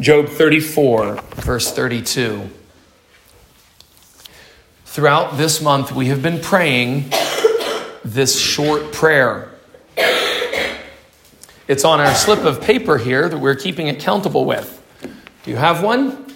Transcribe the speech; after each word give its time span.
Job 0.00 0.28
34, 0.28 1.14
verse 1.38 1.72
32. 1.72 2.48
Throughout 4.84 5.36
this 5.36 5.60
month, 5.60 5.90
we 5.90 6.06
have 6.06 6.22
been 6.22 6.40
praying 6.40 7.10
this 8.04 8.40
short 8.40 8.92
prayer. 8.92 9.50
It's 11.66 11.84
on 11.84 11.98
our 11.98 12.14
slip 12.14 12.44
of 12.44 12.60
paper 12.60 12.96
here 12.96 13.28
that 13.28 13.38
we're 13.38 13.56
keeping 13.56 13.88
accountable 13.88 14.44
with. 14.44 14.80
Do 15.42 15.50
you 15.50 15.56
have 15.56 15.82
one? 15.82 16.32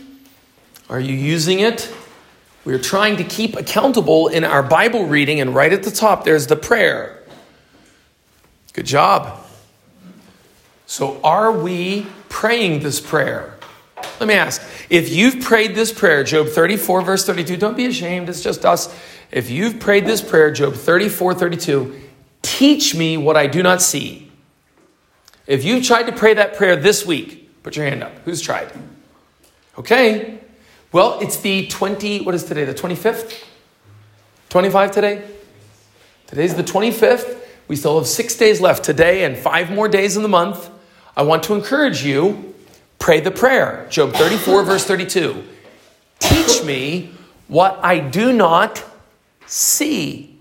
Are 0.91 0.99
you 0.99 1.15
using 1.15 1.61
it? 1.61 1.89
We're 2.65 2.81
trying 2.81 3.19
to 3.19 3.25
keep 3.25 3.55
accountable 3.55 4.27
in 4.27 4.43
our 4.43 4.65
Bible 4.65 5.07
reading, 5.07 5.41
and 5.41 5.55
right 5.55 5.73
at 5.73 5.85
the 5.85 5.93
top, 5.93 6.25
there's 6.25 6.49
the 6.49 6.57
prayer. 6.57 7.23
Good 8.73 8.87
job. 8.87 9.39
So, 10.87 11.21
are 11.23 11.53
we 11.53 12.09
praying 12.33 12.81
this 12.81 12.99
prayer? 12.99 13.55
Let 14.19 14.27
me 14.27 14.35
ask 14.35 14.63
if 14.89 15.11
you've 15.11 15.45
prayed 15.45 15.75
this 15.75 15.93
prayer, 15.93 16.25
Job 16.25 16.49
34, 16.49 17.03
verse 17.03 17.27
32, 17.27 17.57
don't 17.57 17.77
be 17.77 17.87
ashamed, 17.87 18.29
it's 18.29 18.41
just 18.41 18.65
us. 18.65 18.93
If 19.31 19.51
you've 19.51 19.79
prayed 19.79 20.07
this 20.07 20.23
prayer, 20.23 20.51
Job 20.51 20.75
34, 20.75 21.35
32, 21.35 22.01
teach 22.41 22.95
me 22.95 23.17
what 23.17 23.37
I 23.37 23.47
do 23.47 23.63
not 23.63 23.83
see. 23.83 24.33
If 25.47 25.63
you've 25.63 25.85
tried 25.85 26.05
to 26.05 26.13
pray 26.13 26.35
that 26.35 26.57
prayer 26.57 26.75
this 26.75 27.07
week, 27.07 27.63
put 27.63 27.77
your 27.77 27.85
hand 27.85 28.03
up. 28.03 28.13
Who's 28.25 28.41
tried? 28.41 28.73
Okay. 29.79 30.39
Well, 30.91 31.21
it's 31.21 31.39
the 31.39 31.67
20, 31.67 32.23
what 32.23 32.35
is 32.35 32.45
today? 32.45 32.65
The 32.65 32.75
25th? 32.75 33.45
25 34.49 34.91
today? 34.91 35.23
Today's 36.27 36.55
the 36.55 36.65
25th. 36.65 37.39
We 37.69 37.77
still 37.77 37.99
have 37.99 38.07
six 38.07 38.35
days 38.37 38.61
left 38.61 38.85
today 38.85 39.25
and 39.25 39.37
five 39.37 39.71
more 39.71 39.89
days 39.89 40.17
in 40.17 40.23
the 40.23 40.29
month. 40.29 40.71
I 41.17 41.23
want 41.23 41.43
to 41.45 41.55
encourage 41.55 42.05
you 42.05 42.55
pray 42.99 43.21
the 43.21 43.31
prayer. 43.31 43.87
Job 43.91 44.13
34, 44.13 44.63
verse 44.65 44.85
32. 44.85 45.45
Teach 46.19 46.65
me 46.65 47.13
what 47.49 47.79
I 47.83 47.99
do 47.99 48.33
not 48.33 48.85
see. 49.47 50.39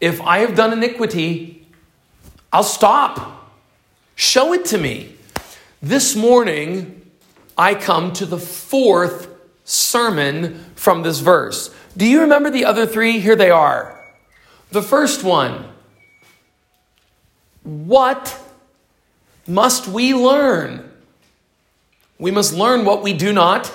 If 0.00 0.20
I 0.20 0.38
have 0.38 0.54
done 0.54 0.72
iniquity, 0.72 1.66
I'll 2.52 2.64
stop. 2.64 3.50
Show 4.16 4.52
it 4.52 4.64
to 4.66 4.78
me. 4.78 5.14
This 5.80 6.14
morning, 6.14 7.10
I 7.56 7.74
come 7.74 8.12
to 8.14 8.26
the 8.26 8.38
fourth 8.38 9.28
sermon 9.64 10.64
from 10.74 11.02
this 11.02 11.20
verse. 11.20 11.74
Do 11.96 12.06
you 12.06 12.20
remember 12.20 12.50
the 12.50 12.64
other 12.64 12.86
three? 12.86 13.20
Here 13.20 13.36
they 13.36 13.50
are. 13.50 13.98
The 14.70 14.82
first 14.82 15.22
one 15.22 15.66
What 17.62 18.41
must 19.46 19.88
we 19.88 20.14
learn? 20.14 20.90
We 22.18 22.30
must 22.30 22.54
learn 22.54 22.84
what 22.84 23.02
we 23.02 23.12
do 23.12 23.32
not 23.32 23.72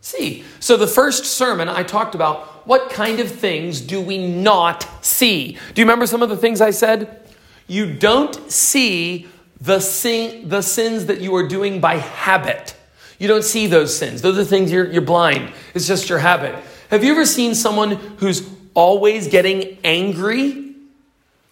see. 0.00 0.44
So, 0.60 0.76
the 0.76 0.86
first 0.86 1.24
sermon, 1.24 1.68
I 1.68 1.82
talked 1.82 2.14
about 2.14 2.66
what 2.66 2.90
kind 2.90 3.20
of 3.20 3.30
things 3.30 3.80
do 3.80 4.00
we 4.00 4.18
not 4.18 4.86
see. 5.04 5.58
Do 5.74 5.80
you 5.80 5.84
remember 5.84 6.06
some 6.06 6.22
of 6.22 6.28
the 6.28 6.36
things 6.36 6.60
I 6.60 6.70
said? 6.70 7.22
You 7.66 7.92
don't 7.92 8.50
see 8.50 9.28
the, 9.60 9.80
sin, 9.80 10.48
the 10.48 10.62
sins 10.62 11.06
that 11.06 11.20
you 11.20 11.34
are 11.36 11.48
doing 11.48 11.80
by 11.80 11.96
habit. 11.96 12.76
You 13.18 13.28
don't 13.28 13.44
see 13.44 13.66
those 13.66 13.96
sins. 13.96 14.20
Those 14.20 14.38
are 14.38 14.44
things 14.44 14.70
you're, 14.70 14.90
you're 14.90 15.02
blind. 15.02 15.52
It's 15.74 15.86
just 15.86 16.08
your 16.08 16.18
habit. 16.18 16.54
Have 16.90 17.02
you 17.02 17.12
ever 17.12 17.24
seen 17.24 17.54
someone 17.54 17.92
who's 18.18 18.46
always 18.74 19.28
getting 19.28 19.78
angry? 19.84 20.63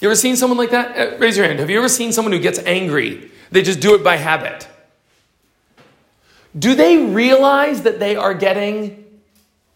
You 0.02 0.08
ever 0.08 0.16
seen 0.16 0.34
someone 0.34 0.58
like 0.58 0.70
that? 0.70 0.98
Uh, 0.98 1.16
raise 1.18 1.36
your 1.36 1.46
hand. 1.46 1.60
Have 1.60 1.70
you 1.70 1.78
ever 1.78 1.88
seen 1.88 2.12
someone 2.12 2.32
who 2.32 2.40
gets 2.40 2.58
angry? 2.58 3.30
They 3.52 3.62
just 3.62 3.78
do 3.78 3.94
it 3.94 4.02
by 4.02 4.16
habit. 4.16 4.66
Do 6.58 6.74
they 6.74 6.98
realize 6.98 7.82
that 7.82 8.00
they 8.00 8.16
are 8.16 8.34
getting 8.34 9.04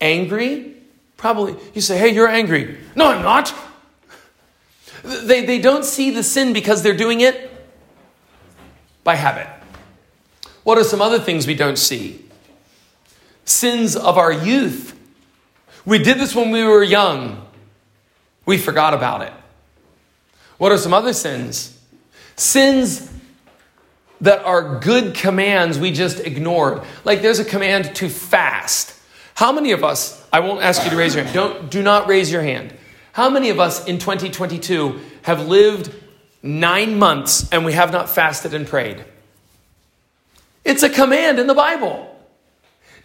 angry? 0.01 0.75
Probably. 1.17 1.55
You 1.75 1.81
say, 1.81 1.97
hey, 1.97 2.09
you're 2.09 2.27
angry. 2.27 2.77
No, 2.97 3.07
I'm 3.07 3.23
not. 3.23 3.55
They, 5.05 5.47
they 5.47 5.61
don't 5.61 5.85
see 5.85 6.11
the 6.11 6.25
sin 6.25 6.53
because 6.53 6.83
they're 6.83 6.97
doing 6.97 7.21
it 7.21 7.49
by 9.05 9.15
habit. 9.15 9.47
What 10.65 10.77
are 10.77 10.83
some 10.83 11.01
other 11.01 11.21
things 11.21 11.47
we 11.47 11.55
don't 11.55 11.79
see? 11.79 12.25
Sins 13.45 13.95
of 13.95 14.19
our 14.19 14.33
youth. 14.33 14.99
We 15.85 16.01
did 16.01 16.19
this 16.19 16.35
when 16.35 16.51
we 16.51 16.65
were 16.65 16.83
young. 16.83 17.47
We 18.45 18.59
forgot 18.59 18.93
about 18.93 19.23
it. 19.23 19.33
What 20.59 20.73
are 20.73 20.79
some 20.79 20.95
other 20.95 21.13
sins? 21.13 21.79
Sins 22.37 23.11
that 24.21 24.45
are 24.45 24.79
good 24.79 25.15
commands 25.15 25.79
we 25.79 25.93
just 25.93 26.21
ignored. 26.21 26.83
Like 27.05 27.23
there's 27.23 27.39
a 27.39 27.45
command 27.45 27.95
to 27.97 28.09
fast. 28.09 28.95
How 29.35 29.53
many 29.53 29.73
of 29.73 29.85
us, 29.85 30.27
I 30.33 30.41
won't 30.41 30.63
ask 30.63 30.83
you 30.85 30.91
to 30.91 30.97
raise 30.97 31.15
your 31.15 31.25
hand, 31.25 31.35
don't, 31.35 31.71
do 31.71 31.83
not 31.83 32.09
raise 32.09 32.33
your 32.33 32.43
hand. 32.43 32.75
How 33.13 33.29
many 33.29 33.51
of 33.51 33.61
us 33.61 33.87
in 33.87 33.99
2022 33.99 35.01
have 35.23 35.47
lived 35.47 35.95
nine 36.43 36.99
months 36.99 37.49
and 37.51 37.65
we 37.65 37.73
have 37.75 37.93
not 37.93 38.09
fasted 38.09 38.55
and 38.55 38.67
prayed? 38.67 39.05
It's 40.65 40.83
a 40.83 40.91
command 40.91 41.39
in 41.39 41.47
the 41.47 41.55
Bible. 41.55 42.13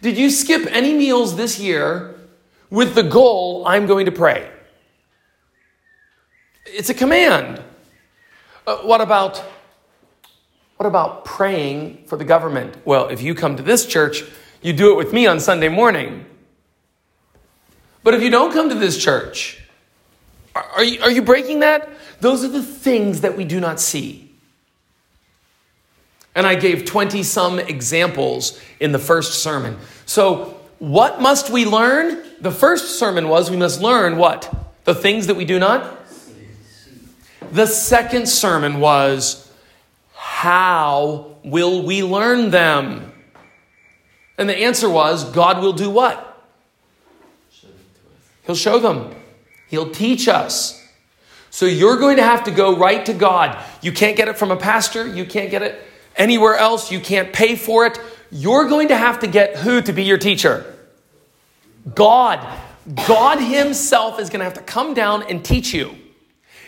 Did 0.00 0.18
you 0.18 0.30
skip 0.30 0.66
any 0.70 0.94
meals 0.94 1.36
this 1.36 1.60
year 1.60 2.14
with 2.70 2.94
the 2.94 3.02
goal, 3.02 3.64
I'm 3.66 3.86
going 3.86 4.06
to 4.06 4.12
pray? 4.12 4.50
It's 6.66 6.90
a 6.90 6.94
command. 6.94 7.62
Uh, 8.66 8.78
what 8.78 9.00
about 9.00 9.42
what 10.76 10.86
about 10.86 11.24
praying 11.24 12.04
for 12.06 12.16
the 12.16 12.24
government? 12.24 12.76
Well, 12.84 13.08
if 13.08 13.22
you 13.22 13.34
come 13.34 13.56
to 13.56 13.62
this 13.62 13.86
church, 13.86 14.24
you 14.62 14.72
do 14.72 14.90
it 14.90 14.96
with 14.96 15.12
me 15.12 15.26
on 15.26 15.38
Sunday 15.38 15.68
morning. 15.68 16.26
But 18.02 18.14
if 18.14 18.22
you 18.22 18.30
don't 18.30 18.52
come 18.52 18.68
to 18.68 18.74
this 18.74 18.98
church, 19.00 19.62
are 20.56 20.82
you, 20.82 21.00
are 21.02 21.10
you 21.10 21.22
breaking 21.22 21.60
that? 21.60 21.88
Those 22.20 22.44
are 22.44 22.48
the 22.48 22.62
things 22.62 23.20
that 23.20 23.36
we 23.36 23.44
do 23.44 23.60
not 23.60 23.78
see. 23.78 24.32
And 26.34 26.46
I 26.46 26.56
gave 26.56 26.84
20 26.84 27.22
some 27.22 27.60
examples 27.60 28.60
in 28.80 28.90
the 28.90 28.98
first 28.98 29.42
sermon. 29.42 29.78
So, 30.06 30.58
what 30.78 31.20
must 31.20 31.50
we 31.50 31.64
learn? 31.64 32.24
The 32.40 32.50
first 32.50 32.98
sermon 32.98 33.28
was 33.28 33.52
we 33.52 33.56
must 33.56 33.80
learn 33.80 34.16
what? 34.16 34.52
The 34.82 34.96
things 34.96 35.28
that 35.28 35.36
we 35.36 35.44
do 35.44 35.60
not? 35.60 36.01
The 37.52 37.66
second 37.66 38.28
sermon 38.28 38.80
was 38.80 39.50
how 40.14 41.36
will 41.44 41.82
we 41.82 42.02
learn 42.02 42.50
them? 42.50 43.12
And 44.38 44.48
the 44.48 44.56
answer 44.56 44.88
was 44.88 45.24
God 45.24 45.62
will 45.62 45.74
do 45.74 45.90
what? 45.90 46.28
He'll 48.44 48.56
show 48.56 48.78
them, 48.78 49.14
He'll 49.68 49.90
teach 49.90 50.26
us. 50.26 50.80
So 51.50 51.66
you're 51.66 51.98
going 51.98 52.16
to 52.16 52.22
have 52.22 52.44
to 52.44 52.50
go 52.50 52.74
right 52.76 53.04
to 53.04 53.12
God. 53.12 53.62
You 53.82 53.92
can't 53.92 54.16
get 54.16 54.26
it 54.26 54.38
from 54.38 54.50
a 54.50 54.56
pastor, 54.56 55.06
you 55.06 55.26
can't 55.26 55.50
get 55.50 55.62
it 55.62 55.80
anywhere 56.16 56.56
else. 56.56 56.90
You 56.90 57.00
can't 57.00 57.32
pay 57.32 57.56
for 57.56 57.86
it. 57.86 57.98
You're 58.30 58.68
going 58.68 58.88
to 58.88 58.96
have 58.96 59.20
to 59.20 59.26
get 59.26 59.56
who 59.56 59.82
to 59.82 59.92
be 59.92 60.04
your 60.04 60.18
teacher? 60.18 60.64
God. 61.94 62.40
God 63.06 63.38
Himself 63.38 64.18
is 64.18 64.30
going 64.30 64.40
to 64.40 64.44
have 64.44 64.54
to 64.54 64.62
come 64.62 64.94
down 64.94 65.24
and 65.24 65.44
teach 65.44 65.72
you. 65.72 65.94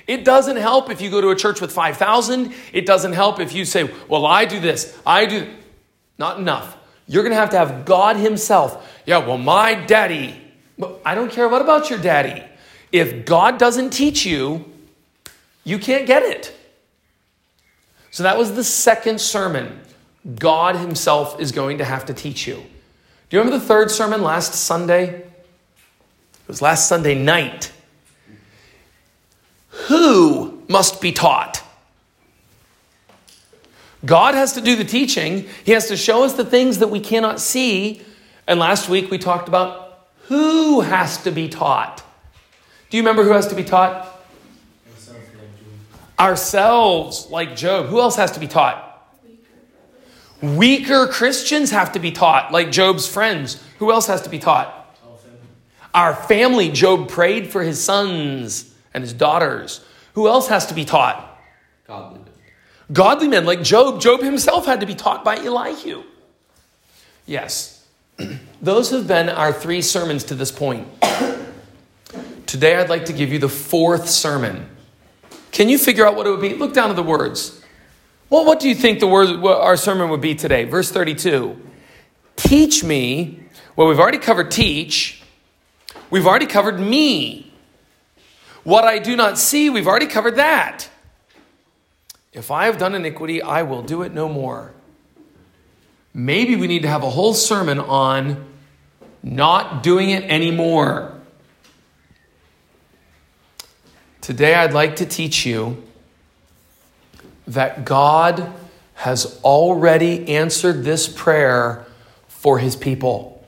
It 0.06 0.24
doesn't 0.24 0.56
help 0.56 0.90
if 0.90 1.00
you 1.00 1.10
go 1.10 1.20
to 1.20 1.30
a 1.30 1.36
church 1.36 1.60
with 1.60 1.72
5,000. 1.72 2.52
It 2.72 2.86
doesn't 2.86 3.12
help 3.12 3.40
if 3.40 3.54
you 3.54 3.64
say, 3.64 3.90
Well, 4.08 4.26
I 4.26 4.44
do 4.44 4.60
this, 4.60 4.98
I 5.06 5.26
do. 5.26 5.50
Not 6.18 6.38
enough. 6.38 6.76
You're 7.06 7.22
going 7.22 7.32
to 7.32 7.40
have 7.40 7.50
to 7.50 7.58
have 7.58 7.84
God 7.84 8.16
Himself. 8.16 9.02
Yeah, 9.06 9.18
well, 9.18 9.38
my 9.38 9.74
daddy. 9.74 10.40
I 11.04 11.14
don't 11.14 11.30
care 11.30 11.48
what 11.48 11.62
about 11.62 11.90
your 11.90 11.98
daddy. 11.98 12.42
If 12.92 13.24
God 13.24 13.58
doesn't 13.58 13.90
teach 13.90 14.24
you, 14.24 14.64
you 15.64 15.78
can't 15.78 16.06
get 16.06 16.22
it. 16.22 16.54
So 18.10 18.22
that 18.22 18.38
was 18.38 18.54
the 18.54 18.64
second 18.64 19.20
sermon. 19.20 19.80
God 20.38 20.76
Himself 20.76 21.40
is 21.40 21.52
going 21.52 21.78
to 21.78 21.84
have 21.84 22.06
to 22.06 22.14
teach 22.14 22.46
you. 22.46 22.54
Do 22.54 23.36
you 23.36 23.38
remember 23.40 23.58
the 23.58 23.64
third 23.64 23.90
sermon 23.90 24.22
last 24.22 24.54
Sunday? 24.54 25.08
It 25.08 25.28
was 26.48 26.62
last 26.62 26.88
Sunday 26.88 27.14
night. 27.14 27.72
Who 29.88 30.62
must 30.74 31.00
be 31.00 31.12
taught? 31.12 31.62
God 34.04 34.34
has 34.34 34.54
to 34.54 34.60
do 34.60 34.74
the 34.74 34.84
teaching. 34.84 35.48
He 35.64 35.70
has 35.70 35.86
to 35.86 35.96
show 35.96 36.24
us 36.24 36.32
the 36.32 36.44
things 36.44 36.78
that 36.78 36.88
we 36.88 36.98
cannot 36.98 37.38
see. 37.38 38.02
And 38.48 38.58
last 38.58 38.88
week 38.88 39.08
we 39.08 39.18
talked 39.18 39.46
about 39.46 40.08
who 40.24 40.80
has 40.80 41.22
to 41.22 41.30
be 41.30 41.48
taught. 41.48 42.02
Do 42.90 42.96
you 42.96 43.04
remember 43.04 43.22
who 43.22 43.30
has 43.30 43.46
to 43.46 43.54
be 43.54 43.62
taught? 43.62 44.10
Ourselves, 46.18 47.28
like 47.30 47.54
Job. 47.54 47.86
Who 47.86 48.00
else 48.00 48.16
has 48.16 48.32
to 48.32 48.40
be 48.40 48.48
taught? 48.48 48.80
Weaker 50.42 51.06
Christians 51.06 51.70
have 51.70 51.92
to 51.92 52.00
be 52.00 52.10
taught, 52.10 52.50
like 52.50 52.72
Job's 52.72 53.06
friends. 53.06 53.62
Who 53.78 53.92
else 53.92 54.08
has 54.08 54.22
to 54.22 54.28
be 54.28 54.40
taught? 54.40 54.68
Our 55.94 56.14
family. 56.14 56.68
Job 56.70 57.08
prayed 57.08 57.46
for 57.52 57.62
his 57.62 57.82
sons 57.82 58.74
and 58.92 59.02
his 59.02 59.12
daughters. 59.12 59.84
Who 60.14 60.28
else 60.28 60.48
has 60.48 60.66
to 60.66 60.74
be 60.74 60.84
taught? 60.84 61.38
Godly 61.86 62.18
men. 62.20 62.28
Godly 62.92 63.28
men, 63.28 63.44
like 63.44 63.62
Job. 63.62 64.00
Job 64.00 64.20
himself 64.20 64.66
had 64.66 64.80
to 64.80 64.86
be 64.86 64.94
taught 64.94 65.24
by 65.24 65.36
Elihu. 65.36 66.02
Yes. 67.26 67.86
Those 68.62 68.90
have 68.90 69.06
been 69.06 69.28
our 69.28 69.52
three 69.52 69.82
sermons 69.82 70.24
to 70.24 70.34
this 70.34 70.52
point. 70.52 70.88
Today 72.46 72.76
I'd 72.76 72.88
like 72.88 73.06
to 73.06 73.12
give 73.12 73.32
you 73.32 73.38
the 73.38 73.48
fourth 73.48 74.08
sermon. 74.08 74.68
Can 75.50 75.68
you 75.68 75.78
figure 75.78 76.06
out 76.06 76.16
what 76.16 76.26
it 76.26 76.30
would 76.30 76.40
be? 76.40 76.54
Look 76.54 76.74
down 76.74 76.90
at 76.90 76.96
the 76.96 77.02
words. 77.02 77.60
Well, 78.30 78.44
what 78.44 78.60
do 78.60 78.68
you 78.68 78.74
think 78.74 79.00
the 79.00 79.06
word, 79.06 79.44
our 79.44 79.76
sermon 79.76 80.10
would 80.10 80.20
be 80.20 80.34
today? 80.34 80.64
Verse 80.64 80.90
32. 80.90 81.56
Teach 82.36 82.82
me. 82.82 83.40
Well, 83.76 83.88
we've 83.88 84.00
already 84.00 84.18
covered 84.18 84.50
teach. 84.50 85.22
We've 86.10 86.26
already 86.26 86.46
covered 86.46 86.78
me. 86.78 87.43
What 88.64 88.84
I 88.84 88.98
do 88.98 89.14
not 89.14 89.38
see, 89.38 89.70
we've 89.70 89.86
already 89.86 90.06
covered 90.06 90.36
that. 90.36 90.88
If 92.32 92.50
I 92.50 92.66
have 92.66 92.78
done 92.78 92.94
iniquity, 92.94 93.40
I 93.40 93.62
will 93.62 93.82
do 93.82 94.02
it 94.02 94.12
no 94.12 94.28
more. 94.28 94.72
Maybe 96.12 96.56
we 96.56 96.66
need 96.66 96.82
to 96.82 96.88
have 96.88 97.02
a 97.02 97.10
whole 97.10 97.34
sermon 97.34 97.78
on 97.78 98.46
not 99.22 99.82
doing 99.82 100.10
it 100.10 100.24
anymore. 100.24 101.12
Today, 104.20 104.54
I'd 104.54 104.72
like 104.72 104.96
to 104.96 105.06
teach 105.06 105.44
you 105.44 105.82
that 107.46 107.84
God 107.84 108.52
has 108.94 109.38
already 109.44 110.28
answered 110.28 110.84
this 110.84 111.06
prayer 111.08 111.84
for 112.28 112.58
his 112.58 112.74
people. 112.76 113.44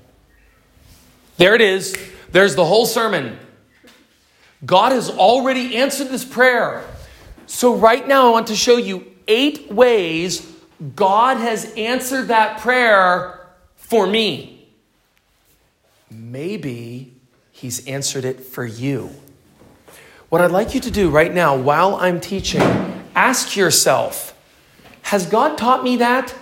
There 1.39 1.55
it 1.55 1.61
is. 1.61 1.97
There's 2.31 2.57
the 2.57 2.65
whole 2.65 2.85
sermon. 2.85 3.39
God 4.65 4.93
has 4.93 5.11
already 5.11 5.77
answered 5.77 6.09
this 6.09 6.25
prayer. 6.25 6.85
So, 7.47 7.75
right 7.75 8.07
now, 8.07 8.29
I 8.29 8.31
want 8.31 8.47
to 8.49 8.57
show 8.57 8.77
you 8.77 9.07
eight 9.29 9.71
ways 9.71 10.53
God 10.95 11.39
has 11.39 11.73
answered 11.77 12.29
that 12.29 12.61
prayer 12.61 13.47
for 13.77 14.07
me. 14.07 14.69
Maybe 16.11 17.15
He's 17.53 17.87
answered 17.87 18.25
it 18.25 18.41
for 18.41 18.65
you. 18.65 19.11
What 20.29 20.41
I'd 20.41 20.51
like 20.51 20.75
you 20.75 20.81
to 20.81 20.91
do 20.91 21.09
right 21.09 21.33
now, 21.33 21.57
while 21.57 21.97
I'm 21.97 22.21
teaching, 22.21 22.63
ask 23.15 23.57
yourself 23.57 24.37
Has 25.03 25.27
God 25.27 25.57
taught 25.57 25.85
me 25.85 25.97
that? 25.97 26.35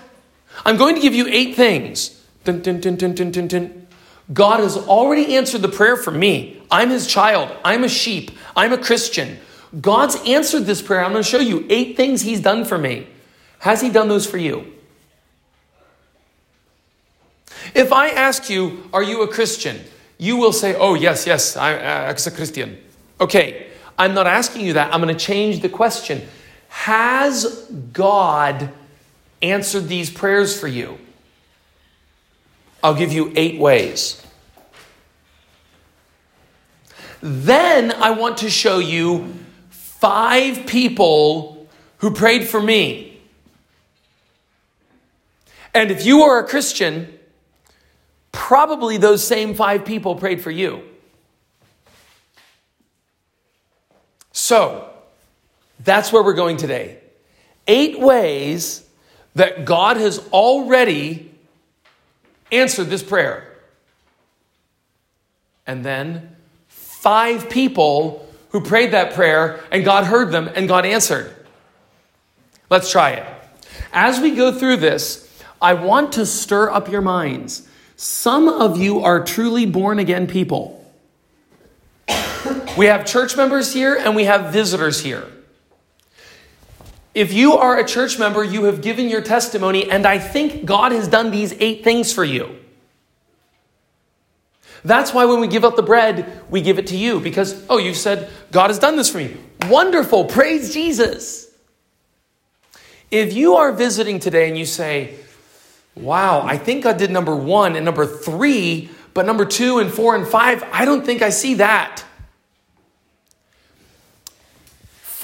I'm 0.64 0.76
going 0.76 0.94
to 0.94 1.00
give 1.00 1.14
you 1.14 1.26
eight 1.28 1.54
things. 1.54 2.20
Dun, 2.44 2.62
dun, 2.62 2.80
dun, 2.80 3.83
God 4.32 4.60
has 4.60 4.76
already 4.76 5.36
answered 5.36 5.62
the 5.62 5.68
prayer 5.68 5.96
for 5.96 6.10
me. 6.10 6.60
I'm 6.70 6.90
His 6.90 7.06
child. 7.06 7.54
I'm 7.64 7.84
a 7.84 7.88
sheep. 7.88 8.30
I'm 8.56 8.72
a 8.72 8.78
Christian. 8.78 9.38
God's 9.80 10.16
answered 10.26 10.64
this 10.64 10.80
prayer. 10.80 11.04
I'm 11.04 11.12
going 11.12 11.22
to 11.22 11.28
show 11.28 11.40
you 11.40 11.66
eight 11.68 11.96
things 11.96 12.22
He's 12.22 12.40
done 12.40 12.64
for 12.64 12.78
me. 12.78 13.06
Has 13.60 13.80
He 13.80 13.90
done 13.90 14.08
those 14.08 14.26
for 14.26 14.38
you? 14.38 14.72
If 17.74 17.92
I 17.92 18.08
ask 18.08 18.48
you, 18.48 18.88
Are 18.92 19.02
you 19.02 19.22
a 19.22 19.28
Christian? 19.28 19.80
you 20.16 20.36
will 20.36 20.52
say, 20.52 20.74
Oh, 20.74 20.94
yes, 20.94 21.26
yes, 21.26 21.56
I'm, 21.56 21.78
a 21.78 22.30
Christian. 22.30 22.78
Okay, 23.20 23.68
I'm 23.98 24.14
not 24.14 24.26
asking 24.26 24.64
you 24.64 24.74
that. 24.74 24.92
I'm 24.92 25.00
going 25.00 25.14
to 25.14 25.20
change 25.20 25.60
the 25.60 25.68
question. 25.68 26.22
Has 26.68 27.66
God 27.92 28.70
answered 29.42 29.88
these 29.88 30.10
prayers 30.10 30.58
for 30.58 30.66
you? 30.66 30.98
I'll 32.84 32.94
give 32.94 33.14
you 33.14 33.32
eight 33.34 33.58
ways. 33.58 34.22
Then 37.22 37.90
I 37.92 38.10
want 38.10 38.36
to 38.38 38.50
show 38.50 38.78
you 38.78 39.34
five 39.70 40.66
people 40.66 41.66
who 41.98 42.10
prayed 42.10 42.46
for 42.46 42.60
me. 42.60 43.18
And 45.72 45.90
if 45.90 46.04
you 46.04 46.24
are 46.24 46.40
a 46.40 46.46
Christian, 46.46 47.18
probably 48.32 48.98
those 48.98 49.26
same 49.26 49.54
five 49.54 49.86
people 49.86 50.16
prayed 50.16 50.42
for 50.42 50.50
you. 50.50 50.82
So, 54.32 54.90
that's 55.80 56.12
where 56.12 56.22
we're 56.22 56.34
going 56.34 56.58
today. 56.58 56.98
Eight 57.66 57.98
ways 57.98 58.86
that 59.36 59.64
God 59.64 59.96
has 59.96 60.18
already 60.34 61.33
answered 62.58 62.86
this 62.86 63.02
prayer. 63.02 63.50
And 65.66 65.84
then 65.84 66.36
five 66.68 67.48
people 67.50 68.28
who 68.50 68.60
prayed 68.60 68.92
that 68.92 69.14
prayer 69.14 69.60
and 69.70 69.84
God 69.84 70.04
heard 70.04 70.30
them 70.30 70.48
and 70.54 70.68
God 70.68 70.86
answered. 70.86 71.34
Let's 72.70 72.90
try 72.90 73.10
it. 73.10 73.26
As 73.92 74.20
we 74.20 74.34
go 74.34 74.52
through 74.52 74.76
this, 74.78 75.20
I 75.60 75.74
want 75.74 76.12
to 76.12 76.26
stir 76.26 76.70
up 76.70 76.90
your 76.90 77.00
minds. 77.00 77.68
Some 77.96 78.48
of 78.48 78.76
you 78.78 79.00
are 79.00 79.24
truly 79.24 79.66
born 79.66 79.98
again 79.98 80.26
people. 80.26 80.80
We 82.76 82.86
have 82.86 83.06
church 83.06 83.36
members 83.36 83.72
here 83.72 83.94
and 83.94 84.16
we 84.16 84.24
have 84.24 84.52
visitors 84.52 85.00
here. 85.00 85.26
If 87.14 87.32
you 87.32 87.54
are 87.54 87.78
a 87.78 87.86
church 87.86 88.18
member, 88.18 88.42
you 88.42 88.64
have 88.64 88.82
given 88.82 89.08
your 89.08 89.22
testimony, 89.22 89.88
and 89.88 90.04
I 90.04 90.18
think 90.18 90.64
God 90.64 90.90
has 90.90 91.06
done 91.06 91.30
these 91.30 91.52
eight 91.60 91.84
things 91.84 92.12
for 92.12 92.24
you. 92.24 92.56
That's 94.84 95.14
why 95.14 95.24
when 95.24 95.40
we 95.40 95.46
give 95.46 95.64
up 95.64 95.76
the 95.76 95.82
bread, 95.82 96.42
we 96.50 96.60
give 96.60 96.78
it 96.78 96.88
to 96.88 96.96
you 96.96 97.20
because, 97.20 97.64
oh, 97.70 97.78
you 97.78 97.94
said, 97.94 98.28
God 98.52 98.68
has 98.68 98.78
done 98.78 98.96
this 98.96 99.08
for 99.08 99.18
me. 99.18 99.36
Wonderful. 99.68 100.26
Praise 100.26 100.74
Jesus. 100.74 101.50
If 103.10 103.32
you 103.32 103.54
are 103.54 103.72
visiting 103.72 104.18
today 104.18 104.48
and 104.48 104.58
you 104.58 104.66
say, 104.66 105.14
wow, 105.94 106.42
I 106.42 106.58
think 106.58 106.84
I 106.84 106.92
did 106.92 107.10
number 107.10 107.34
one 107.34 107.76
and 107.76 107.84
number 107.84 108.04
three, 108.04 108.90
but 109.14 109.24
number 109.24 109.44
two 109.44 109.78
and 109.78 109.90
four 109.90 110.16
and 110.16 110.26
five, 110.26 110.62
I 110.72 110.84
don't 110.84 111.06
think 111.06 111.22
I 111.22 111.30
see 111.30 111.54
that. 111.54 112.04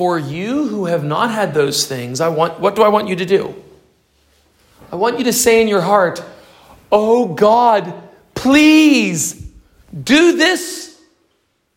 For 0.00 0.18
you 0.18 0.66
who 0.66 0.86
have 0.86 1.04
not 1.04 1.30
had 1.30 1.52
those 1.52 1.86
things, 1.86 2.22
I 2.22 2.28
want, 2.28 2.58
what 2.58 2.74
do 2.74 2.82
I 2.82 2.88
want 2.88 3.08
you 3.08 3.16
to 3.16 3.26
do? 3.26 3.54
I 4.90 4.96
want 4.96 5.18
you 5.18 5.24
to 5.24 5.32
say 5.34 5.60
in 5.60 5.68
your 5.68 5.82
heart, 5.82 6.24
Oh 6.90 7.34
God, 7.34 7.92
please 8.34 9.46
do 9.92 10.38
this 10.38 10.98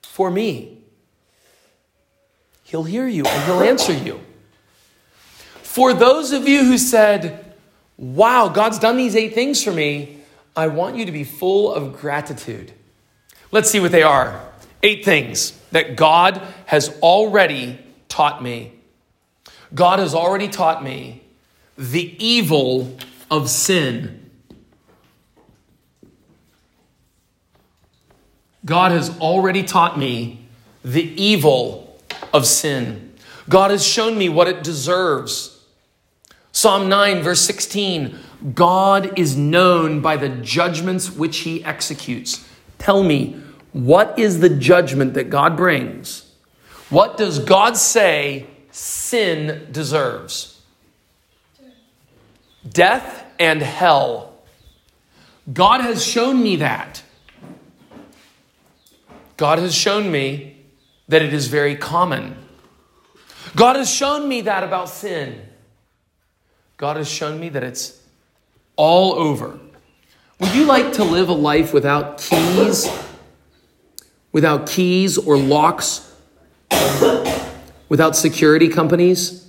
for 0.04 0.31
me. 0.31 0.78
He'll 2.64 2.86
hear 2.86 3.10
you 3.10 3.25
and 3.25 3.44
he'll 3.44 3.60
answer 3.60 3.92
you. 3.92 4.22
For 5.62 5.94
those 5.94 6.31
of 6.31 6.48
you 6.48 6.64
who 6.64 6.78
said, 6.78 7.54
Wow, 7.98 8.48
God's 8.48 8.80
done 8.80 8.96
these 8.96 9.18
eight 9.18 9.34
things 9.34 9.62
for 9.62 9.74
me, 9.74 10.22
I 10.56 10.68
want 10.68 10.96
you 10.96 11.06
to 11.06 11.12
be 11.12 11.26
full 11.26 11.74
of 11.74 12.00
gratitude. 12.00 12.71
Let's 13.52 13.69
see 13.69 13.81
what 13.81 13.92
they 13.92 14.04
are. 14.04 14.50
Eight 14.81 15.04
things 15.04 15.59
that 15.74 15.97
God 15.97 16.42
has 16.68 16.97
already 17.02 17.82
taught 18.14 18.44
me. 18.44 18.72
God 19.74 19.98
has 19.98 20.14
already 20.14 20.48
taught 20.48 20.84
me 20.84 21.24
the 21.76 22.16
evil 22.24 22.96
of 23.32 23.50
sin. 23.50 24.30
God 28.64 28.92
has 28.92 29.20
already 29.20 29.64
taught 29.64 29.98
me 29.98 30.46
the 30.86 31.02
evil 31.20 32.00
of 32.32 32.46
sin. 32.46 33.16
God 33.50 33.72
has 33.72 33.84
shown 33.84 34.16
me 34.16 34.30
what 34.30 34.48
it 34.48 34.64
deserves. 34.64 35.66
Psalm 36.52 36.88
9, 36.88 37.24
verse 37.24 37.42
16 37.42 38.16
God 38.54 39.18
is 39.18 39.36
known 39.36 40.02
by 40.02 40.18
the 40.18 40.30
judgments 40.30 41.10
which 41.10 41.40
he 41.40 41.64
executes. 41.66 42.48
Tell 42.78 43.02
me, 43.02 43.42
what 43.72 44.20
is 44.20 44.40
the 44.40 44.50
judgment 44.50 45.16
that 45.16 45.32
God 45.32 45.58
brings? 45.58 46.22
What 46.94 47.18
does 47.18 47.40
God 47.40 47.76
say 47.76 48.45
sin 48.69 49.68
deserves? 49.71 50.62
Death 52.69 53.26
and 53.40 53.64
hell. 53.64 54.35
God 55.52 55.81
has 55.81 56.06
shown 56.06 56.44
me 56.44 56.57
that. 56.57 57.02
God 59.38 59.57
has 59.57 59.73
shown 59.73 60.12
me 60.12 60.56
that 61.07 61.23
it 61.23 61.33
is 61.33 61.47
very 61.47 61.76
common. 61.76 62.38
God 63.56 63.76
has 63.76 63.90
shown 63.90 64.30
me 64.30 64.42
that 64.42 64.64
about 64.64 64.88
sin. 64.88 65.42
God 66.78 66.97
has 66.97 67.09
shown 67.09 67.40
me 67.40 67.50
that 67.50 67.64
it's 67.64 68.00
all 68.76 69.14
over. 69.14 69.59
Would 70.38 70.54
you 70.54 70.66
like 70.66 70.94
to 70.94 71.04
live 71.04 71.30
a 71.30 71.33
life 71.33 71.73
without 71.73 72.19
keys? 72.19 72.88
Without 74.31 74.68
keys 74.68 75.18
or 75.18 75.38
locks? 75.38 76.13
Without 77.89 78.15
security 78.15 78.69
companies? 78.69 79.47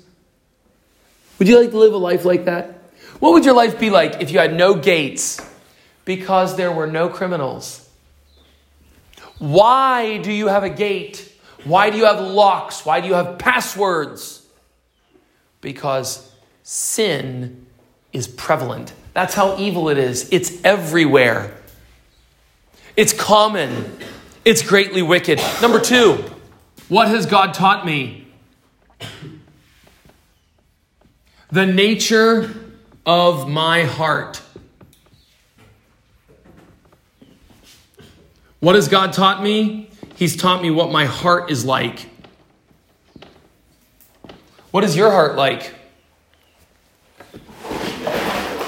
Would 1.38 1.48
you 1.48 1.60
like 1.60 1.70
to 1.70 1.78
live 1.78 1.94
a 1.94 1.98
life 1.98 2.24
like 2.24 2.44
that? 2.44 2.78
What 3.18 3.32
would 3.32 3.44
your 3.44 3.54
life 3.54 3.78
be 3.78 3.90
like 3.90 4.20
if 4.20 4.30
you 4.30 4.38
had 4.38 4.54
no 4.54 4.74
gates 4.74 5.40
because 6.04 6.56
there 6.56 6.70
were 6.70 6.86
no 6.86 7.08
criminals? 7.08 7.88
Why 9.38 10.18
do 10.18 10.32
you 10.32 10.48
have 10.48 10.62
a 10.62 10.70
gate? 10.70 11.32
Why 11.64 11.90
do 11.90 11.96
you 11.96 12.04
have 12.04 12.20
locks? 12.20 12.84
Why 12.84 13.00
do 13.00 13.08
you 13.08 13.14
have 13.14 13.38
passwords? 13.38 14.46
Because 15.60 16.30
sin 16.62 17.66
is 18.12 18.28
prevalent 18.28 18.92
That's 19.14 19.34
how 19.34 19.58
evil 19.58 19.88
it 19.88 19.98
is. 19.98 20.28
It's 20.32 20.62
everywhere. 20.64 21.56
It's 22.96 23.12
common. 23.12 23.96
It's 24.44 24.62
greatly 24.62 25.02
wicked. 25.02 25.40
Number 25.62 25.80
two, 25.80 26.24
what 26.88 27.08
has 27.08 27.26
God 27.26 27.54
taught 27.54 27.86
me? 27.86 28.26
The 31.50 31.66
nature 31.66 32.54
of 33.06 33.48
my 33.48 33.84
heart. 33.84 34.42
What 38.60 38.74
has 38.74 38.88
God 38.88 39.12
taught 39.12 39.42
me? 39.42 39.90
He's 40.16 40.36
taught 40.36 40.62
me 40.62 40.70
what 40.70 40.90
my 40.90 41.04
heart 41.04 41.50
is 41.50 41.64
like. 41.64 42.08
What 44.70 44.84
is 44.84 44.96
your 44.96 45.10
heart 45.10 45.36
like? 45.36 45.74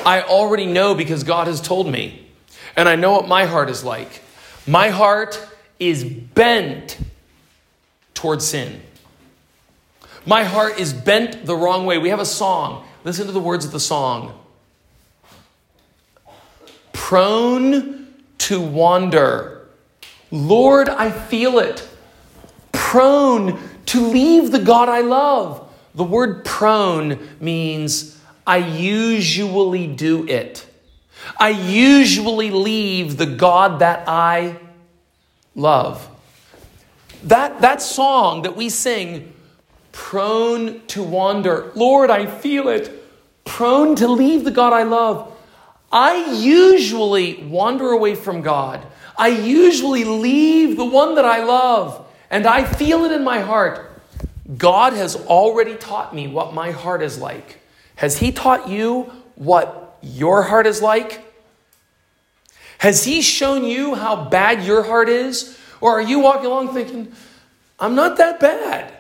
I 0.06 0.23
already 0.23 0.66
know 0.66 0.94
because 0.94 1.25
God 1.25 1.49
has 1.49 1.61
told 1.61 1.90
me. 1.90 2.28
And 2.76 2.88
I 2.88 2.94
know 2.94 3.12
what 3.12 3.26
my 3.26 3.46
heart 3.46 3.70
is 3.70 3.82
like. 3.82 4.23
My 4.66 4.90
heart 4.90 5.44
is 5.80 6.04
bent 6.04 6.99
towards 8.16 8.44
sin. 8.44 8.82
My 10.25 10.42
heart 10.42 10.80
is 10.80 10.92
bent 10.92 11.46
the 11.46 11.54
wrong 11.54 11.87
way. 11.87 11.99
We 11.99 12.08
have 12.08 12.18
a 12.18 12.26
song. 12.26 12.85
Listen 13.04 13.26
to 13.26 13.32
the 13.32 13.40
words 13.40 13.64
of 13.64 13.70
the 13.70 13.78
song. 13.78 14.37
Prone 16.92 18.08
to 18.38 18.61
wander. 18.61 19.68
Lord, 20.32 20.88
I 20.88 21.12
feel 21.12 21.61
it. 21.61 21.88
Prone 22.73 23.61
to 23.87 24.00
leave 24.00 24.50
the 24.50 24.58
God 24.58 24.88
I 24.88 25.02
love. 25.02 25.62
The 25.94 26.02
word 26.02 26.44
prone 26.44 27.28
means 27.38 28.20
I 28.44 28.56
usually 28.56 29.87
do 29.87 30.26
it. 30.26 30.66
I 31.38 31.50
usually 31.50 32.50
leave 32.50 33.16
the 33.16 33.26
God 33.26 33.78
that 33.78 34.08
I 34.08 34.56
love. 35.54 36.08
That, 37.26 37.61
that 37.61 37.83
song 37.83 38.42
that 38.42 38.56
we 38.56 38.68
sing, 38.68 39.33
prone 39.90 40.87
to 40.87 41.02
wander, 41.02 41.73
Lord, 41.75 42.09
I 42.09 42.26
feel 42.26 42.68
it, 42.68 42.92
prone 43.45 43.97
to 43.97 44.06
leave 44.06 44.45
the 44.45 44.52
God 44.52 44.73
I 44.73 44.85
love. 44.85 45.33
I 45.90 46.35
usually 46.35 47.42
wander 47.45 47.90
away 47.90 48.14
from 48.14 48.42
God. 48.42 48.87
I 49.18 49.28
usually 49.28 50.04
leave 50.04 50.76
the 50.76 50.85
one 50.85 51.16
that 51.16 51.25
I 51.25 51.42
love, 51.42 52.06
and 52.30 52.47
I 52.47 52.64
feel 52.64 53.04
it 53.04 53.12
in 53.12 53.25
my 53.25 53.40
heart. 53.40 53.90
God 54.56 54.92
has 54.92 55.16
already 55.16 55.75
taught 55.75 56.14
me 56.14 56.28
what 56.28 56.54
my 56.54 56.71
heart 56.71 57.02
is 57.02 57.18
like. 57.18 57.59
Has 57.97 58.18
He 58.18 58.30
taught 58.30 58.68
you 58.68 59.11
what 59.35 59.99
your 60.00 60.45
heart 60.45 60.66
is 60.66 60.80
like? 60.80 61.25
Has 62.78 63.04
He 63.04 63.21
shown 63.21 63.64
you 63.64 63.97
how 63.97 64.28
bad 64.28 64.62
your 64.62 64.85
heart 64.85 65.09
is? 65.09 65.59
Or 65.80 65.92
are 65.92 66.02
you 66.02 66.21
walking 66.21 66.47
along 66.47 66.75
thinking, 66.75 67.12
I'm 67.78 67.95
not 67.95 68.16
that 68.16 68.40
bad? 68.40 68.92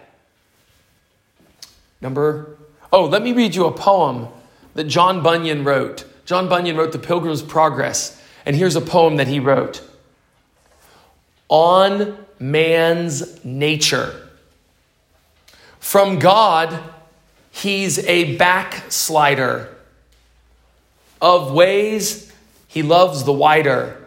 Number, 2.00 2.56
oh, 2.92 3.06
let 3.06 3.22
me 3.22 3.32
read 3.32 3.54
you 3.54 3.66
a 3.66 3.72
poem 3.72 4.28
that 4.74 4.84
John 4.84 5.22
Bunyan 5.22 5.64
wrote. 5.64 6.04
John 6.24 6.48
Bunyan 6.48 6.76
wrote 6.76 6.92
The 6.92 6.98
Pilgrim's 6.98 7.42
Progress, 7.42 8.20
and 8.44 8.54
here's 8.54 8.76
a 8.76 8.80
poem 8.80 9.16
that 9.16 9.28
he 9.28 9.40
wrote 9.40 9.82
On 11.48 12.18
man's 12.38 13.44
nature. 13.44 14.28
From 15.80 16.18
God, 16.18 16.78
he's 17.50 17.98
a 18.00 18.36
backslider. 18.36 19.72
Of 21.18 21.52
ways, 21.52 22.30
he 22.68 22.82
loves 22.82 23.24
the 23.24 23.32
wider. 23.32 24.04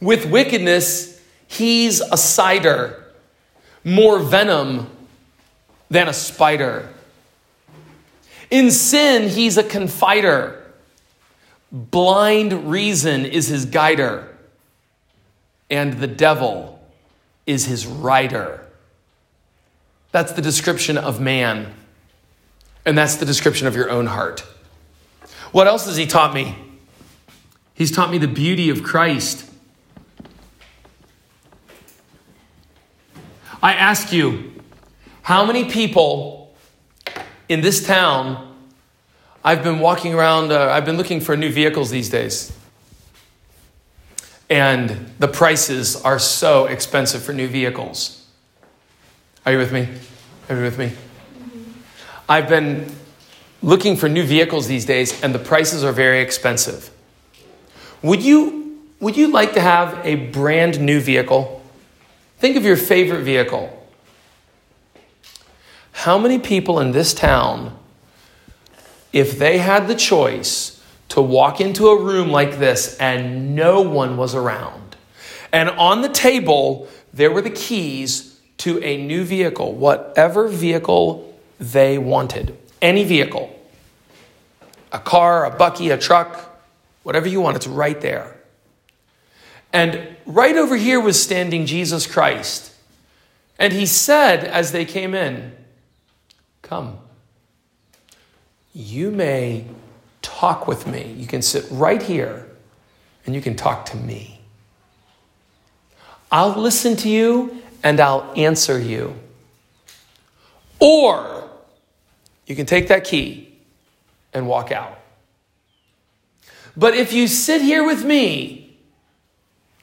With 0.00 0.26
wickedness, 0.26 1.17
he's 1.48 2.00
a 2.00 2.16
sider, 2.16 3.04
more 3.82 4.20
venom 4.20 4.88
than 5.90 6.06
a 6.08 6.12
spider. 6.12 6.88
In 8.50 8.70
sin, 8.70 9.28
he's 9.28 9.56
a 9.58 9.64
confider. 9.64 10.62
Blind 11.72 12.70
reason 12.70 13.26
is 13.26 13.48
his 13.48 13.66
guider, 13.66 14.36
and 15.68 15.94
the 15.94 16.06
devil 16.06 16.80
is 17.46 17.66
his 17.66 17.86
rider. 17.86 18.64
That's 20.12 20.32
the 20.32 20.42
description 20.42 20.96
of 20.96 21.20
man. 21.20 21.74
And 22.86 22.96
that's 22.96 23.16
the 23.16 23.26
description 23.26 23.66
of 23.66 23.76
your 23.76 23.90
own 23.90 24.06
heart. 24.06 24.46
What 25.52 25.66
else 25.66 25.86
has 25.86 25.96
he 25.96 26.06
taught 26.06 26.32
me? 26.32 26.56
He's 27.74 27.90
taught 27.90 28.10
me 28.10 28.18
the 28.18 28.28
beauty 28.28 28.70
of 28.70 28.82
Christ. 28.82 29.47
I 33.62 33.74
ask 33.74 34.12
you, 34.12 34.52
how 35.22 35.44
many 35.44 35.64
people 35.64 36.54
in 37.48 37.60
this 37.60 37.84
town? 37.84 38.56
I've 39.44 39.62
been 39.62 39.80
walking 39.80 40.14
around, 40.14 40.52
uh, 40.52 40.70
I've 40.70 40.84
been 40.84 40.96
looking 40.96 41.20
for 41.20 41.36
new 41.36 41.50
vehicles 41.50 41.90
these 41.90 42.08
days. 42.08 42.52
And 44.50 45.12
the 45.18 45.28
prices 45.28 46.00
are 46.02 46.18
so 46.18 46.66
expensive 46.66 47.22
for 47.22 47.32
new 47.32 47.48
vehicles. 47.48 48.26
Are 49.44 49.52
you 49.52 49.58
with 49.58 49.72
me? 49.72 49.88
Are 50.48 50.56
you 50.56 50.62
with 50.62 50.78
me? 50.78 50.92
I've 52.28 52.48
been 52.48 52.94
looking 53.62 53.96
for 53.96 54.08
new 54.08 54.24
vehicles 54.24 54.68
these 54.68 54.84
days, 54.84 55.20
and 55.22 55.34
the 55.34 55.38
prices 55.38 55.82
are 55.82 55.92
very 55.92 56.20
expensive. 56.20 56.90
Would 58.02 58.22
you, 58.22 58.78
would 59.00 59.16
you 59.16 59.32
like 59.32 59.54
to 59.54 59.60
have 59.60 59.98
a 60.04 60.14
brand 60.14 60.80
new 60.80 61.00
vehicle? 61.00 61.57
Think 62.38 62.56
of 62.56 62.64
your 62.64 62.76
favorite 62.76 63.22
vehicle. 63.22 63.74
How 65.92 66.18
many 66.18 66.38
people 66.38 66.78
in 66.78 66.92
this 66.92 67.12
town, 67.12 67.76
if 69.12 69.38
they 69.38 69.58
had 69.58 69.88
the 69.88 69.96
choice 69.96 70.82
to 71.08 71.20
walk 71.20 71.60
into 71.60 71.88
a 71.88 72.00
room 72.00 72.30
like 72.30 72.58
this 72.58 72.96
and 72.98 73.56
no 73.56 73.80
one 73.80 74.16
was 74.16 74.34
around, 74.34 74.96
and 75.52 75.70
on 75.70 76.02
the 76.02 76.08
table 76.08 76.88
there 77.12 77.32
were 77.32 77.42
the 77.42 77.50
keys 77.50 78.38
to 78.58 78.80
a 78.84 78.96
new 78.96 79.24
vehicle, 79.24 79.74
whatever 79.74 80.46
vehicle 80.46 81.36
they 81.58 81.98
wanted, 81.98 82.56
any 82.80 83.02
vehicle 83.04 83.54
a 84.92 84.98
car, 84.98 85.44
a 85.44 85.50
bakkie, 85.50 85.92
a 85.92 85.98
truck, 85.98 86.62
whatever 87.02 87.28
you 87.28 87.40
want, 87.40 87.56
it's 87.56 87.66
right 87.66 88.00
there. 88.00 88.37
And 89.72 90.16
right 90.24 90.56
over 90.56 90.76
here 90.76 91.00
was 91.00 91.22
standing 91.22 91.66
Jesus 91.66 92.06
Christ. 92.06 92.72
And 93.58 93.72
he 93.72 93.86
said 93.86 94.44
as 94.44 94.72
they 94.72 94.84
came 94.84 95.14
in, 95.14 95.52
Come, 96.62 96.98
you 98.72 99.10
may 99.10 99.64
talk 100.22 100.68
with 100.68 100.86
me. 100.86 101.14
You 101.16 101.26
can 101.26 101.42
sit 101.42 101.66
right 101.70 102.02
here 102.02 102.46
and 103.26 103.34
you 103.34 103.40
can 103.40 103.56
talk 103.56 103.86
to 103.86 103.96
me. 103.96 104.40
I'll 106.30 106.58
listen 106.60 106.94
to 106.96 107.08
you 107.08 107.62
and 107.82 108.00
I'll 108.00 108.32
answer 108.36 108.78
you. 108.78 109.16
Or 110.78 111.50
you 112.46 112.54
can 112.54 112.66
take 112.66 112.88
that 112.88 113.04
key 113.04 113.58
and 114.32 114.46
walk 114.46 114.70
out. 114.70 114.98
But 116.76 116.94
if 116.94 117.12
you 117.12 117.26
sit 117.26 117.60
here 117.60 117.84
with 117.84 118.04
me, 118.04 118.67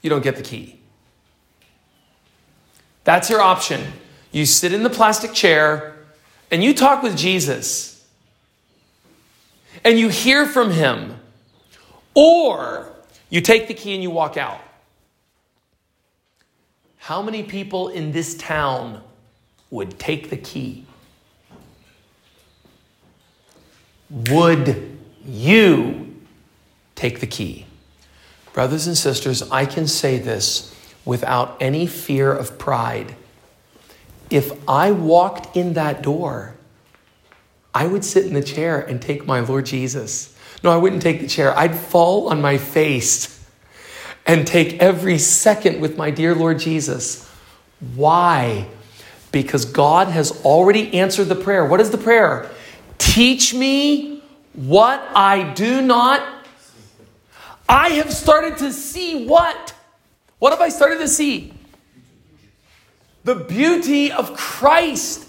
you 0.05 0.09
don't 0.09 0.23
get 0.23 0.35
the 0.35 0.43
key. 0.43 0.79
That's 3.03 3.29
your 3.29 3.41
option. 3.41 3.81
You 4.31 4.45
sit 4.45 4.71
in 4.71 4.83
the 4.83 4.89
plastic 4.89 5.33
chair 5.33 5.97
and 6.51 6.63
you 6.63 6.75
talk 6.75 7.01
with 7.01 7.17
Jesus 7.17 8.05
and 9.83 9.97
you 9.97 10.09
hear 10.09 10.45
from 10.45 10.71
him, 10.71 11.19
or 12.13 12.87
you 13.29 13.41
take 13.41 13.67
the 13.67 13.73
key 13.73 13.93
and 13.93 14.03
you 14.03 14.11
walk 14.11 14.37
out. 14.37 14.61
How 16.97 17.21
many 17.21 17.43
people 17.43 17.89
in 17.89 18.11
this 18.11 18.35
town 18.35 19.01
would 19.71 19.99
take 19.99 20.29
the 20.29 20.37
key? 20.37 20.85
Would 24.29 24.97
you 25.25 26.15
take 26.95 27.19
the 27.19 27.27
key? 27.27 27.64
Brothers 28.55 28.87
and 28.87 28.97
sisters, 28.97 29.43
I 29.51 29.65
can 29.65 29.85
say 29.85 30.17
this 30.17 30.73
without 31.03 31.57
any 31.59 31.85
fear 31.87 32.31
of 32.31 32.57
pride. 32.57 33.13
If 34.29 34.49
I 34.65 34.91
walked 34.91 35.57
in 35.57 35.73
that 35.73 36.01
door, 36.01 36.55
I 37.73 37.85
would 37.85 38.05
sit 38.05 38.25
in 38.25 38.33
the 38.33 38.41
chair 38.41 38.79
and 38.79 39.01
take 39.01 39.25
my 39.25 39.41
Lord 39.41 39.65
Jesus. 39.65 40.33
No, 40.63 40.71
I 40.71 40.77
wouldn't 40.77 41.01
take 41.01 41.19
the 41.19 41.27
chair. 41.27 41.53
I'd 41.59 41.75
fall 41.75 42.29
on 42.29 42.41
my 42.41 42.57
face 42.57 43.45
and 44.25 44.47
take 44.47 44.81
every 44.81 45.17
second 45.17 45.81
with 45.81 45.97
my 45.97 46.09
dear 46.09 46.33
Lord 46.33 46.59
Jesus. 46.59 47.29
Why? 47.93 48.69
Because 49.33 49.65
God 49.65 50.07
has 50.07 50.31
already 50.45 50.93
answered 50.93 51.25
the 51.25 51.35
prayer. 51.35 51.65
What 51.65 51.81
is 51.81 51.91
the 51.91 51.97
prayer? 51.97 52.49
Teach 52.99 53.53
me 53.53 54.23
what 54.53 55.05
I 55.13 55.51
do 55.55 55.81
not. 55.81 56.34
I 57.67 57.89
have 57.89 58.13
started 58.13 58.57
to 58.59 58.71
see 58.71 59.25
what? 59.25 59.73
What 60.39 60.51
have 60.51 60.61
I 60.61 60.69
started 60.69 60.99
to 60.99 61.07
see? 61.07 61.53
The 63.23 63.35
beauty 63.35 64.11
of 64.11 64.35
Christ. 64.35 65.27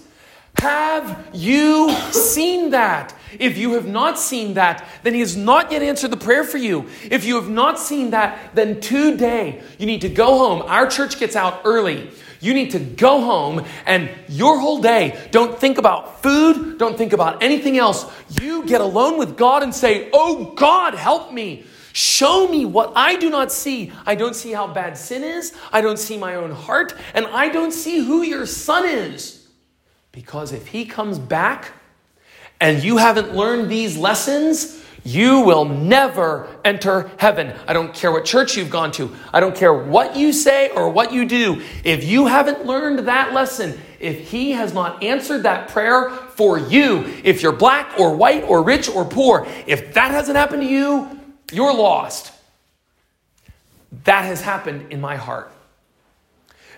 Have 0.59 1.29
you 1.33 1.91
seen 2.11 2.71
that? 2.71 3.13
If 3.39 3.57
you 3.57 3.73
have 3.73 3.87
not 3.87 4.17
seen 4.17 4.55
that, 4.55 4.87
then 5.03 5.13
He 5.13 5.19
has 5.19 5.35
not 5.35 5.71
yet 5.71 5.81
answered 5.81 6.11
the 6.11 6.17
prayer 6.17 6.43
for 6.43 6.57
you. 6.57 6.89
If 7.11 7.25
you 7.25 7.35
have 7.35 7.49
not 7.49 7.79
seen 7.79 8.11
that, 8.11 8.55
then 8.55 8.79
today 8.81 9.61
you 9.77 9.85
need 9.85 10.01
to 10.01 10.09
go 10.09 10.37
home. 10.37 10.63
Our 10.63 10.87
church 10.87 11.19
gets 11.19 11.35
out 11.35 11.61
early. 11.65 12.09
You 12.39 12.53
need 12.53 12.71
to 12.71 12.79
go 12.79 13.21
home 13.21 13.65
and 13.85 14.09
your 14.29 14.59
whole 14.59 14.81
day, 14.81 15.27
don't 15.31 15.57
think 15.59 15.77
about 15.77 16.21
food, 16.21 16.77
don't 16.77 16.97
think 16.97 17.13
about 17.13 17.41
anything 17.41 17.77
else. 17.77 18.05
You 18.41 18.65
get 18.65 18.81
alone 18.81 19.17
with 19.17 19.37
God 19.37 19.63
and 19.63 19.73
say, 19.73 20.09
Oh 20.13 20.53
God, 20.55 20.93
help 20.93 21.33
me. 21.33 21.65
Show 21.97 22.47
me 22.47 22.63
what 22.63 22.93
I 22.95 23.15
do 23.15 23.27
not 23.27 23.51
see. 23.51 23.91
I 24.05 24.13
don't 24.13 24.35
see 24.35 24.51
how 24.51 24.67
bad 24.67 24.95
sin 24.95 25.23
is. 25.23 25.51
I 25.71 25.81
don't 25.81 25.97
see 25.97 26.15
my 26.15 26.35
own 26.35 26.51
heart. 26.51 26.93
And 27.15 27.25
I 27.25 27.49
don't 27.49 27.71
see 27.71 28.05
who 28.05 28.21
your 28.21 28.45
son 28.45 28.85
is. 28.87 29.47
Because 30.11 30.51
if 30.51 30.67
he 30.67 30.85
comes 30.85 31.17
back 31.17 31.71
and 32.61 32.83
you 32.83 32.97
haven't 32.97 33.33
learned 33.33 33.71
these 33.71 33.97
lessons, 33.97 34.79
you 35.03 35.39
will 35.39 35.65
never 35.65 36.47
enter 36.63 37.09
heaven. 37.17 37.51
I 37.67 37.73
don't 37.73 37.91
care 37.95 38.11
what 38.11 38.25
church 38.25 38.55
you've 38.55 38.69
gone 38.69 38.91
to. 38.91 39.11
I 39.33 39.39
don't 39.39 39.55
care 39.55 39.73
what 39.73 40.15
you 40.15 40.33
say 40.33 40.69
or 40.69 40.91
what 40.91 41.11
you 41.11 41.25
do. 41.25 41.63
If 41.83 42.03
you 42.03 42.27
haven't 42.27 42.67
learned 42.67 43.07
that 43.07 43.33
lesson, 43.33 43.75
if 43.99 44.29
He 44.29 44.51
has 44.51 44.71
not 44.71 45.01
answered 45.01 45.41
that 45.43 45.69
prayer 45.69 46.11
for 46.11 46.59
you, 46.59 47.11
if 47.23 47.41
you're 47.41 47.53
black 47.53 47.99
or 47.99 48.15
white 48.15 48.43
or 48.43 48.61
rich 48.61 48.87
or 48.87 49.03
poor, 49.03 49.47
if 49.65 49.95
that 49.95 50.11
hasn't 50.11 50.37
happened 50.37 50.61
to 50.61 50.69
you, 50.69 51.16
you're 51.51 51.73
lost. 51.73 52.31
That 54.03 54.25
has 54.25 54.41
happened 54.41 54.91
in 54.91 55.01
my 55.01 55.15
heart. 55.15 55.51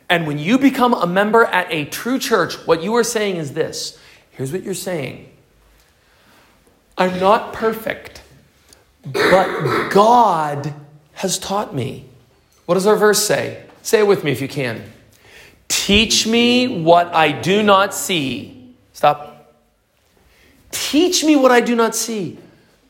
And 0.10 0.26
when 0.26 0.40
you 0.40 0.58
become 0.58 0.94
a 0.94 1.06
member 1.06 1.46
at 1.46 1.72
a 1.72 1.86
true 1.86 2.18
church, 2.18 2.56
what 2.66 2.82
you 2.82 2.96
are 2.96 3.04
saying 3.04 3.36
is 3.38 3.54
this. 3.54 4.00
Here's 4.32 4.52
what 4.52 4.64
you're 4.64 4.74
saying 4.74 5.30
I'm 6.98 7.20
not 7.20 7.54
perfect, 7.54 8.22
but 9.06 9.90
God 9.90 10.74
has 11.14 11.38
taught 11.38 11.76
me. 11.76 12.06
What 12.66 12.76
does 12.76 12.88
our 12.88 12.96
verse 12.96 13.26
say? 13.26 13.64
Say 13.82 14.00
it 14.00 14.08
with 14.08 14.24
me 14.24 14.32
if 14.32 14.42
you 14.42 14.48
can. 14.48 14.84
Teach 15.68 16.26
me 16.26 16.82
what 16.82 17.14
I 17.14 17.32
do 17.32 17.64
not 17.64 17.94
see. 17.94 18.74
Stop. 18.94 19.56
Teach 20.72 21.24
me 21.24 21.36
what 21.36 21.52
I 21.52 21.62
do 21.62 21.76
not 21.76 21.96
see. 21.96 22.38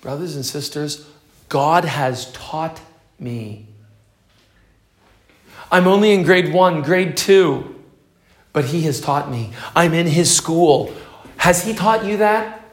Brothers 0.02 0.36
and 0.36 0.46
sisters, 0.46 1.09
God 1.50 1.84
has 1.84 2.32
taught 2.32 2.80
me. 3.20 3.66
I'm 5.72 5.88
only 5.88 6.14
in 6.14 6.24
grade 6.24 6.54
one, 6.54 6.82
grade 6.82 7.18
two, 7.18 7.76
but 8.54 8.66
He 8.66 8.84
has 8.84 9.02
taught 9.02 9.30
me. 9.30 9.52
I'm 9.76 9.94
in 9.94 10.08
His 10.08 10.36
school. 10.36 10.94
Has 11.38 11.64
He 11.64 11.74
taught 11.74 12.06
you 12.06 12.18
that? 12.18 12.64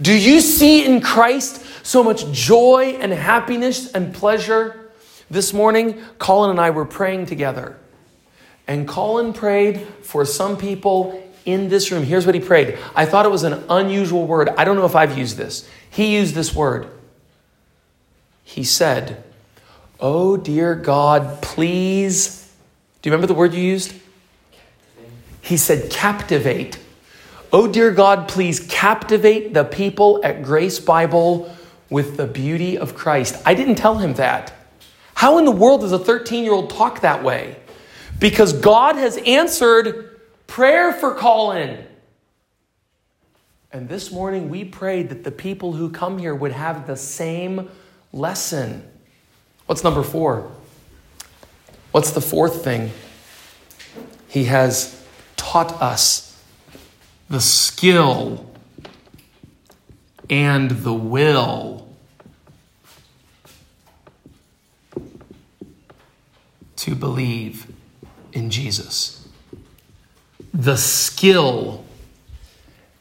Do 0.00 0.12
you 0.12 0.40
see 0.40 0.84
in 0.84 1.00
Christ 1.00 1.64
so 1.84 2.02
much 2.02 2.30
joy 2.32 2.98
and 3.00 3.12
happiness 3.12 3.92
and 3.92 4.14
pleasure? 4.14 4.90
This 5.30 5.52
morning, 5.54 6.02
Colin 6.18 6.50
and 6.50 6.60
I 6.60 6.70
were 6.70 6.84
praying 6.84 7.26
together. 7.26 7.78
And 8.66 8.86
Colin 8.86 9.32
prayed 9.32 9.80
for 10.02 10.24
some 10.24 10.56
people 10.56 11.22
in 11.44 11.68
this 11.68 11.90
room. 11.90 12.02
Here's 12.04 12.26
what 12.26 12.34
he 12.34 12.40
prayed. 12.40 12.78
I 12.94 13.06
thought 13.06 13.26
it 13.26 13.30
was 13.30 13.42
an 13.42 13.64
unusual 13.68 14.26
word. 14.26 14.50
I 14.50 14.64
don't 14.64 14.76
know 14.76 14.84
if 14.84 14.94
I've 14.94 15.16
used 15.16 15.36
this. 15.36 15.68
He 15.90 16.14
used 16.14 16.34
this 16.34 16.54
word. 16.54 16.88
He 18.42 18.64
said, 18.64 19.22
Oh, 20.00 20.36
dear 20.36 20.74
God, 20.74 21.40
please. 21.42 22.52
Do 23.00 23.08
you 23.08 23.12
remember 23.12 23.28
the 23.28 23.38
word 23.38 23.54
you 23.54 23.62
used? 23.62 23.94
He 25.40 25.56
said, 25.56 25.90
captivate. 25.90 26.78
Oh, 27.52 27.66
dear 27.66 27.90
God, 27.90 28.28
please 28.28 28.60
captivate 28.60 29.54
the 29.54 29.64
people 29.64 30.20
at 30.24 30.42
Grace 30.42 30.80
Bible 30.80 31.54
with 31.90 32.16
the 32.16 32.26
beauty 32.26 32.78
of 32.78 32.94
Christ. 32.94 33.40
I 33.44 33.54
didn't 33.54 33.74
tell 33.74 33.98
him 33.98 34.14
that. 34.14 34.52
How 35.14 35.38
in 35.38 35.44
the 35.44 35.50
world 35.52 35.82
does 35.82 35.92
a 35.92 35.98
13 35.98 36.42
year 36.42 36.52
old 36.52 36.70
talk 36.70 37.02
that 37.02 37.22
way? 37.22 37.56
Because 38.18 38.52
God 38.52 38.96
has 38.96 39.18
answered 39.18 40.20
prayer 40.46 40.92
for 40.92 41.14
Colin. 41.14 41.84
And 43.72 43.88
this 43.88 44.10
morning 44.10 44.48
we 44.48 44.64
prayed 44.64 45.10
that 45.10 45.22
the 45.22 45.30
people 45.30 45.74
who 45.74 45.90
come 45.90 46.18
here 46.18 46.34
would 46.34 46.52
have 46.52 46.86
the 46.86 46.96
same 46.96 47.70
lesson. 48.12 48.88
What's 49.66 49.84
number 49.84 50.02
four? 50.02 50.50
What's 51.92 52.12
the 52.12 52.20
fourth 52.20 52.64
thing? 52.64 52.90
He 54.28 54.44
has 54.44 55.04
taught 55.36 55.72
us 55.82 56.42
the 57.28 57.40
skill 57.40 58.50
and 60.30 60.70
the 60.70 60.92
will 60.94 61.88
to 66.76 66.94
believe 66.94 67.66
in 68.32 68.50
Jesus. 68.50 69.28
The 70.54 70.76
skill 70.76 71.84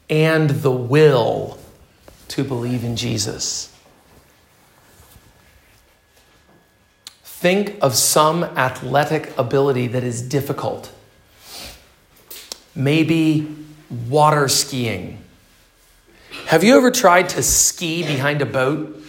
and 0.10 0.50
the 0.50 0.72
will 0.72 1.58
to 2.30 2.44
believe 2.44 2.84
in 2.84 2.96
Jesus. 2.96 3.71
Think 7.42 7.80
of 7.82 7.96
some 7.96 8.44
athletic 8.44 9.36
ability 9.36 9.88
that 9.88 10.04
is 10.04 10.22
difficult. 10.22 10.92
Maybe 12.76 13.48
water 14.08 14.48
skiing. 14.48 15.24
Have 16.46 16.64
you 16.64 16.78
ever 16.78 16.92
tried 16.92 17.30
to 17.30 17.42
ski 17.42 18.04
behind 18.04 18.44
a 18.44 18.46
boat? 18.46 19.04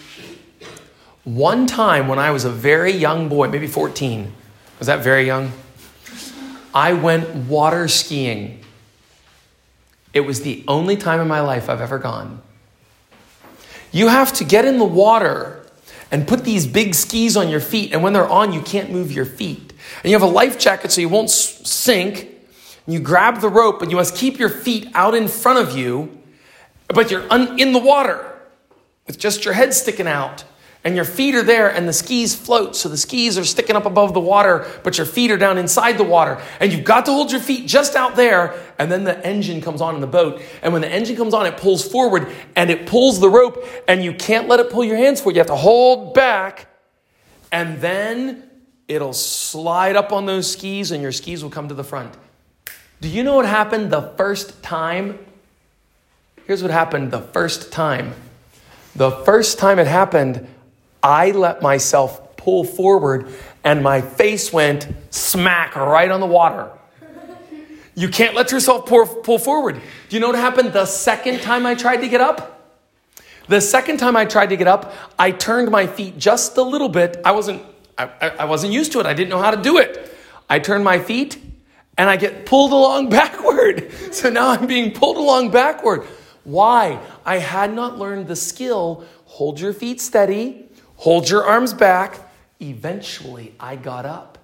One 1.24 1.66
time 1.66 2.08
when 2.08 2.18
I 2.18 2.30
was 2.30 2.46
a 2.46 2.50
very 2.50 2.92
young 2.92 3.28
boy, 3.28 3.48
maybe 3.48 3.66
14, 3.66 4.32
was 4.78 4.86
that 4.86 5.04
very 5.04 5.26
young? 5.26 5.52
I 6.72 6.94
went 6.94 7.28
water 7.34 7.86
skiing. 7.86 8.64
It 10.14 10.20
was 10.20 10.40
the 10.40 10.64
only 10.66 10.96
time 10.96 11.20
in 11.20 11.28
my 11.28 11.40
life 11.42 11.68
I've 11.68 11.82
ever 11.82 11.98
gone. 11.98 12.40
You 13.90 14.08
have 14.08 14.32
to 14.32 14.44
get 14.44 14.64
in 14.64 14.78
the 14.78 14.86
water 14.86 15.61
and 16.12 16.28
put 16.28 16.44
these 16.44 16.66
big 16.66 16.94
skis 16.94 17.36
on 17.36 17.48
your 17.48 17.58
feet, 17.58 17.92
and 17.92 18.02
when 18.02 18.12
they're 18.12 18.28
on, 18.28 18.52
you 18.52 18.60
can't 18.60 18.92
move 18.92 19.10
your 19.10 19.24
feet. 19.24 19.72
And 20.04 20.10
you 20.10 20.12
have 20.12 20.22
a 20.22 20.32
life 20.32 20.58
jacket 20.58 20.92
so 20.92 21.00
you 21.00 21.08
won't 21.08 21.30
sink, 21.30 22.28
And 22.86 22.94
you 22.94 23.00
grab 23.00 23.40
the 23.40 23.48
rope, 23.48 23.80
but 23.80 23.90
you 23.90 23.96
must 23.96 24.14
keep 24.14 24.38
your 24.38 24.50
feet 24.50 24.88
out 24.94 25.14
in 25.14 25.26
front 25.26 25.58
of 25.66 25.76
you, 25.76 26.16
but 26.88 27.10
you're 27.10 27.24
un- 27.32 27.58
in 27.58 27.72
the 27.72 27.78
water 27.78 28.32
with 29.06 29.18
just 29.18 29.44
your 29.44 29.54
head 29.54 29.72
sticking 29.72 30.06
out. 30.06 30.44
And 30.84 30.96
your 30.96 31.04
feet 31.04 31.36
are 31.36 31.44
there, 31.44 31.68
and 31.72 31.86
the 31.86 31.92
skis 31.92 32.34
float. 32.34 32.74
So 32.74 32.88
the 32.88 32.96
skis 32.96 33.38
are 33.38 33.44
sticking 33.44 33.76
up 33.76 33.86
above 33.86 34.14
the 34.14 34.20
water, 34.20 34.68
but 34.82 34.98
your 34.98 35.06
feet 35.06 35.30
are 35.30 35.36
down 35.36 35.56
inside 35.56 35.96
the 35.96 36.04
water. 36.04 36.42
And 36.58 36.72
you've 36.72 36.84
got 36.84 37.06
to 37.06 37.12
hold 37.12 37.30
your 37.30 37.40
feet 37.40 37.68
just 37.68 37.94
out 37.94 38.16
there. 38.16 38.60
And 38.80 38.90
then 38.90 39.04
the 39.04 39.24
engine 39.24 39.60
comes 39.60 39.80
on 39.80 39.94
in 39.94 40.00
the 40.00 40.08
boat. 40.08 40.42
And 40.60 40.72
when 40.72 40.82
the 40.82 40.88
engine 40.88 41.14
comes 41.14 41.34
on, 41.34 41.46
it 41.46 41.56
pulls 41.56 41.86
forward 41.86 42.32
and 42.56 42.68
it 42.68 42.86
pulls 42.86 43.20
the 43.20 43.30
rope, 43.30 43.64
and 43.86 44.02
you 44.02 44.12
can't 44.12 44.48
let 44.48 44.58
it 44.58 44.70
pull 44.70 44.82
your 44.82 44.96
hands 44.96 45.20
forward. 45.20 45.36
You 45.36 45.40
have 45.40 45.46
to 45.46 45.56
hold 45.56 46.14
back. 46.14 46.66
And 47.52 47.80
then 47.80 48.50
it'll 48.88 49.12
slide 49.12 49.94
up 49.94 50.10
on 50.10 50.26
those 50.26 50.50
skis, 50.50 50.90
and 50.90 51.00
your 51.00 51.12
skis 51.12 51.44
will 51.44 51.50
come 51.50 51.68
to 51.68 51.74
the 51.74 51.84
front. 51.84 52.12
Do 53.00 53.08
you 53.08 53.22
know 53.22 53.36
what 53.36 53.46
happened 53.46 53.90
the 53.92 54.12
first 54.16 54.64
time? 54.64 55.18
Here's 56.46 56.60
what 56.60 56.72
happened 56.72 57.12
the 57.12 57.20
first 57.20 57.70
time. 57.70 58.14
The 58.96 59.10
first 59.10 59.58
time 59.58 59.78
it 59.78 59.86
happened, 59.86 60.46
I 61.02 61.32
let 61.32 61.62
myself 61.62 62.36
pull 62.36 62.64
forward 62.64 63.28
and 63.64 63.82
my 63.82 64.00
face 64.00 64.52
went 64.52 64.88
smack 65.10 65.76
right 65.76 66.10
on 66.10 66.20
the 66.20 66.26
water. 66.26 66.70
You 67.94 68.08
can't 68.08 68.34
let 68.34 68.50
yourself 68.50 68.86
pull, 68.86 69.06
pull 69.06 69.38
forward. 69.38 69.74
Do 70.08 70.16
you 70.16 70.20
know 70.20 70.28
what 70.28 70.36
happened 70.36 70.72
the 70.72 70.86
second 70.86 71.42
time 71.42 71.66
I 71.66 71.74
tried 71.74 71.98
to 71.98 72.08
get 72.08 72.20
up? 72.20 72.60
The 73.48 73.60
second 73.60 73.98
time 73.98 74.16
I 74.16 74.24
tried 74.24 74.48
to 74.50 74.56
get 74.56 74.66
up, 74.66 74.94
I 75.18 75.30
turned 75.30 75.70
my 75.70 75.86
feet 75.86 76.16
just 76.16 76.56
a 76.56 76.62
little 76.62 76.88
bit. 76.88 77.20
I 77.24 77.32
wasn't, 77.32 77.62
I, 77.98 78.08
I 78.38 78.44
wasn't 78.46 78.72
used 78.72 78.92
to 78.92 79.00
it. 79.00 79.06
I 79.06 79.12
didn't 79.12 79.30
know 79.30 79.42
how 79.42 79.50
to 79.50 79.60
do 79.60 79.78
it. 79.78 80.14
I 80.48 80.58
turned 80.58 80.84
my 80.84 80.98
feet 80.98 81.38
and 81.98 82.08
I 82.08 82.16
get 82.16 82.46
pulled 82.46 82.72
along 82.72 83.08
backward. 83.10 83.92
So 84.12 84.30
now 84.30 84.50
I'm 84.50 84.66
being 84.66 84.92
pulled 84.92 85.16
along 85.16 85.50
backward. 85.50 86.04
Why? 86.44 86.98
I 87.24 87.38
had 87.38 87.72
not 87.72 87.98
learned 87.98 88.26
the 88.26 88.36
skill 88.36 89.04
hold 89.26 89.60
your 89.60 89.72
feet 89.72 90.00
steady, 90.00 90.61
hold 91.02 91.28
your 91.28 91.44
arms 91.44 91.74
back. 91.74 92.18
Eventually, 92.60 93.54
I 93.58 93.76
got 93.76 94.06
up. 94.06 94.38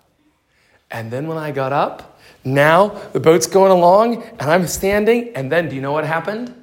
And 0.90 1.11
then 1.11 1.27
when 1.27 1.38
I 1.38 1.51
got 1.51 1.73
up, 1.73 2.18
now 2.44 2.88
the 3.12 3.21
boat's 3.21 3.47
going 3.47 3.73
along 3.73 4.23
and 4.23 4.42
I'm 4.42 4.66
standing. 4.66 5.33
And 5.35 5.53
then, 5.53 5.68
do 5.68 5.77
you 5.77 5.83
know 5.83 5.92
what 5.92 6.05
happened? 6.05 6.55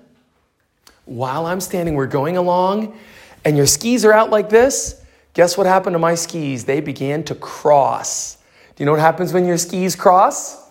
while 1.06 1.46
I'm 1.46 1.62
standing, 1.62 1.96
we're 1.96 2.08
going 2.08 2.36
along, 2.36 2.98
and 3.44 3.56
your 3.56 3.68
skis 3.68 4.04
are 4.06 4.14
out 4.14 4.32
like 4.32 4.50
this. 4.50 5.02
Guess 5.34 5.58
what 5.58 5.68
happened 5.68 5.94
to 5.94 6.00
my 6.00 6.16
skis? 6.16 6.66
They 6.66 6.82
began 6.82 7.24
to 7.26 7.36
cross. 7.36 8.38
Do 8.76 8.84
you 8.84 8.86
know 8.86 8.92
what 8.92 9.02
happens 9.02 9.32
when 9.32 9.46
your 9.46 9.58
skis 9.58 9.96
cross? 9.96 10.64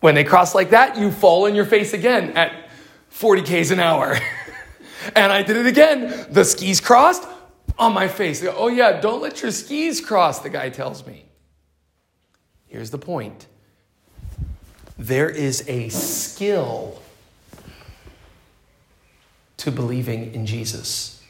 When 0.00 0.14
they 0.14 0.24
cross 0.24 0.54
like 0.54 0.70
that, 0.70 0.96
you 0.96 1.10
fall 1.10 1.44
on 1.44 1.54
your 1.54 1.66
face 1.66 1.92
again 1.92 2.30
at 2.30 2.70
40 3.10 3.42
Ks 3.42 3.70
an 3.70 3.80
hour. 3.80 4.18
and 5.14 5.32
I 5.32 5.42
did 5.42 5.56
it 5.56 5.66
again. 5.66 6.26
The 6.30 6.44
skis 6.44 6.80
crossed 6.80 7.26
on 7.78 7.92
my 7.92 8.08
face. 8.08 8.42
Go, 8.42 8.54
oh, 8.56 8.68
yeah, 8.68 9.00
don't 9.00 9.22
let 9.22 9.42
your 9.42 9.50
skis 9.50 10.00
cross, 10.00 10.40
the 10.40 10.50
guy 10.50 10.70
tells 10.70 11.06
me. 11.06 11.24
Here's 12.66 12.90
the 12.90 12.98
point 12.98 13.46
there 14.96 15.30
is 15.30 15.64
a 15.66 15.88
skill 15.88 17.00
to 19.56 19.70
believing 19.70 20.34
in 20.34 20.46
Jesus. 20.46 21.22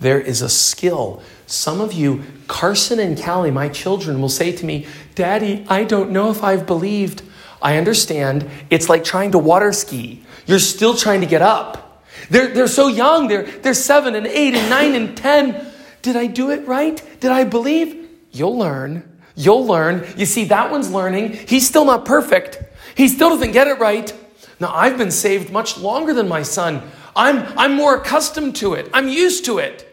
There 0.00 0.20
is 0.20 0.42
a 0.42 0.48
skill. 0.48 1.22
Some 1.46 1.80
of 1.80 1.92
you, 1.92 2.24
Carson 2.48 2.98
and 2.98 3.20
Callie, 3.20 3.52
my 3.52 3.68
children, 3.68 4.20
will 4.20 4.28
say 4.28 4.50
to 4.52 4.66
me, 4.66 4.86
Daddy, 5.14 5.64
I 5.68 5.84
don't 5.84 6.10
know 6.10 6.30
if 6.30 6.42
I've 6.42 6.66
believed. 6.66 7.22
I 7.62 7.76
understand. 7.76 8.50
It's 8.68 8.88
like 8.88 9.04
trying 9.04 9.30
to 9.30 9.38
water 9.38 9.72
ski. 9.72 10.24
You're 10.46 10.58
still 10.58 10.94
trying 10.94 11.20
to 11.20 11.26
get 11.26 11.40
up. 11.40 11.83
They're, 12.30 12.48
they're 12.48 12.66
so 12.66 12.88
young. 12.88 13.28
They're, 13.28 13.44
they're 13.44 13.74
seven 13.74 14.14
and 14.14 14.26
eight 14.26 14.54
and 14.54 14.70
nine 14.70 14.94
and 14.94 15.16
10. 15.16 15.66
Did 16.02 16.16
I 16.16 16.26
do 16.26 16.50
it 16.50 16.66
right? 16.66 17.02
Did 17.20 17.30
I 17.30 17.44
believe? 17.44 18.08
You'll 18.30 18.58
learn. 18.58 19.08
You'll 19.36 19.66
learn. 19.66 20.06
You 20.16 20.26
see, 20.26 20.44
that 20.46 20.70
one's 20.70 20.90
learning. 20.90 21.32
He's 21.32 21.66
still 21.66 21.84
not 21.84 22.04
perfect. 22.04 22.62
He 22.94 23.08
still 23.08 23.30
doesn't 23.30 23.52
get 23.52 23.66
it 23.66 23.78
right. 23.78 24.12
Now, 24.60 24.72
I've 24.74 24.98
been 24.98 25.10
saved 25.10 25.50
much 25.50 25.78
longer 25.78 26.14
than 26.14 26.28
my 26.28 26.42
son. 26.42 26.82
I'm, 27.16 27.46
I'm 27.58 27.74
more 27.74 27.96
accustomed 27.96 28.56
to 28.56 28.74
it. 28.74 28.88
I'm 28.92 29.08
used 29.08 29.44
to 29.46 29.58
it. 29.58 29.90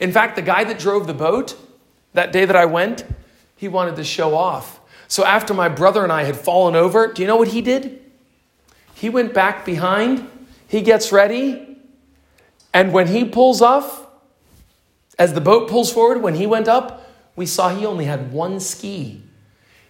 In 0.00 0.12
fact, 0.12 0.36
the 0.36 0.42
guy 0.42 0.64
that 0.64 0.78
drove 0.78 1.06
the 1.06 1.14
boat 1.14 1.56
that 2.12 2.32
day 2.32 2.44
that 2.44 2.56
I 2.56 2.64
went, 2.64 3.04
he 3.56 3.68
wanted 3.68 3.96
to 3.96 4.04
show 4.04 4.34
off. 4.34 4.80
So 5.08 5.24
after 5.24 5.54
my 5.54 5.68
brother 5.68 6.02
and 6.02 6.12
I 6.12 6.24
had 6.24 6.36
fallen 6.36 6.76
over, 6.76 7.12
do 7.12 7.22
you 7.22 7.28
know 7.28 7.36
what 7.36 7.48
he 7.48 7.62
did? 7.62 8.02
He 8.94 9.08
went 9.08 9.32
back 9.32 9.64
behind, 9.64 10.28
he 10.68 10.82
gets 10.82 11.10
ready, 11.10 11.78
and 12.72 12.92
when 12.92 13.08
he 13.08 13.24
pulls 13.24 13.60
off, 13.60 14.06
as 15.18 15.34
the 15.34 15.40
boat 15.40 15.68
pulls 15.68 15.92
forward, 15.92 16.22
when 16.22 16.36
he 16.36 16.46
went 16.46 16.68
up, 16.68 17.10
we 17.34 17.46
saw 17.46 17.70
he 17.70 17.84
only 17.84 18.04
had 18.04 18.32
one 18.32 18.60
ski. 18.60 19.22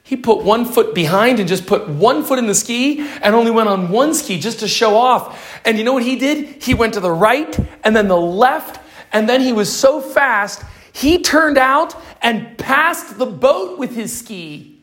He 0.03 0.17
put 0.17 0.43
one 0.43 0.65
foot 0.65 0.95
behind 0.95 1.39
and 1.39 1.47
just 1.47 1.67
put 1.67 1.87
one 1.87 2.25
foot 2.25 2.39
in 2.39 2.47
the 2.47 2.55
ski 2.55 3.01
and 3.21 3.35
only 3.35 3.51
went 3.51 3.69
on 3.69 3.91
one 3.91 4.15
ski 4.15 4.39
just 4.39 4.61
to 4.61 4.69
show 4.69 4.97
off. 4.97 5.61
And 5.67 5.77
you 5.77 5.85
know 5.85 5.93
what 5.93 6.03
he 6.03 6.17
did? 6.17 6.63
He 6.63 6.73
went 6.73 6.95
to 6.95 7.01
the 7.01 7.11
right 7.11 7.59
and 7.85 7.95
then 7.95 8.09
the 8.09 8.17
left, 8.17 8.81
and 9.13 9.29
then 9.29 9.43
he 9.43 9.53
was 9.53 9.71
so 9.71 10.01
fast, 10.01 10.63
he 10.93 11.19
turned 11.19 11.59
out 11.59 11.95
and 12.23 12.57
passed 12.57 13.19
the 13.19 13.27
boat 13.27 13.79
with 13.79 13.95
his 13.95 14.17
ski 14.17 14.83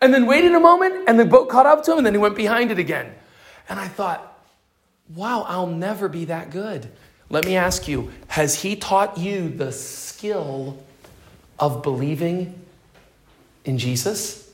and 0.00 0.14
then 0.14 0.26
waited 0.26 0.52
a 0.54 0.60
moment, 0.60 1.08
and 1.08 1.18
the 1.18 1.24
boat 1.24 1.48
caught 1.48 1.66
up 1.66 1.82
to 1.84 1.92
him, 1.92 1.98
and 1.98 2.06
then 2.06 2.14
he 2.14 2.18
went 2.18 2.36
behind 2.36 2.70
it 2.70 2.78
again. 2.78 3.12
And 3.68 3.80
I 3.80 3.88
thought, 3.88 4.37
wow, 5.14 5.44
I'll 5.48 5.66
never 5.66 6.08
be 6.08 6.26
that 6.26 6.50
good. 6.50 6.88
Let 7.30 7.44
me 7.44 7.56
ask 7.56 7.88
you 7.88 8.10
has 8.28 8.62
he 8.62 8.76
taught 8.76 9.18
you 9.18 9.48
the 9.48 9.72
skill 9.72 10.82
of 11.58 11.82
believing 11.82 12.58
in 13.64 13.78
Jesus? 13.78 14.50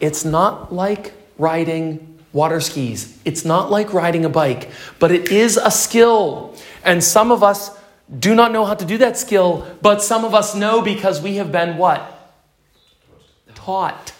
It's 0.00 0.24
not 0.24 0.72
like 0.72 1.12
riding 1.38 2.18
water 2.32 2.60
skis, 2.60 3.18
it's 3.24 3.44
not 3.44 3.70
like 3.70 3.92
riding 3.92 4.24
a 4.24 4.28
bike, 4.28 4.70
but 4.98 5.10
it 5.10 5.30
is 5.32 5.56
a 5.56 5.70
skill. 5.70 6.54
And 6.84 7.02
some 7.02 7.32
of 7.32 7.42
us 7.42 7.76
do 8.18 8.34
not 8.34 8.52
know 8.52 8.64
how 8.64 8.74
to 8.74 8.84
do 8.84 8.98
that 8.98 9.16
skill, 9.16 9.66
but 9.82 10.02
some 10.02 10.24
of 10.24 10.34
us 10.34 10.54
know 10.54 10.82
because 10.82 11.20
we 11.20 11.36
have 11.36 11.52
been 11.52 11.76
what? 11.76 12.14
taught. 13.68 14.12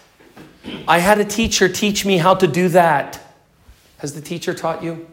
I 0.87 0.99
had 0.99 1.17
a 1.17 1.25
teacher 1.25 1.67
teach 1.67 2.05
me 2.05 2.17
how 2.17 2.35
to 2.35 2.45
do 2.45 2.69
that. 2.69 3.19
Has 3.99 4.13
the 4.13 4.21
teacher 4.21 4.53
taught 4.53 4.83
you? 4.83 5.07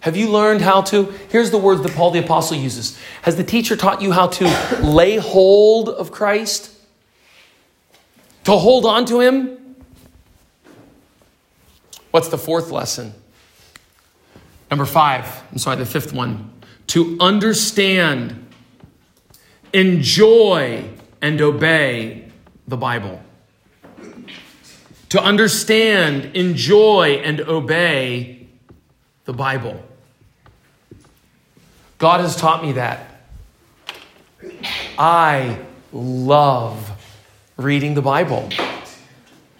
Have 0.00 0.16
you 0.16 0.30
learned 0.30 0.62
how 0.62 0.82
to? 0.82 1.04
Here's 1.28 1.50
the 1.50 1.58
words 1.58 1.82
that 1.82 1.92
Paul 1.92 2.10
the 2.10 2.20
Apostle 2.20 2.56
uses. 2.56 2.98
Has 3.22 3.36
the 3.36 3.44
teacher 3.44 3.76
taught 3.76 4.00
you 4.00 4.12
how 4.12 4.28
to 4.28 4.80
lay 4.82 5.16
hold 5.16 5.88
of 5.88 6.10
Christ? 6.10 6.74
To 8.44 8.52
hold 8.52 8.86
on 8.86 9.04
to 9.06 9.20
Him? 9.20 9.76
What's 12.10 12.28
the 12.28 12.38
fourth 12.38 12.70
lesson? 12.70 13.12
Number 14.70 14.86
five, 14.86 15.42
I'm 15.50 15.58
sorry, 15.58 15.76
the 15.76 15.86
fifth 15.86 16.12
one. 16.12 16.52
To 16.88 17.18
understand, 17.20 18.46
enjoy, 19.72 20.84
and 21.20 21.40
obey 21.40 22.30
the 22.66 22.76
Bible. 22.76 23.22
To 25.10 25.22
understand, 25.22 26.36
enjoy, 26.36 27.20
and 27.24 27.40
obey 27.40 28.46
the 29.24 29.32
Bible. 29.32 29.82
God 31.98 32.20
has 32.20 32.34
taught 32.36 32.64
me 32.64 32.72
that. 32.72 33.22
I 34.98 35.58
love 35.92 36.90
reading 37.56 37.94
the 37.94 38.02
Bible. 38.02 38.48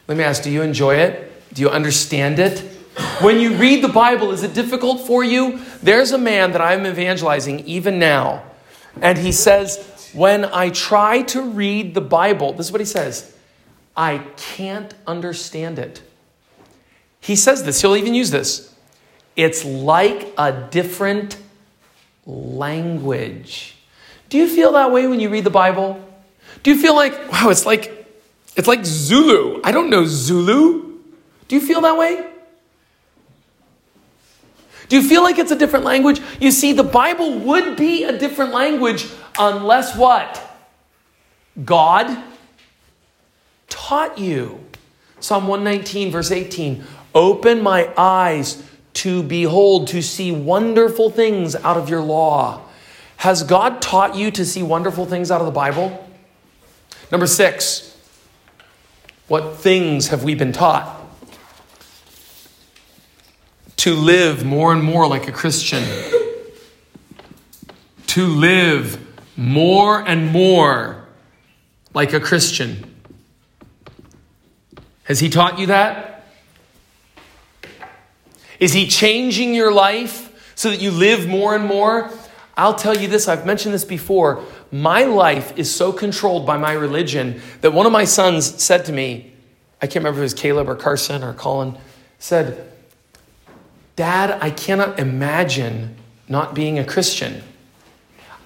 Let 0.09 0.17
me 0.17 0.25
ask 0.25 0.43
do 0.43 0.51
you 0.51 0.63
enjoy 0.63 0.97
it? 0.97 1.33
Do 1.53 1.63
you 1.63 1.69
understand 1.69 2.39
it? 2.39 2.61
When 3.21 3.39
you 3.39 3.55
read 3.55 3.83
the 3.83 3.89
Bible, 3.89 4.31
is 4.31 4.43
it 4.43 4.55
difficult 4.55 5.01
for 5.07 5.23
you? 5.23 5.61
There's 5.83 6.13
a 6.13 6.19
man 6.19 6.53
that 6.53 6.61
I'm 6.61 6.87
evangelizing 6.87 7.61
even 7.61 7.99
now, 7.99 8.43
and 9.01 9.19
he 9.19 9.33
says, 9.33 10.11
when 10.15 10.45
I 10.45 10.71
try 10.71 11.23
to 11.23 11.43
read 11.43 11.95
the 11.95 12.01
Bible, 12.01 12.53
this 12.53 12.67
is 12.67 12.73
what 12.73 12.81
he 12.81 12.87
says 12.87 13.35
I 14.01 14.25
can't 14.39 14.95
understand 15.07 15.79
it. 15.79 16.01
He 17.21 17.37
says 17.37 17.65
this, 17.65 17.83
he'll 17.83 17.97
even 17.97 18.15
use 18.15 18.31
this. 18.31 18.75
It's 19.37 19.63
like 19.63 20.33
a 20.39 20.69
different 20.71 21.37
language. 22.25 23.77
Do 24.31 24.39
you 24.39 24.49
feel 24.49 24.73
that 24.73 24.91
way 24.91 25.07
when 25.07 25.21
you 25.21 25.29
read 25.29 25.45
the 25.45 25.51
Bible? 25.51 26.03
Do 26.63 26.73
you 26.73 26.81
feel 26.81 26.97
like, 26.97 27.13
wow, 27.31 27.51
it's 27.51 27.67
like 27.67 28.09
it's 28.57 28.67
like 28.67 28.87
Zulu. 28.87 29.61
I 29.65 29.71
don't 29.71 29.91
know 29.91 30.07
Zulu. 30.07 30.95
Do 31.49 31.55
you 31.55 31.61
feel 31.61 31.83
that 31.83 31.99
way? 31.99 32.27
Do 34.89 34.97
you 34.97 35.07
feel 35.07 35.23
like 35.23 35.39
it's 35.39 35.53
a 35.53 35.57
different 35.57 35.85
language? 35.85 36.23
You 36.41 36.53
see, 36.53 36.73
the 36.73 36.83
Bible 36.83 37.39
would 37.41 37.77
be 37.77 38.05
a 38.05 38.17
different 38.17 38.53
language 38.53 39.07
unless 39.39 39.95
what? 39.95 40.43
God 41.63 42.30
taught 43.91 44.19
you. 44.19 44.65
Psalm 45.19 45.49
119, 45.49 46.13
verse 46.13 46.31
18 46.31 46.85
Open 47.13 47.61
my 47.61 47.93
eyes 47.97 48.63
to 48.93 49.21
behold, 49.25 49.89
to 49.89 50.01
see 50.01 50.31
wonderful 50.31 51.11
things 51.11 51.57
out 51.57 51.77
of 51.77 51.89
your 51.89 52.01
law. 52.01 52.63
Has 53.17 53.43
God 53.43 53.83
taught 53.83 54.15
you 54.15 54.31
to 54.31 54.47
see 54.47 54.63
wonderful 54.63 55.07
things 55.07 55.33
out 55.33 55.41
of 55.41 55.47
the 55.47 55.53
Bible? 55.53 56.09
Number 57.11 57.27
six, 57.27 57.97
what 59.27 59.57
things 59.57 60.09
have 60.09 60.23
we 60.23 60.37
been 60.37 60.53
taught? 60.53 60.97
To 63.79 63.95
live 63.97 64.45
more 64.45 64.73
and 64.73 64.85
more 64.85 65.09
like 65.09 65.27
a 65.27 65.33
Christian. 65.33 65.83
To 68.07 68.25
live 68.25 69.05
more 69.37 70.01
and 70.07 70.31
more 70.31 71.09
like 71.93 72.13
a 72.13 72.21
Christian. 72.21 72.90
Has 75.11 75.19
He 75.19 75.29
taught 75.29 75.59
you 75.59 75.67
that? 75.67 76.25
Is 78.61 78.73
He 78.73 78.87
changing 78.87 79.55
your 79.55 79.73
life 79.73 80.53
so 80.55 80.71
that 80.71 80.81
you 80.81 80.93
live 80.93 81.27
more 81.27 81.53
and 81.53 81.65
more? 81.65 82.13
I'll 82.57 82.77
tell 82.77 82.97
you 82.97 83.09
this, 83.09 83.27
I've 83.27 83.45
mentioned 83.45 83.75
this 83.75 83.85
before. 83.85 84.45
My 84.71 85.03
life 85.03 85.59
is 85.59 85.75
so 85.75 85.93
controlled 85.93 86.47
by 86.47 86.59
my 86.59 86.75
religion 86.75 87.43
that 87.61 87.73
one 87.73 87.87
of 87.87 87.93
my 87.93 88.05
sons 88.05 88.63
said 88.63 88.85
to 88.85 88.93
me, 88.93 89.33
I 89.83 89.89
can't 89.89 89.97
remember 89.97 90.19
if 90.19 90.21
it 90.21 90.27
was 90.27 90.35
Caleb 90.35 90.69
or 90.69 90.77
Carson 90.77 91.25
or 91.25 91.35
Colin, 91.35 91.77
said, 92.21 92.73
Dad, 93.97 94.39
I 94.41 94.51
cannot 94.51 95.01
imagine 95.01 95.97
not 96.29 96.55
being 96.55 96.79
a 96.79 96.85
Christian. 96.85 97.43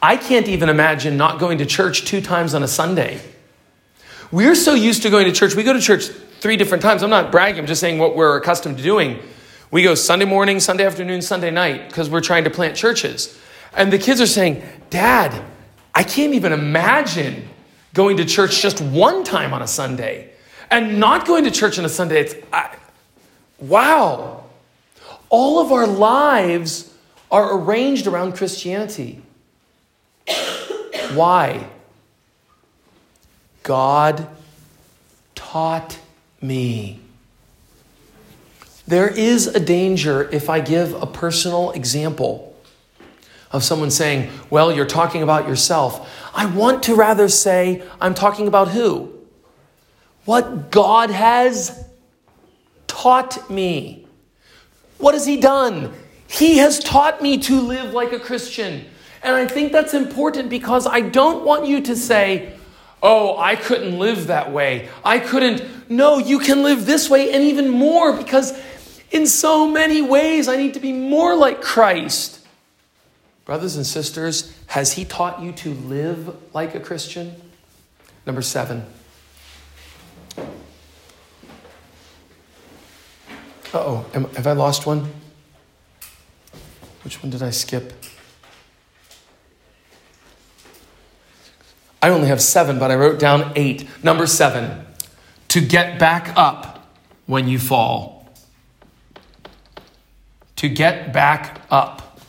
I 0.01 0.17
can't 0.17 0.49
even 0.49 0.71
imagine 0.71 1.19
not 1.19 1.39
going 1.39 1.59
to 1.59 1.67
church 1.67 2.07
two 2.07 2.23
times 2.23 2.55
on 2.55 2.63
a 2.63 2.69
Sunday. 2.69 3.21
We're 4.33 4.55
so 4.55 4.73
used 4.73 5.03
to 5.03 5.11
going 5.11 5.27
to 5.27 5.33
church. 5.33 5.55
We 5.55 5.63
go 5.63 5.75
to 5.75 5.81
church 5.83 6.09
three 6.45 6.59
different 6.59 6.83
times. 6.83 7.03
I'm 7.03 7.09
not 7.09 7.33
bragging, 7.33 7.61
I'm 7.61 7.67
just 7.67 7.81
saying 7.81 7.99
what 7.99 8.15
we're 8.15 8.37
accustomed 8.37 8.77
to 8.77 8.83
doing. 8.83 9.19
We 9.71 9.83
go 9.83 9.95
Sunday 9.95 10.27
morning, 10.27 10.61
Sunday 10.61 10.85
afternoon, 10.85 11.23
Sunday 11.23 11.51
night 11.51 11.89
because 11.89 12.11
we're 12.11 12.21
trying 12.21 12.45
to 12.45 12.51
plant 12.51 12.77
churches. 12.77 13.41
And 13.75 13.91
the 13.91 13.97
kids 13.97 14.21
are 14.21 14.27
saying, 14.27 14.63
Dad, 14.91 15.43
I 15.95 16.03
can't 16.03 16.35
even 16.35 16.53
imagine 16.53 17.49
going 17.95 18.19
to 18.19 18.27
church 18.27 18.61
just 18.61 18.83
one 18.83 19.25
time 19.25 19.55
on 19.55 19.63
a 19.63 19.67
Sunday 19.67 20.33
and 20.71 21.01
not 21.01 21.27
going 21.27 21.45
to 21.45 21.51
church 21.51 21.79
on 21.79 21.87
a 21.87 21.89
Sunday. 21.89 22.21
It's, 22.21 22.35
I, 22.53 22.77
Wow. 23.59 24.45
All 25.31 25.61
of 25.61 25.73
our 25.73 25.87
lives 25.87 26.93
are 27.31 27.57
arranged 27.57 28.07
around 28.07 28.37
Christianity. 28.37 29.23
Why? 31.15 31.67
God 33.63 34.29
taught 35.35 36.01
me. 36.45 37.01
There 38.87 39.09
is 39.09 39.47
a 39.47 39.61
danger 39.61 40.29
if 40.31 40.51
I 40.51 40.61
give 40.61 40.93
a 40.95 41.07
personal 41.07 41.71
example 41.71 42.55
of 43.51 43.65
someone 43.65 43.91
saying, 43.91 44.31
Well, 44.51 44.73
you're 44.73 44.85
talking 44.85 45.23
about 45.23 45.49
yourself. 45.49 46.11
I 46.35 46.47
want 46.47 46.83
to 46.85 46.95
rather 46.95 47.29
say, 47.29 47.83
I'm 48.01 48.15
talking 48.15 48.47
about 48.47 48.69
who? 48.69 49.13
What 50.27 50.71
God 50.71 51.11
has 51.11 51.87
taught 52.87 53.49
me. 53.51 54.07
What 54.99 55.15
has 55.15 55.25
He 55.25 55.39
done? 55.39 55.93
He 56.27 56.59
has 56.59 56.79
taught 56.79 57.23
me 57.23 57.39
to 57.39 57.61
live 57.61 57.93
like 57.93 58.13
a 58.13 58.19
Christian. 58.19 58.85
And 59.23 59.35
I 59.35 59.47
think 59.47 59.73
that's 59.73 59.95
important 59.95 60.51
because 60.51 60.87
I 60.87 61.01
don't 61.01 61.45
want 61.45 61.67
you 61.67 61.81
to 61.83 61.97
say, 61.97 62.59
oh, 63.05 63.39
I 63.39 63.55
couldn't 63.55 63.99
live 63.99 64.29
that 64.29 64.51
way. 64.51 64.89
I 65.05 65.21
couldn't. 65.21 65.91
No, 65.91 66.19
you 66.19 66.41
can 66.41 66.63
live 66.65 66.87
this 66.87 67.09
way 67.09 67.33
and 67.33 67.45
even 67.45 67.69
more 67.69 68.17
because 68.17 68.59
in 69.11 69.27
so 69.27 69.69
many 69.69 70.03
ways 70.03 70.49
I 70.49 70.57
need 70.57 70.75
to 70.75 70.81
be 70.81 70.93
more 70.93 71.37
like 71.37 71.61
Christ. 71.61 72.41
Brothers 73.45 73.77
and 73.77 73.87
sisters, 73.87 74.57
has 74.69 74.95
He 74.95 75.05
taught 75.05 75.43
you 75.43 75.53
to 75.53 75.75
live 75.75 76.35
like 76.55 76.75
a 76.75 76.81
Christian? 76.81 77.35
Number 78.27 78.41
seven. 78.41 78.87
oh, 83.75 84.07
have 84.13 84.47
I 84.47 84.53
lost 84.53 84.87
one? 84.87 85.13
Which 87.03 87.23
one 87.23 87.31
did 87.31 87.43
I 87.43 87.51
skip? 87.51 87.93
I 92.05 92.11
only 92.11 92.29
have 92.29 92.43
seven, 92.43 92.79
but 92.79 92.91
I 92.91 92.97
wrote 92.97 93.19
down 93.19 93.51
eight. 93.57 93.89
Number 94.05 94.27
seven, 94.27 94.85
to 95.49 95.63
get 95.63 95.99
back 95.99 96.35
up 96.37 96.87
when 97.25 97.49
you 97.49 97.59
fall. 97.59 98.29
To 100.57 100.69
get 100.69 101.15
back 101.15 101.63
up 101.71 102.21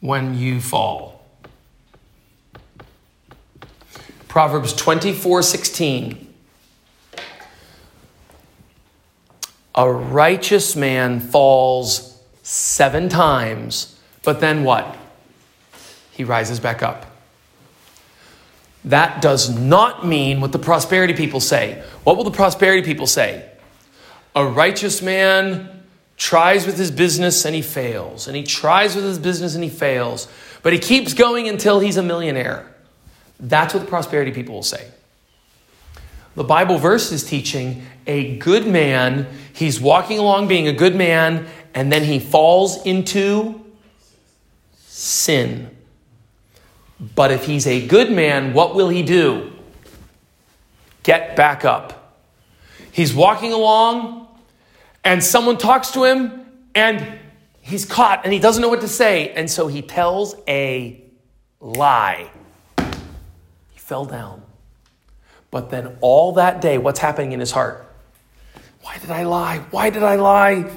when 0.00 0.36
you 0.36 0.60
fall. 0.60 1.24
Proverbs 4.26 4.72
24 4.72 5.42
16. 5.42 6.34
A 9.76 9.88
righteous 9.88 10.74
man 10.74 11.20
falls 11.20 12.20
seven 12.42 13.08
times, 13.08 13.96
but 14.24 14.40
then 14.40 14.64
what? 14.64 14.96
He 16.10 16.24
rises 16.24 16.58
back 16.58 16.82
up. 16.82 17.13
That 18.84 19.22
does 19.22 19.48
not 19.48 20.06
mean 20.06 20.40
what 20.40 20.52
the 20.52 20.58
prosperity 20.58 21.14
people 21.14 21.40
say. 21.40 21.82
What 22.04 22.16
will 22.16 22.24
the 22.24 22.30
prosperity 22.30 22.82
people 22.82 23.06
say? 23.06 23.48
A 24.36 24.44
righteous 24.44 25.00
man 25.00 25.82
tries 26.16 26.66
with 26.66 26.76
his 26.76 26.90
business 26.90 27.44
and 27.44 27.54
he 27.54 27.62
fails, 27.62 28.28
and 28.28 28.36
he 28.36 28.42
tries 28.42 28.94
with 28.94 29.04
his 29.04 29.18
business 29.18 29.54
and 29.54 29.64
he 29.64 29.70
fails, 29.70 30.28
but 30.62 30.72
he 30.72 30.78
keeps 30.78 31.14
going 31.14 31.48
until 31.48 31.80
he's 31.80 31.96
a 31.96 32.02
millionaire. 32.02 32.72
That's 33.40 33.74
what 33.74 33.80
the 33.80 33.88
prosperity 33.88 34.32
people 34.32 34.54
will 34.54 34.62
say. 34.62 34.90
The 36.36 36.44
Bible 36.44 36.78
verse 36.78 37.12
is 37.12 37.24
teaching 37.24 37.86
a 38.06 38.36
good 38.38 38.66
man, 38.66 39.26
he's 39.52 39.80
walking 39.80 40.18
along 40.18 40.48
being 40.48 40.68
a 40.68 40.72
good 40.72 40.94
man, 40.94 41.46
and 41.74 41.90
then 41.90 42.04
he 42.04 42.18
falls 42.18 42.84
into 42.84 43.64
sin. 44.86 45.73
But 47.00 47.30
if 47.30 47.44
he's 47.44 47.66
a 47.66 47.86
good 47.86 48.10
man, 48.10 48.52
what 48.52 48.74
will 48.74 48.88
he 48.88 49.02
do? 49.02 49.52
Get 51.02 51.36
back 51.36 51.64
up. 51.64 52.16
He's 52.92 53.12
walking 53.12 53.52
along, 53.52 54.28
and 55.02 55.22
someone 55.22 55.58
talks 55.58 55.90
to 55.92 56.04
him, 56.04 56.46
and 56.74 57.18
he's 57.60 57.84
caught, 57.84 58.24
and 58.24 58.32
he 58.32 58.38
doesn't 58.38 58.62
know 58.62 58.68
what 58.68 58.80
to 58.82 58.88
say. 58.88 59.30
And 59.30 59.50
so 59.50 59.66
he 59.66 59.82
tells 59.82 60.36
a 60.46 61.02
lie. 61.60 62.30
He 62.78 63.78
fell 63.78 64.04
down. 64.04 64.42
But 65.50 65.70
then 65.70 65.98
all 66.00 66.32
that 66.32 66.60
day, 66.60 66.78
what's 66.78 67.00
happening 67.00 67.32
in 67.32 67.40
his 67.40 67.50
heart? 67.50 67.86
Why 68.82 68.98
did 68.98 69.10
I 69.10 69.24
lie? 69.24 69.58
Why 69.70 69.90
did 69.90 70.02
I 70.02 70.16
lie? 70.16 70.72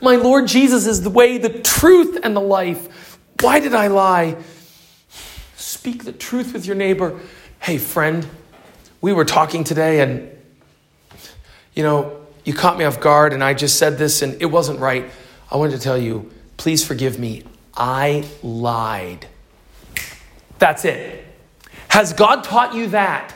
My 0.00 0.16
Lord 0.16 0.46
Jesus 0.46 0.86
is 0.86 1.02
the 1.02 1.10
way, 1.10 1.38
the 1.38 1.48
truth, 1.48 2.18
and 2.22 2.36
the 2.36 2.40
life. 2.40 3.18
Why 3.40 3.60
did 3.60 3.74
I 3.74 3.88
lie? 3.88 4.36
Speak 5.68 6.04
the 6.04 6.12
truth 6.12 6.54
with 6.54 6.64
your 6.64 6.76
neighbor. 6.76 7.20
Hey, 7.60 7.76
friend, 7.76 8.26
we 9.02 9.12
were 9.12 9.26
talking 9.26 9.64
today 9.64 10.00
and, 10.00 10.30
you 11.74 11.82
know, 11.82 12.24
you 12.42 12.54
caught 12.54 12.78
me 12.78 12.86
off 12.86 13.00
guard 13.00 13.34
and 13.34 13.44
I 13.44 13.52
just 13.52 13.78
said 13.78 13.98
this 13.98 14.22
and 14.22 14.40
it 14.40 14.46
wasn't 14.46 14.80
right. 14.80 15.10
I 15.52 15.58
wanted 15.58 15.76
to 15.76 15.82
tell 15.82 15.98
you, 15.98 16.32
please 16.56 16.82
forgive 16.82 17.18
me. 17.18 17.42
I 17.76 18.24
lied. 18.42 19.26
That's 20.58 20.86
it. 20.86 21.26
Has 21.88 22.14
God 22.14 22.44
taught 22.44 22.72
you 22.72 22.86
that? 22.88 23.34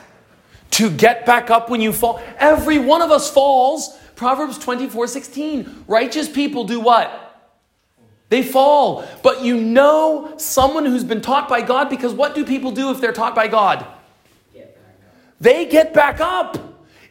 To 0.71 0.89
get 0.89 1.27
back 1.27 1.51
up 1.51 1.69
when 1.69 1.81
you 1.81 1.93
fall? 1.93 2.19
Every 2.39 2.79
one 2.79 3.03
of 3.03 3.11
us 3.11 3.29
falls. 3.29 3.95
Proverbs 4.15 4.57
24 4.57 5.05
16. 5.05 5.83
Righteous 5.87 6.27
people 6.27 6.63
do 6.63 6.79
what? 6.79 7.32
They 8.33 8.41
fall. 8.41 9.07
But 9.21 9.43
you 9.43 9.61
know 9.61 10.33
someone 10.37 10.87
who's 10.87 11.03
been 11.03 11.21
taught 11.21 11.47
by 11.47 11.61
God 11.61 11.87
because 11.87 12.15
what 12.15 12.33
do 12.33 12.43
people 12.43 12.71
do 12.71 12.89
if 12.89 12.99
they're 12.99 13.13
taught 13.13 13.35
by 13.35 13.47
God? 13.47 13.85
They 15.39 15.67
get 15.67 15.93
back 15.93 16.19
up. 16.19 16.57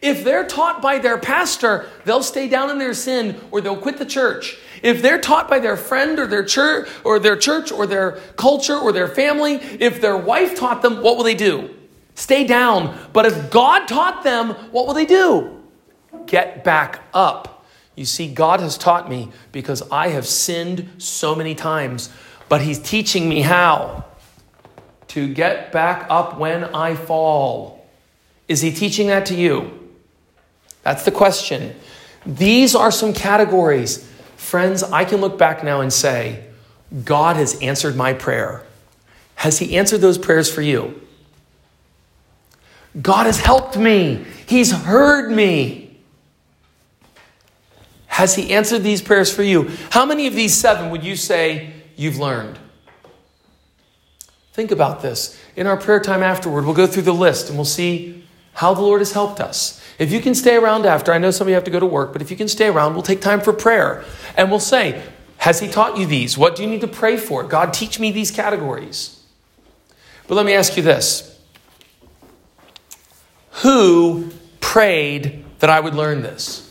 If 0.01 0.25
they're 0.25 0.45
taught 0.45 0.83
by 0.83 0.99
their 0.99 1.19
pastor, 1.19 1.89
they'll 2.05 2.25
stay 2.25 2.49
down 2.49 2.71
in 2.71 2.79
their 2.79 2.93
sin 2.93 3.39
or 3.53 3.61
they'll 3.61 3.77
quit 3.77 3.99
the 3.99 4.05
church. 4.05 4.59
If 4.83 5.01
they're 5.01 5.21
taught 5.21 5.49
by 5.49 5.61
their 5.61 5.77
friend 5.77 6.19
or 6.19 6.27
their 6.27 6.45
church 6.45 6.89
or 7.05 7.21
their 7.21 7.37
church 7.37 7.71
or 7.71 7.87
their 7.87 8.19
culture 8.35 8.77
or 8.77 8.91
their 8.91 9.07
family, 9.07 9.61
if 9.79 10.01
their 10.01 10.17
wife 10.17 10.59
taught 10.59 10.83
them, 10.83 11.05
what 11.05 11.17
will 11.17 11.23
they 11.23 11.37
do? 11.37 11.71
Stay 12.17 12.45
down. 12.45 12.99
But 13.13 13.27
if 13.27 13.49
God 13.49 13.87
taught 13.87 14.25
them, 14.25 14.55
what 14.73 14.89
will 14.89 14.95
they 14.95 15.07
do? 15.07 15.63
Get 16.27 16.65
back 16.65 17.01
up. 17.15 17.52
You 17.95 18.05
see, 18.05 18.33
God 18.33 18.61
has 18.61 18.79
taught 18.79 19.09
me 19.09 19.31
because 19.53 19.83
I 19.91 20.09
have 20.09 20.27
sinned 20.27 20.89
so 20.99 21.35
many 21.35 21.55
times, 21.55 22.11
but 22.49 22.63
He's 22.63 22.79
teaching 22.79 23.29
me 23.29 23.43
how 23.43 24.05
to 25.09 25.33
get 25.33 25.73
back 25.73 26.07
up 26.09 26.39
when 26.39 26.65
I 26.65 26.95
fall. 26.95 27.87
Is 28.49 28.63
He 28.63 28.73
teaching 28.73 29.09
that 29.09 29.27
to 29.27 29.35
you? 29.35 29.91
That's 30.83 31.05
the 31.05 31.11
question. 31.11 31.75
These 32.25 32.75
are 32.75 32.91
some 32.91 33.13
categories. 33.13 34.09
Friends, 34.37 34.83
I 34.83 35.05
can 35.05 35.21
look 35.21 35.39
back 35.39 35.63
now 35.63 35.81
and 35.81 35.93
say, 35.93 36.47
God 37.05 37.37
has 37.37 37.61
answered 37.61 37.95
my 37.95 38.13
prayer. 38.15 38.65
Has 39.37 39.59
He 39.59 39.77
answered 39.77 39.99
those 39.99 40.19
prayers 40.19 40.51
for 40.51 40.63
you? 40.63 41.01
God 43.01 43.27
has 43.27 43.39
helped 43.39 43.77
me. 43.77 44.25
He's 44.47 44.71
heard 44.73 45.31
me. 45.31 45.82
Has 48.13 48.35
He 48.35 48.53
answered 48.53 48.83
these 48.83 49.01
prayers 49.01 49.35
for 49.35 49.43
you? 49.43 49.71
How 49.89 50.05
many 50.05 50.27
of 50.27 50.35
these 50.35 50.53
seven 50.53 50.91
would 50.91 51.03
you 51.03 51.17
say 51.17 51.73
you've 51.97 52.19
learned? 52.19 52.59
Think 54.53 54.71
about 54.71 55.01
this. 55.01 55.41
In 55.57 55.67
our 55.67 55.79
prayer 55.79 55.99
time 55.99 56.23
afterward, 56.23 56.67
we'll 56.67 56.75
go 56.75 56.87
through 56.87 57.05
the 57.05 57.15
list 57.15 57.49
and 57.49 57.57
we'll 57.57 57.65
see 57.65 58.23
how 58.53 58.75
the 58.75 58.83
Lord 58.83 59.01
has 59.01 59.13
helped 59.13 59.41
us. 59.41 59.83
If 59.99 60.13
you 60.13 60.21
can 60.21 60.35
stay 60.35 60.57
around 60.57 60.85
after, 60.85 61.11
I 61.11 61.17
know 61.17 61.31
some 61.31 61.47
of 61.47 61.49
you 61.49 61.55
have 61.55 61.65
to 61.65 61.71
go 61.71 61.81
to 61.81 61.87
work, 61.87 62.13
but 62.13 62.21
if 62.21 62.31
you 62.31 62.37
can 62.37 62.49
stay 62.49 62.69
around, 62.69 62.93
we'll 62.93 63.03
take 63.03 63.23
time 63.23 63.41
for 63.41 63.55
prayer 63.55 64.05
and 64.37 64.51
we'll 64.51 64.61
say, 64.61 65.03
Has 65.39 65.61
He 65.61 65.69
taught 65.69 65.97
you 65.97 66.05
these? 66.05 66.37
What 66.37 66.55
do 66.55 66.63
you 66.63 66.69
need 66.69 66.83
to 66.83 66.89
pray 66.89 67.17
for? 67.17 67.43
God, 67.43 67.73
teach 67.73 67.99
me 67.99 68.13
these 68.13 68.31
categories. 68.31 69.25
But 70.29 70.35
let 70.35 70.45
me 70.45 70.53
ask 70.53 70.77
you 70.77 70.83
this 70.83 71.41
Who 73.63 74.33
prayed 74.61 75.47
that 75.61 75.71
I 75.71 75.81
would 75.81 75.95
learn 75.95 76.21
this? 76.21 76.69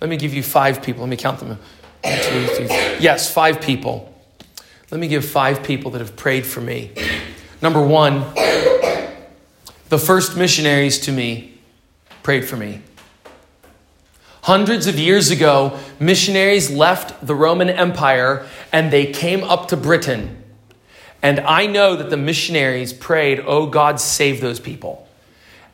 Let 0.00 0.10
me 0.10 0.16
give 0.16 0.34
you 0.34 0.42
five 0.42 0.82
people. 0.82 1.02
Let 1.02 1.10
me 1.10 1.16
count 1.16 1.40
them. 1.40 1.48
One, 1.48 1.58
two, 2.02 2.46
three. 2.46 2.66
Yes, 3.00 3.32
five 3.32 3.60
people. 3.60 4.12
Let 4.90 5.00
me 5.00 5.08
give 5.08 5.24
five 5.24 5.62
people 5.62 5.90
that 5.92 6.00
have 6.00 6.16
prayed 6.16 6.46
for 6.46 6.60
me. 6.60 6.92
Number 7.62 7.84
one, 7.84 8.20
the 9.88 9.98
first 9.98 10.36
missionaries 10.36 10.98
to 11.00 11.12
me 11.12 11.58
prayed 12.22 12.44
for 12.44 12.56
me. 12.56 12.80
Hundreds 14.42 14.86
of 14.86 14.98
years 14.98 15.30
ago, 15.30 15.78
missionaries 15.98 16.70
left 16.70 17.26
the 17.26 17.34
Roman 17.34 17.70
Empire 17.70 18.46
and 18.72 18.92
they 18.92 19.06
came 19.06 19.42
up 19.42 19.68
to 19.68 19.76
Britain. 19.76 20.42
And 21.22 21.40
I 21.40 21.66
know 21.66 21.96
that 21.96 22.10
the 22.10 22.18
missionaries 22.18 22.92
prayed, 22.92 23.42
Oh 23.46 23.66
God, 23.66 23.98
save 23.98 24.42
those 24.42 24.60
people. 24.60 25.08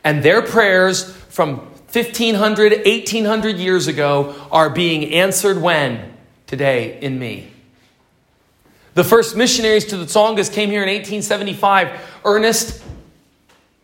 And 0.04 0.22
their 0.22 0.40
prayers 0.40 1.12
from 1.12 1.68
1500, 1.92 2.84
1800 2.84 3.56
years 3.56 3.88
ago 3.88 4.34
are 4.52 4.70
being 4.70 5.12
answered 5.12 5.60
when? 5.60 6.16
Today, 6.46 6.98
in 7.00 7.18
me. 7.18 7.50
The 8.94 9.04
first 9.04 9.36
missionaries 9.36 9.86
to 9.86 9.96
the 9.96 10.04
Tsongas 10.04 10.52
came 10.52 10.70
here 10.70 10.82
in 10.82 10.88
1875. 10.88 12.00
Ernest 12.24 12.82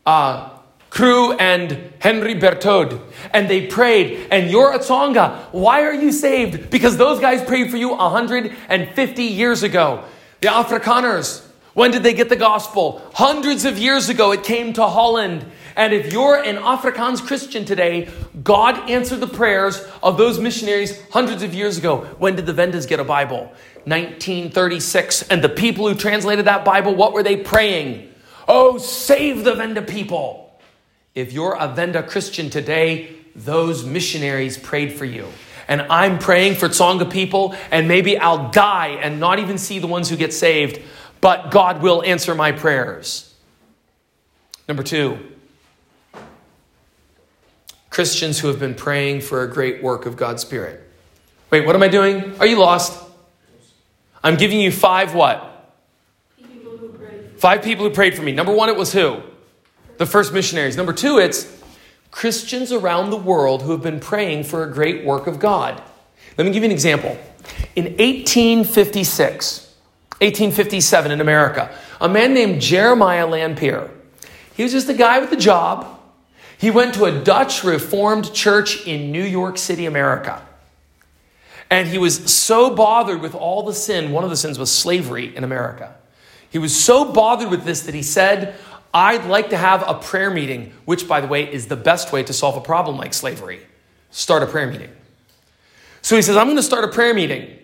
uh, 0.04 0.50
Creux 0.90 1.36
and 1.38 1.92
Henry 1.98 2.34
Berthoud. 2.34 3.00
And 3.32 3.50
they 3.50 3.66
prayed, 3.66 4.28
and 4.30 4.50
you're 4.50 4.72
a 4.72 4.78
Tsonga. 4.78 5.52
Why 5.52 5.82
are 5.82 5.94
you 5.94 6.12
saved? 6.12 6.70
Because 6.70 6.96
those 6.96 7.20
guys 7.20 7.42
prayed 7.42 7.70
for 7.70 7.76
you 7.76 7.90
150 7.90 9.22
years 9.22 9.62
ago. 9.62 10.04
The 10.40 10.48
Afrikaners, 10.48 11.44
when 11.74 11.90
did 11.90 12.02
they 12.02 12.14
get 12.14 12.28
the 12.28 12.36
gospel? 12.36 13.02
Hundreds 13.14 13.64
of 13.64 13.78
years 13.78 14.08
ago, 14.08 14.32
it 14.32 14.44
came 14.44 14.72
to 14.74 14.86
Holland. 14.86 15.44
And 15.76 15.92
if 15.92 16.10
you're 16.10 16.42
an 16.42 16.56
Afrikaans 16.56 17.24
Christian 17.24 17.66
today, 17.66 18.08
God 18.42 18.88
answered 18.88 19.20
the 19.20 19.26
prayers 19.26 19.86
of 20.02 20.16
those 20.16 20.40
missionaries 20.40 20.98
hundreds 21.10 21.42
of 21.42 21.54
years 21.54 21.76
ago. 21.76 21.98
When 22.18 22.34
did 22.34 22.46
the 22.46 22.54
Vendas 22.54 22.88
get 22.88 22.98
a 22.98 23.04
Bible? 23.04 23.52
1936. 23.84 25.28
And 25.28 25.44
the 25.44 25.50
people 25.50 25.86
who 25.86 25.94
translated 25.94 26.46
that 26.46 26.64
Bible, 26.64 26.94
what 26.94 27.12
were 27.12 27.22
they 27.22 27.36
praying? 27.36 28.10
Oh, 28.48 28.78
save 28.78 29.44
the 29.44 29.54
Venda 29.54 29.82
people. 29.82 30.58
If 31.14 31.34
you're 31.34 31.56
a 31.58 31.68
Venda 31.68 32.02
Christian 32.02 32.48
today, 32.48 33.14
those 33.34 33.84
missionaries 33.84 34.56
prayed 34.56 34.94
for 34.94 35.04
you. 35.04 35.28
And 35.68 35.82
I'm 35.82 36.18
praying 36.18 36.54
for 36.54 36.68
Tsonga 36.68 37.10
people, 37.10 37.54
and 37.70 37.86
maybe 37.86 38.16
I'll 38.16 38.50
die 38.50 38.98
and 39.02 39.20
not 39.20 39.40
even 39.40 39.58
see 39.58 39.78
the 39.78 39.86
ones 39.86 40.08
who 40.08 40.16
get 40.16 40.32
saved, 40.32 40.80
but 41.20 41.50
God 41.50 41.82
will 41.82 42.02
answer 42.02 42.34
my 42.34 42.52
prayers. 42.52 43.34
Number 44.68 44.82
two, 44.82 45.18
Christians 47.96 48.40
who 48.40 48.48
have 48.48 48.58
been 48.58 48.74
praying 48.74 49.22
for 49.22 49.42
a 49.42 49.48
great 49.48 49.82
work 49.82 50.04
of 50.04 50.18
God's 50.18 50.42
Spirit. 50.42 50.86
Wait, 51.48 51.64
what 51.64 51.74
am 51.74 51.82
I 51.82 51.88
doing? 51.88 52.38
Are 52.38 52.46
you 52.46 52.58
lost? 52.58 53.02
I'm 54.22 54.36
giving 54.36 54.60
you 54.60 54.70
five 54.70 55.14
what? 55.14 55.72
People 56.36 56.90
five 57.38 57.62
people 57.62 57.88
who 57.88 57.90
prayed 57.94 58.14
for 58.14 58.20
me. 58.20 58.32
Number 58.32 58.52
one, 58.52 58.68
it 58.68 58.76
was 58.76 58.92
who? 58.92 59.22
The 59.96 60.04
first 60.04 60.34
missionaries. 60.34 60.76
Number 60.76 60.92
two, 60.92 61.16
it's 61.16 61.62
Christians 62.10 62.70
around 62.70 63.08
the 63.08 63.16
world 63.16 63.62
who 63.62 63.70
have 63.70 63.82
been 63.82 63.98
praying 63.98 64.44
for 64.44 64.62
a 64.62 64.70
great 64.70 65.02
work 65.02 65.26
of 65.26 65.38
God. 65.38 65.82
Let 66.36 66.46
me 66.46 66.52
give 66.52 66.64
you 66.64 66.68
an 66.68 66.72
example. 66.72 67.18
In 67.76 67.84
1856, 67.84 69.74
1857 70.20 71.12
in 71.12 71.22
America, 71.22 71.74
a 71.98 72.10
man 72.10 72.34
named 72.34 72.60
Jeremiah 72.60 73.26
Lanphier, 73.26 73.90
he 74.54 74.64
was 74.64 74.72
just 74.72 74.90
a 74.90 74.94
guy 74.94 75.18
with 75.18 75.32
a 75.32 75.36
job 75.36 75.95
he 76.58 76.70
went 76.70 76.94
to 76.94 77.04
a 77.04 77.12
Dutch 77.22 77.64
Reformed 77.64 78.32
church 78.32 78.86
in 78.86 79.12
New 79.12 79.22
York 79.22 79.58
City, 79.58 79.86
America. 79.86 80.42
And 81.70 81.88
he 81.88 81.98
was 81.98 82.32
so 82.32 82.74
bothered 82.74 83.20
with 83.20 83.34
all 83.34 83.62
the 83.62 83.74
sin. 83.74 84.12
One 84.12 84.24
of 84.24 84.30
the 84.30 84.36
sins 84.36 84.58
was 84.58 84.70
slavery 84.70 85.36
in 85.36 85.44
America. 85.44 85.94
He 86.48 86.58
was 86.58 86.74
so 86.74 87.12
bothered 87.12 87.50
with 87.50 87.64
this 87.64 87.82
that 87.82 87.94
he 87.94 88.02
said, 88.02 88.54
I'd 88.94 89.26
like 89.26 89.50
to 89.50 89.56
have 89.56 89.84
a 89.86 89.94
prayer 89.94 90.30
meeting, 90.30 90.72
which, 90.84 91.06
by 91.06 91.20
the 91.20 91.26
way, 91.26 91.52
is 91.52 91.66
the 91.66 91.76
best 91.76 92.12
way 92.12 92.22
to 92.22 92.32
solve 92.32 92.56
a 92.56 92.60
problem 92.60 92.96
like 92.96 93.12
slavery. 93.12 93.60
Start 94.10 94.42
a 94.42 94.46
prayer 94.46 94.66
meeting. 94.66 94.90
So 96.00 96.16
he 96.16 96.22
says, 96.22 96.36
I'm 96.36 96.46
going 96.46 96.56
to 96.56 96.62
start 96.62 96.84
a 96.84 96.88
prayer 96.88 97.12
meeting. 97.12 97.58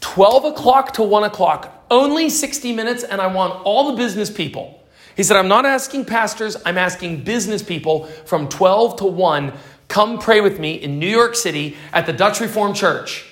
12 0.00 0.46
o'clock 0.46 0.94
to 0.94 1.02
1 1.02 1.24
o'clock, 1.24 1.84
only 1.90 2.30
60 2.30 2.72
minutes, 2.72 3.04
and 3.04 3.20
I 3.20 3.26
want 3.26 3.62
all 3.64 3.90
the 3.90 3.96
business 3.96 4.30
people 4.30 4.77
he 5.18 5.24
said, 5.24 5.36
I'm 5.36 5.48
not 5.48 5.66
asking 5.66 6.04
pastors, 6.04 6.56
I'm 6.64 6.78
asking 6.78 7.24
business 7.24 7.60
people 7.60 8.04
from 8.04 8.48
12 8.48 8.98
to 8.98 9.04
1. 9.04 9.52
Come 9.88 10.20
pray 10.20 10.40
with 10.40 10.60
me 10.60 10.74
in 10.74 11.00
New 11.00 11.08
York 11.08 11.34
City 11.34 11.76
at 11.92 12.06
the 12.06 12.12
Dutch 12.12 12.38
Reformed 12.38 12.76
Church. 12.76 13.26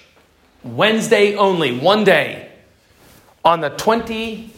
Wednesday 0.65 1.37
only, 1.37 1.79
one 1.79 2.03
day. 2.03 2.51
On 3.45 3.61
the 3.61 3.69
20, 3.69 4.53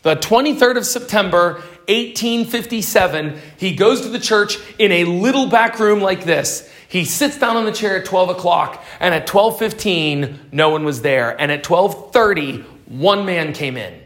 the 0.00 0.16
23rd 0.16 0.78
of 0.78 0.86
September, 0.86 1.56
1857, 1.88 3.38
he 3.58 3.74
goes 3.74 4.00
to 4.00 4.08
the 4.08 4.18
church 4.18 4.56
in 4.78 4.92
a 4.92 5.04
little 5.04 5.48
back 5.48 5.78
room 5.78 6.00
like 6.00 6.24
this. 6.24 6.66
He 6.88 7.04
sits 7.04 7.38
down 7.38 7.58
on 7.58 7.66
the 7.66 7.72
chair 7.72 7.98
at 7.98 8.06
12 8.06 8.30
o'clock, 8.30 8.82
and 9.00 9.14
at 9.14 9.26
12:15, 9.26 10.50
no 10.50 10.70
one 10.70 10.84
was 10.84 11.02
there. 11.02 11.38
And 11.38 11.52
at 11.52 11.62
12:30, 11.62 12.64
one 12.86 13.26
man 13.26 13.52
came 13.52 13.76
in. 13.76 14.00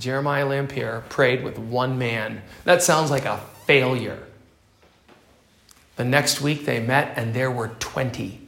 Jeremiah 0.00 0.46
Lanphier 0.46 1.04
prayed 1.10 1.44
with 1.44 1.58
one 1.58 1.98
man. 1.98 2.42
That 2.64 2.82
sounds 2.82 3.10
like 3.10 3.26
a 3.26 3.38
failure. 3.66 4.18
The 5.96 6.04
next 6.04 6.40
week 6.40 6.64
they 6.64 6.80
met 6.80 7.18
and 7.18 7.34
there 7.34 7.50
were 7.50 7.68
20. 7.68 8.40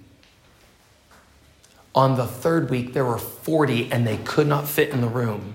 On 1.94 2.16
the 2.16 2.26
third 2.26 2.70
week 2.70 2.94
there 2.94 3.04
were 3.04 3.18
40 3.18 3.92
and 3.92 4.06
they 4.06 4.16
could 4.16 4.46
not 4.46 4.66
fit 4.66 4.88
in 4.88 5.02
the 5.02 5.08
room. 5.08 5.54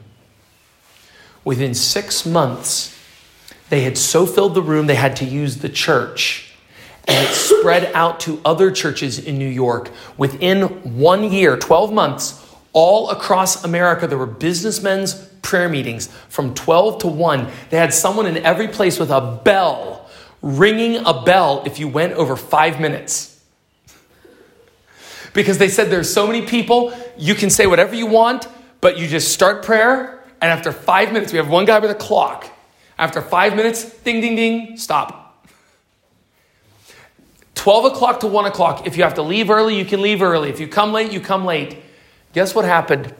Within 1.43 1.73
six 1.73 2.25
months, 2.25 2.95
they 3.69 3.81
had 3.81 3.97
so 3.97 4.27
filled 4.27 4.53
the 4.53 4.61
room 4.61 4.85
they 4.85 4.95
had 4.95 5.15
to 5.15 5.25
use 5.25 5.57
the 5.57 5.69
church. 5.69 6.53
And 7.07 7.27
it 7.27 7.33
spread 7.33 7.91
out 7.93 8.19
to 8.21 8.39
other 8.45 8.69
churches 8.69 9.17
in 9.17 9.39
New 9.39 9.49
York. 9.49 9.89
Within 10.17 10.63
one 10.99 11.31
year, 11.31 11.57
12 11.57 11.91
months, 11.91 12.46
all 12.77 13.09
across 13.09 13.63
America, 13.63 14.05
there 14.05 14.19
were 14.19 14.27
businessmen's 14.27 15.15
prayer 15.41 15.67
meetings 15.67 16.09
from 16.29 16.53
12 16.53 16.99
to 16.99 17.07
1. 17.07 17.47
They 17.71 17.77
had 17.77 17.91
someone 17.91 18.27
in 18.27 18.37
every 18.45 18.67
place 18.67 18.99
with 18.99 19.09
a 19.09 19.41
bell, 19.43 20.07
ringing 20.43 20.97
a 21.03 21.23
bell 21.23 21.63
if 21.65 21.79
you 21.79 21.87
went 21.87 22.13
over 22.13 22.35
five 22.35 22.79
minutes. 22.79 23.43
Because 25.33 25.57
they 25.57 25.69
said 25.69 25.89
there's 25.89 26.13
so 26.13 26.27
many 26.27 26.45
people, 26.45 26.93
you 27.17 27.33
can 27.33 27.49
say 27.49 27.65
whatever 27.65 27.95
you 27.95 28.05
want, 28.05 28.47
but 28.79 28.99
you 28.99 29.07
just 29.07 29.33
start 29.33 29.65
prayer, 29.65 30.23
and 30.39 30.51
after 30.51 30.71
five 30.71 31.11
minutes, 31.11 31.31
we 31.31 31.37
have 31.37 31.49
one 31.49 31.65
guy 31.65 31.79
with 31.79 31.89
a 31.89 31.95
clock. 31.95 32.47
After 32.99 33.23
five 33.23 33.55
minutes, 33.55 33.85
ding, 34.01 34.21
ding, 34.21 34.35
ding, 34.35 34.77
stop. 34.77 35.43
12 37.55 37.85
o'clock 37.85 38.19
to 38.19 38.27
1 38.27 38.45
o'clock. 38.45 38.85
If 38.85 38.97
you 38.97 39.03
have 39.03 39.15
to 39.15 39.23
leave 39.23 39.49
early, 39.49 39.75
you 39.75 39.85
can 39.85 40.03
leave 40.03 40.21
early. 40.21 40.51
If 40.51 40.59
you 40.59 40.67
come 40.67 40.93
late, 40.93 41.11
you 41.11 41.19
come 41.19 41.43
late. 41.43 41.85
Guess 42.37 42.53
what 42.53 42.65
happened? 42.65 43.15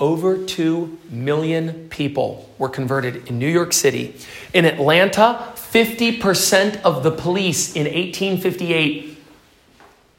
Over 0.00 0.42
2 0.42 0.98
million 1.10 1.90
people 1.90 2.48
were 2.56 2.70
converted 2.70 3.28
in 3.28 3.38
New 3.38 3.46
York 3.46 3.74
City. 3.74 4.16
In 4.54 4.64
Atlanta, 4.64 5.52
50% 5.56 6.80
of 6.84 7.02
the 7.02 7.10
police 7.10 7.76
in 7.76 7.82
1858 7.82 9.18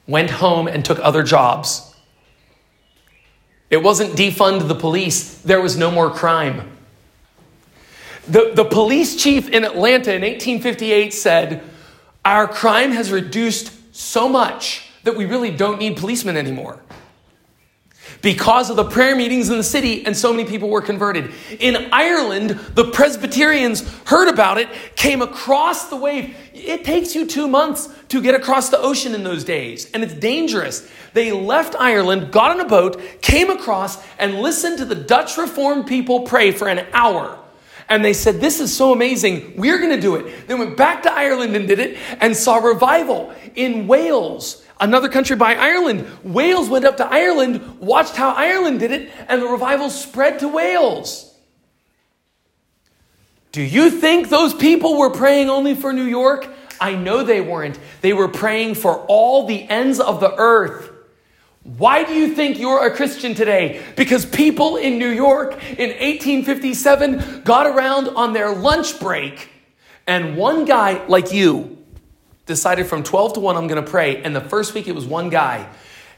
went 0.05 0.29
home 0.29 0.67
and 0.67 0.85
took 0.85 0.99
other 0.99 1.23
jobs. 1.23 1.95
It 3.71 3.81
wasn't 3.81 4.13
defund 4.13 4.67
the 4.67 4.75
police, 4.75 5.41
there 5.41 5.59
was 5.59 5.75
no 5.75 5.89
more 5.89 6.11
crime. 6.11 6.69
The, 8.27 8.51
the 8.53 8.65
police 8.65 9.15
chief 9.15 9.49
in 9.49 9.65
Atlanta 9.65 10.13
in 10.13 10.21
1858 10.21 11.11
said, 11.11 11.63
Our 12.23 12.47
crime 12.47 12.91
has 12.91 13.11
reduced 13.11 13.73
so 13.95 14.29
much 14.29 14.91
that 15.05 15.17
we 15.17 15.25
really 15.25 15.49
don't 15.49 15.79
need 15.79 15.97
policemen 15.97 16.37
anymore 16.37 16.82
because 18.23 18.69
of 18.69 18.77
the 18.77 18.85
prayer 18.85 19.15
meetings 19.15 19.49
in 19.49 19.57
the 19.57 19.63
city, 19.63 20.03
and 20.05 20.15
so 20.15 20.31
many 20.31 20.45
people 20.49 20.69
were 20.69 20.81
converted. 20.81 21.29
In 21.59 21.89
Ireland, 21.91 22.51
the 22.73 22.85
Presbyterians 22.85 23.87
heard 24.05 24.29
about 24.29 24.57
it, 24.57 24.69
came 24.95 25.21
across 25.21 25.89
the 25.89 25.97
wave. 25.97 26.35
It 26.53 26.85
takes 26.85 27.13
you 27.13 27.27
two 27.27 27.49
months 27.49 27.89
to 28.07 28.21
get 28.21 28.33
across 28.33 28.69
the 28.69 28.79
ocean 28.79 29.13
in 29.13 29.25
those 29.25 29.43
days, 29.43 29.91
and 29.91 30.03
it's 30.03 30.13
dangerous. 30.13 30.89
They 31.11 31.33
left 31.33 31.75
Ireland, 31.77 32.31
got 32.31 32.51
on 32.51 32.61
a 32.61 32.67
boat, 32.67 32.99
came 33.21 33.49
across, 33.49 34.01
and 34.17 34.39
listened 34.39 34.77
to 34.77 34.85
the 34.85 34.95
Dutch 34.95 35.37
Reformed 35.37 35.85
people 35.85 36.21
pray 36.21 36.51
for 36.51 36.69
an 36.69 36.87
hour. 36.93 37.37
And 37.89 38.05
they 38.05 38.13
said, 38.13 38.39
This 38.39 38.61
is 38.61 38.75
so 38.75 38.93
amazing. 38.93 39.57
We're 39.57 39.79
going 39.79 39.93
to 39.93 39.99
do 39.99 40.15
it. 40.15 40.47
They 40.47 40.55
went 40.55 40.77
back 40.77 41.03
to 41.03 41.11
Ireland 41.11 41.57
and 41.57 41.67
did 41.67 41.79
it 41.79 41.97
and 42.21 42.35
saw 42.35 42.55
revival 42.55 43.33
in 43.55 43.85
Wales 43.85 44.62
another 44.79 45.09
country 45.09 45.35
by 45.35 45.55
Ireland. 45.55 46.07
Wales 46.23 46.69
went 46.69 46.85
up 46.85 46.97
to 46.97 47.05
Ireland, 47.05 47.79
watched 47.79 48.15
how 48.15 48.31
Ireland 48.31 48.79
did 48.79 48.91
it, 48.91 49.11
and 49.27 49.41
the 49.41 49.47
revival 49.47 49.89
spread 49.89 50.39
to 50.39 50.47
Wales. 50.47 51.29
Do 53.51 53.61
you 53.61 53.91
think 53.91 54.29
those 54.29 54.53
people 54.53 54.97
were 54.97 55.11
praying 55.11 55.49
only 55.49 55.75
for 55.75 55.93
New 55.93 56.05
York? 56.05 56.49
I 56.81 56.95
know 56.95 57.23
they 57.23 57.39
weren't. 57.39 57.77
They 58.01 58.11
were 58.11 58.27
praying 58.27 58.75
for 58.75 59.05
all 59.07 59.45
the 59.45 59.69
ends 59.69 59.99
of 59.99 60.19
the 60.19 60.33
earth. 60.35 60.89
Why 61.63 62.03
do 62.03 62.13
you 62.13 62.35
think 62.35 62.59
you're 62.59 62.85
a 62.85 62.93
Christian 62.93 63.35
today? 63.35 63.81
Because 63.95 64.25
people 64.25 64.75
in 64.75 64.97
New 64.97 65.09
York 65.09 65.53
in 65.53 65.91
1857 65.91 67.43
got 67.43 67.67
around 67.67 68.09
on 68.09 68.33
their 68.33 68.53
lunch 68.53 68.99
break, 68.99 69.49
and 70.05 70.35
one 70.35 70.65
guy 70.65 71.05
like 71.07 71.31
you 71.31 71.77
decided 72.45 72.87
from 72.87 73.03
12 73.03 73.33
to 73.33 73.39
1, 73.39 73.55
I'm 73.55 73.67
going 73.67 73.83
to 73.83 73.89
pray. 73.89 74.21
And 74.21 74.35
the 74.35 74.41
first 74.41 74.73
week 74.73 74.87
it 74.87 74.95
was 74.95 75.05
one 75.05 75.29
guy. 75.29 75.69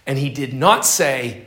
And 0.05 0.17
he 0.17 0.29
did 0.29 0.53
not 0.53 0.85
say, 0.85 1.45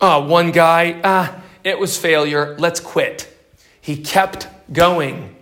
oh, 0.00 0.26
one 0.26 0.52
guy, 0.52 1.00
ah, 1.02 1.42
it 1.64 1.78
was 1.78 1.98
failure, 1.98 2.56
let's 2.58 2.80
quit. 2.80 3.32
He 3.80 3.96
kept 3.96 4.48
going 4.72 5.36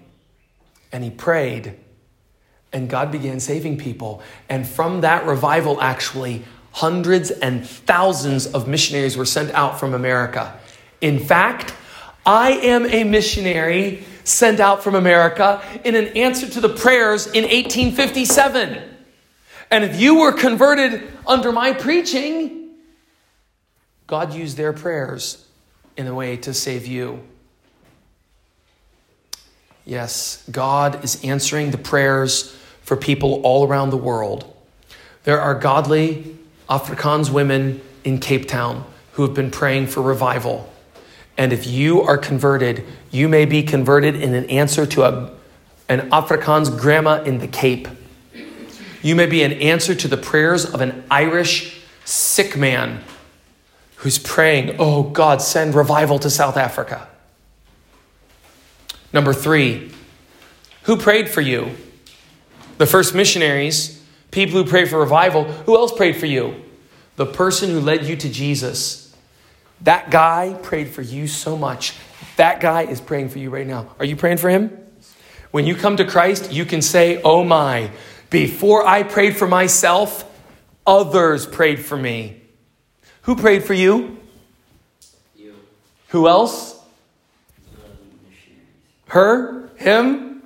and 0.92 1.02
he 1.02 1.10
prayed 1.10 1.76
And 2.72 2.90
God 2.90 3.12
began 3.12 3.40
saving 3.40 3.78
people. 3.78 4.22
And 4.48 4.66
from 4.66 5.02
that 5.02 5.26
revival, 5.26 5.80
actually, 5.80 6.44
hundreds 6.72 7.30
and 7.30 7.64
thousands 7.66 8.46
of 8.46 8.66
missionaries 8.66 9.16
were 9.16 9.24
sent 9.24 9.52
out 9.52 9.78
from 9.78 9.94
America. 9.94 10.58
In 11.00 11.20
fact, 11.20 11.72
I 12.26 12.52
am 12.52 12.86
a 12.86 13.04
missionary 13.04 14.04
sent 14.24 14.58
out 14.58 14.82
from 14.82 14.94
America 14.94 15.62
in 15.84 15.94
an 15.94 16.08
answer 16.16 16.48
to 16.48 16.60
the 16.60 16.68
prayers 16.68 17.26
in 17.26 17.44
1857. 17.44 18.82
And 19.70 19.84
if 19.84 20.00
you 20.00 20.20
were 20.20 20.32
converted 20.32 21.02
under 21.26 21.52
my 21.52 21.72
preaching, 21.72 22.70
God 24.06 24.34
used 24.34 24.56
their 24.56 24.72
prayers 24.72 25.46
in 25.96 26.06
a 26.06 26.14
way 26.14 26.36
to 26.38 26.54
save 26.54 26.86
you. 26.86 27.22
Yes, 29.84 30.42
God 30.50 31.04
is 31.04 31.22
answering 31.22 31.70
the 31.70 31.78
prayers 31.78 32.56
for 32.82 32.96
people 32.96 33.42
all 33.42 33.66
around 33.66 33.90
the 33.90 33.98
world. 33.98 34.50
There 35.24 35.40
are 35.40 35.54
godly 35.54 36.38
Afrikaans 36.68 37.30
women 37.30 37.82
in 38.02 38.18
Cape 38.18 38.48
Town 38.48 38.84
who 39.12 39.22
have 39.22 39.34
been 39.34 39.50
praying 39.50 39.88
for 39.88 40.02
revival. 40.02 40.70
And 41.36 41.52
if 41.52 41.66
you 41.66 42.00
are 42.02 42.16
converted, 42.16 42.84
you 43.10 43.28
may 43.28 43.44
be 43.44 43.62
converted 43.62 44.16
in 44.16 44.34
an 44.34 44.48
answer 44.50 44.86
to 44.86 45.02
a, 45.02 45.32
an 45.88 46.10
Afrikaans 46.10 46.78
grandma 46.78 47.22
in 47.22 47.38
the 47.38 47.48
Cape. 47.48 47.88
You 49.02 49.14
may 49.14 49.26
be 49.26 49.42
an 49.42 49.52
answer 49.52 49.94
to 49.94 50.08
the 50.08 50.16
prayers 50.16 50.64
of 50.64 50.80
an 50.80 51.04
Irish 51.10 51.80
sick 52.04 52.56
man 52.56 53.02
who's 53.96 54.18
praying, 54.18 54.76
Oh 54.78 55.02
God, 55.02 55.42
send 55.42 55.74
revival 55.74 56.18
to 56.20 56.30
South 56.30 56.56
Africa. 56.56 57.08
Number 59.12 59.32
three, 59.32 59.92
who 60.82 60.96
prayed 60.96 61.28
for 61.28 61.40
you? 61.40 61.76
The 62.78 62.86
first 62.86 63.14
missionaries, 63.14 64.02
people 64.30 64.62
who 64.62 64.68
prayed 64.68 64.88
for 64.88 64.98
revival. 64.98 65.44
Who 65.44 65.76
else 65.76 65.92
prayed 65.92 66.16
for 66.16 66.26
you? 66.26 66.62
The 67.16 67.26
person 67.26 67.70
who 67.70 67.80
led 67.80 68.04
you 68.04 68.16
to 68.16 68.28
Jesus. 68.28 69.03
That 69.82 70.10
guy 70.10 70.58
prayed 70.62 70.88
for 70.88 71.02
you 71.02 71.26
so 71.26 71.56
much. 71.56 71.94
That 72.36 72.60
guy 72.60 72.82
is 72.82 73.00
praying 73.00 73.28
for 73.28 73.38
you 73.38 73.50
right 73.50 73.66
now. 73.66 73.94
Are 73.98 74.04
you 74.04 74.16
praying 74.16 74.38
for 74.38 74.48
him? 74.48 74.76
When 75.50 75.66
you 75.66 75.74
come 75.74 75.96
to 75.98 76.04
Christ, 76.04 76.52
you 76.52 76.64
can 76.64 76.82
say, 76.82 77.20
Oh 77.22 77.44
my, 77.44 77.90
before 78.30 78.86
I 78.86 79.02
prayed 79.02 79.36
for 79.36 79.46
myself, 79.46 80.24
others 80.86 81.46
prayed 81.46 81.84
for 81.84 81.96
me. 81.96 82.40
Who 83.22 83.36
prayed 83.36 83.64
for 83.64 83.74
you? 83.74 84.18
You. 85.36 85.54
Who 86.08 86.28
else? 86.28 86.80
Her? 89.06 89.68
Him? 89.76 90.42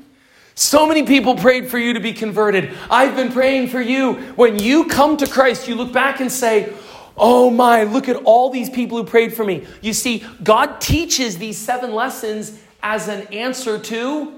So 0.54 0.86
many 0.86 1.04
people 1.04 1.36
prayed 1.36 1.70
for 1.70 1.78
you 1.78 1.94
to 1.94 2.00
be 2.00 2.12
converted. 2.12 2.76
I've 2.90 3.16
been 3.16 3.32
praying 3.32 3.68
for 3.68 3.80
you. 3.80 4.14
When 4.34 4.58
you 4.58 4.86
come 4.86 5.16
to 5.18 5.26
Christ, 5.26 5.68
you 5.68 5.76
look 5.76 5.92
back 5.92 6.20
and 6.20 6.30
say, 6.30 6.72
Oh 7.18 7.50
my, 7.50 7.82
look 7.82 8.08
at 8.08 8.16
all 8.16 8.50
these 8.50 8.70
people 8.70 8.96
who 8.96 9.04
prayed 9.04 9.34
for 9.34 9.44
me. 9.44 9.66
You 9.80 9.92
see, 9.92 10.24
God 10.42 10.80
teaches 10.80 11.38
these 11.38 11.58
seven 11.58 11.92
lessons 11.92 12.58
as 12.82 13.08
an 13.08 13.22
answer 13.28 13.78
to 13.78 14.34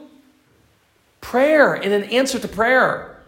prayer, 1.20 1.74
and 1.74 1.93
an 1.93 2.05
answer 2.05 2.39
to 2.39 2.49
prayer. 2.49 3.20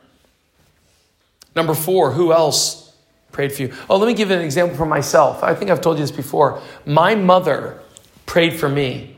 Number 1.54 1.74
four, 1.74 2.12
who 2.12 2.32
else 2.32 2.94
prayed 3.30 3.52
for 3.52 3.62
you? 3.62 3.74
Oh, 3.90 3.98
let 3.98 4.06
me 4.06 4.14
give 4.14 4.30
an 4.30 4.40
example 4.40 4.76
from 4.76 4.88
myself. 4.88 5.42
I 5.44 5.54
think 5.54 5.70
I've 5.70 5.82
told 5.82 5.98
you 5.98 6.02
this 6.02 6.10
before. 6.10 6.62
My 6.86 7.14
mother 7.14 7.78
prayed 8.24 8.54
for 8.54 8.68
me 8.68 9.16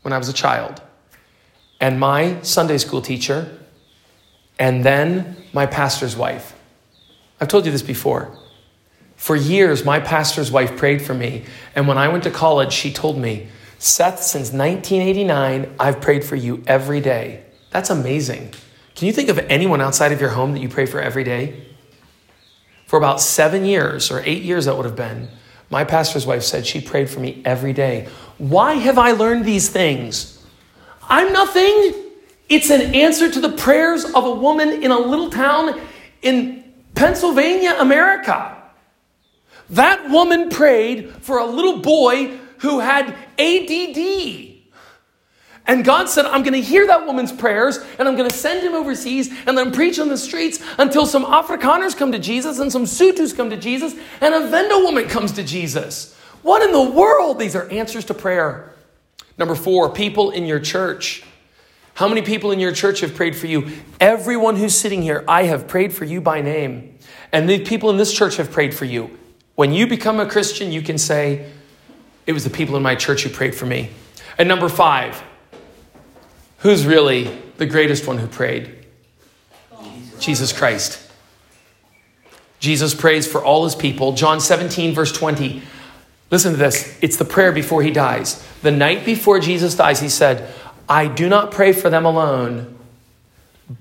when 0.00 0.14
I 0.14 0.18
was 0.18 0.30
a 0.30 0.32
child, 0.32 0.80
and 1.80 2.00
my 2.00 2.40
Sunday 2.40 2.78
school 2.78 3.02
teacher, 3.02 3.58
and 4.58 4.82
then 4.84 5.36
my 5.52 5.66
pastor's 5.66 6.16
wife. 6.16 6.54
I've 7.40 7.48
told 7.48 7.66
you 7.66 7.72
this 7.72 7.82
before. 7.82 8.38
For 9.22 9.36
years, 9.36 9.84
my 9.84 10.00
pastor's 10.00 10.50
wife 10.50 10.76
prayed 10.76 11.00
for 11.00 11.14
me. 11.14 11.44
And 11.76 11.86
when 11.86 11.96
I 11.96 12.08
went 12.08 12.24
to 12.24 12.30
college, 12.32 12.72
she 12.72 12.92
told 12.92 13.16
me, 13.16 13.46
Seth, 13.78 14.20
since 14.20 14.52
1989, 14.52 15.76
I've 15.78 16.00
prayed 16.00 16.24
for 16.24 16.34
you 16.34 16.64
every 16.66 17.00
day. 17.00 17.44
That's 17.70 17.88
amazing. 17.88 18.52
Can 18.96 19.06
you 19.06 19.12
think 19.12 19.28
of 19.28 19.38
anyone 19.48 19.80
outside 19.80 20.10
of 20.10 20.20
your 20.20 20.30
home 20.30 20.54
that 20.54 20.58
you 20.58 20.68
pray 20.68 20.86
for 20.86 21.00
every 21.00 21.22
day? 21.22 21.64
For 22.86 22.96
about 22.96 23.20
seven 23.20 23.64
years 23.64 24.10
or 24.10 24.24
eight 24.26 24.42
years, 24.42 24.64
that 24.64 24.76
would 24.76 24.86
have 24.86 24.96
been, 24.96 25.28
my 25.70 25.84
pastor's 25.84 26.26
wife 26.26 26.42
said 26.42 26.66
she 26.66 26.80
prayed 26.80 27.08
for 27.08 27.20
me 27.20 27.42
every 27.44 27.72
day. 27.72 28.08
Why 28.38 28.74
have 28.74 28.98
I 28.98 29.12
learned 29.12 29.44
these 29.44 29.68
things? 29.68 30.44
I'm 31.08 31.32
nothing. 31.32 31.94
It's 32.48 32.70
an 32.70 32.92
answer 32.92 33.30
to 33.30 33.40
the 33.40 33.52
prayers 33.52 34.04
of 34.04 34.24
a 34.24 34.32
woman 34.32 34.82
in 34.82 34.90
a 34.90 34.98
little 34.98 35.30
town 35.30 35.80
in 36.22 36.64
Pennsylvania, 36.96 37.76
America. 37.78 38.58
That 39.70 40.10
woman 40.10 40.50
prayed 40.50 41.10
for 41.20 41.38
a 41.38 41.46
little 41.46 41.78
boy 41.78 42.38
who 42.58 42.80
had 42.80 43.14
ADD. 43.38 44.52
And 45.66 45.84
God 45.84 46.08
said, 46.08 46.26
I'm 46.26 46.42
going 46.42 46.54
to 46.54 46.60
hear 46.60 46.86
that 46.88 47.06
woman's 47.06 47.32
prayers 47.32 47.78
and 47.98 48.08
I'm 48.08 48.16
going 48.16 48.28
to 48.28 48.36
send 48.36 48.66
him 48.66 48.74
overseas 48.74 49.32
and 49.46 49.56
then 49.56 49.72
preach 49.72 49.98
on 49.98 50.08
the 50.08 50.18
streets 50.18 50.62
until 50.78 51.06
some 51.06 51.24
Afrikaners 51.24 51.96
come 51.96 52.12
to 52.12 52.18
Jesus 52.18 52.58
and 52.58 52.72
some 52.72 52.84
Sutus 52.84 53.34
come 53.36 53.50
to 53.50 53.56
Jesus 53.56 53.94
and 54.20 54.34
a 54.34 54.48
Venda 54.48 54.78
woman 54.78 55.08
comes 55.08 55.32
to 55.32 55.44
Jesus. 55.44 56.16
What 56.42 56.62
in 56.62 56.72
the 56.72 56.90
world? 56.90 57.38
These 57.38 57.54
are 57.54 57.68
answers 57.70 58.04
to 58.06 58.14
prayer. 58.14 58.72
Number 59.38 59.54
four, 59.54 59.92
people 59.92 60.30
in 60.30 60.46
your 60.46 60.60
church. 60.60 61.22
How 61.94 62.08
many 62.08 62.22
people 62.22 62.50
in 62.50 62.58
your 62.58 62.72
church 62.72 63.00
have 63.00 63.14
prayed 63.14 63.36
for 63.36 63.46
you? 63.46 63.70
Everyone 64.00 64.56
who's 64.56 64.76
sitting 64.76 65.02
here, 65.02 65.24
I 65.28 65.44
have 65.44 65.68
prayed 65.68 65.92
for 65.92 66.04
you 66.04 66.20
by 66.20 66.40
name. 66.40 66.98
And 67.30 67.48
the 67.48 67.64
people 67.64 67.90
in 67.90 67.98
this 67.98 68.12
church 68.12 68.36
have 68.36 68.50
prayed 68.50 68.74
for 68.74 68.84
you. 68.84 69.18
When 69.54 69.72
you 69.72 69.86
become 69.86 70.18
a 70.18 70.26
Christian, 70.26 70.72
you 70.72 70.82
can 70.82 70.98
say, 70.98 71.50
It 72.26 72.32
was 72.32 72.44
the 72.44 72.50
people 72.50 72.76
in 72.76 72.82
my 72.82 72.94
church 72.94 73.22
who 73.22 73.30
prayed 73.30 73.54
for 73.54 73.66
me. 73.66 73.90
And 74.38 74.48
number 74.48 74.68
five, 74.68 75.22
who's 76.58 76.86
really 76.86 77.36
the 77.58 77.66
greatest 77.66 78.06
one 78.06 78.18
who 78.18 78.26
prayed? 78.26 78.74
Jesus 80.18 80.52
Christ. 80.52 80.98
Jesus 82.60 82.94
prays 82.94 83.26
for 83.26 83.44
all 83.44 83.64
his 83.64 83.74
people. 83.74 84.12
John 84.12 84.40
17, 84.40 84.94
verse 84.94 85.10
20. 85.10 85.62
Listen 86.30 86.52
to 86.52 86.58
this. 86.58 86.96
It's 87.02 87.16
the 87.16 87.24
prayer 87.24 87.52
before 87.52 87.82
he 87.82 87.90
dies. 87.90 88.46
The 88.62 88.70
night 88.70 89.04
before 89.04 89.40
Jesus 89.40 89.74
dies, 89.74 90.00
he 90.00 90.08
said, 90.08 90.48
I 90.88 91.08
do 91.08 91.28
not 91.28 91.50
pray 91.50 91.72
for 91.72 91.90
them 91.90 92.04
alone, 92.04 92.78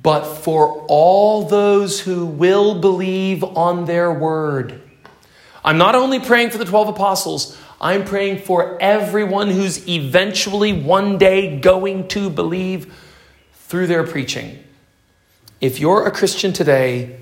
but 0.01 0.25
for 0.25 0.83
all 0.87 1.47
those 1.47 2.01
who 2.01 2.25
will 2.25 2.79
believe 2.81 3.43
on 3.43 3.85
their 3.85 4.11
word. 4.11 4.81
I'm 5.63 5.77
not 5.77 5.95
only 5.95 6.19
praying 6.19 6.49
for 6.49 6.57
the 6.57 6.65
12 6.65 6.89
apostles, 6.89 7.57
I'm 7.79 8.05
praying 8.05 8.39
for 8.39 8.81
everyone 8.81 9.49
who's 9.49 9.87
eventually 9.87 10.73
one 10.73 11.17
day 11.17 11.59
going 11.59 12.07
to 12.09 12.29
believe 12.29 12.93
through 13.53 13.87
their 13.87 14.05
preaching. 14.05 14.63
If 15.59 15.79
you're 15.79 16.05
a 16.05 16.11
Christian 16.11 16.53
today, 16.53 17.19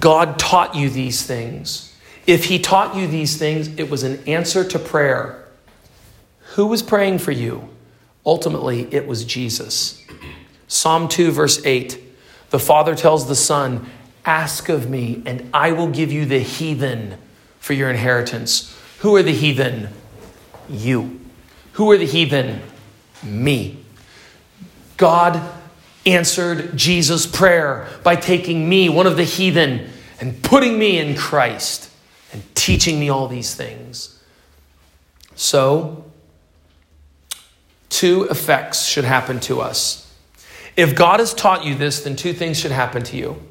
God 0.00 0.38
taught 0.38 0.74
you 0.74 0.90
these 0.90 1.24
things. 1.24 1.94
If 2.26 2.44
He 2.44 2.58
taught 2.58 2.96
you 2.96 3.06
these 3.06 3.36
things, 3.36 3.68
it 3.78 3.88
was 3.90 4.02
an 4.02 4.22
answer 4.26 4.64
to 4.64 4.78
prayer. 4.78 5.46
Who 6.54 6.66
was 6.66 6.82
praying 6.82 7.18
for 7.18 7.32
you? 7.32 7.68
Ultimately, 8.24 8.92
it 8.92 9.06
was 9.06 9.24
Jesus. 9.24 10.04
Psalm 10.68 11.08
2, 11.08 11.30
verse 11.30 11.64
8 11.64 12.02
the 12.50 12.58
Father 12.58 12.94
tells 12.94 13.26
the 13.28 13.34
Son, 13.34 13.86
Ask 14.24 14.68
of 14.68 14.88
me, 14.88 15.22
and 15.26 15.48
I 15.52 15.72
will 15.72 15.88
give 15.88 16.12
you 16.12 16.24
the 16.24 16.38
heathen 16.38 17.18
for 17.66 17.72
your 17.72 17.90
inheritance. 17.90 18.72
Who 19.00 19.16
are 19.16 19.24
the 19.24 19.32
heathen? 19.32 19.88
You. 20.68 21.18
Who 21.72 21.90
are 21.90 21.98
the 21.98 22.06
heathen? 22.06 22.62
Me. 23.24 23.78
God 24.96 25.42
answered 26.06 26.76
Jesus' 26.76 27.26
prayer 27.26 27.88
by 28.04 28.14
taking 28.14 28.68
me, 28.68 28.88
one 28.88 29.08
of 29.08 29.16
the 29.16 29.24
heathen, 29.24 29.90
and 30.20 30.40
putting 30.44 30.78
me 30.78 30.96
in 30.96 31.16
Christ 31.16 31.90
and 32.32 32.44
teaching 32.54 33.00
me 33.00 33.08
all 33.08 33.26
these 33.26 33.52
things. 33.52 34.22
So, 35.34 36.04
two 37.88 38.28
effects 38.30 38.86
should 38.86 39.04
happen 39.04 39.40
to 39.40 39.60
us. 39.60 40.14
If 40.76 40.94
God 40.94 41.18
has 41.18 41.34
taught 41.34 41.64
you 41.64 41.74
this, 41.74 42.04
then 42.04 42.14
two 42.14 42.32
things 42.32 42.60
should 42.60 42.70
happen 42.70 43.02
to 43.02 43.16
you. 43.16 43.42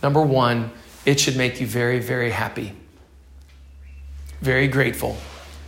Number 0.00 0.22
one, 0.22 0.70
it 1.06 1.20
should 1.20 1.36
make 1.36 1.60
you 1.60 1.66
very, 1.66 2.00
very 2.00 2.30
happy, 2.30 2.74
very 4.42 4.66
grateful, 4.66 5.16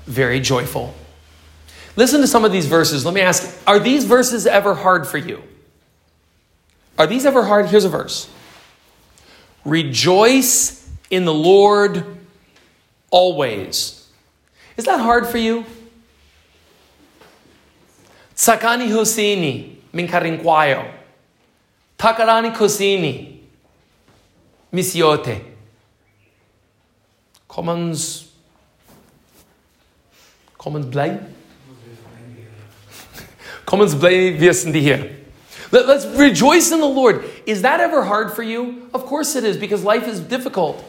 very 0.04 0.40
joyful. 0.40 0.94
Listen 1.96 2.20
to 2.20 2.26
some 2.26 2.44
of 2.44 2.52
these 2.52 2.66
verses. 2.66 3.04
Let 3.06 3.14
me 3.14 3.20
ask 3.20 3.56
Are 3.66 3.78
these 3.78 4.04
verses 4.04 4.46
ever 4.46 4.74
hard 4.74 5.06
for 5.06 5.16
you? 5.16 5.42
Are 6.98 7.06
these 7.06 7.24
ever 7.24 7.44
hard? 7.44 7.66
Here's 7.66 7.84
a 7.84 7.88
verse 7.88 8.28
Rejoice 9.64 10.88
in 11.10 11.24
the 11.24 11.34
Lord 11.34 12.04
always. 13.10 14.06
Is 14.76 14.84
that 14.84 15.00
hard 15.00 15.26
for 15.26 15.38
you? 15.38 15.64
Tsakani. 18.34 18.88
Takarani 21.98 22.54
cosini. 22.54 23.37
Misiote. 24.72 25.40
Commons. 27.46 28.26
Commons 30.56 30.86
blij? 30.86 31.10
Commons 33.64 33.96
blij 33.96 34.38
wissen 34.38 34.72
die 34.72 34.82
hier. 34.82 35.10
Let, 35.70 35.88
us 35.88 36.04
rejoice 36.16 36.72
in 36.72 36.80
the 36.80 36.86
Lord. 36.86 37.24
Is 37.44 37.60
that 37.60 37.80
ever 37.80 38.04
hard 38.04 38.34
for 38.34 38.42
you? 38.42 38.88
Of 38.92 39.04
course 39.04 39.36
it 39.36 39.44
is, 39.44 39.56
because 39.56 39.84
life 39.84 40.06
is 40.06 40.20
difficult. 40.20 40.82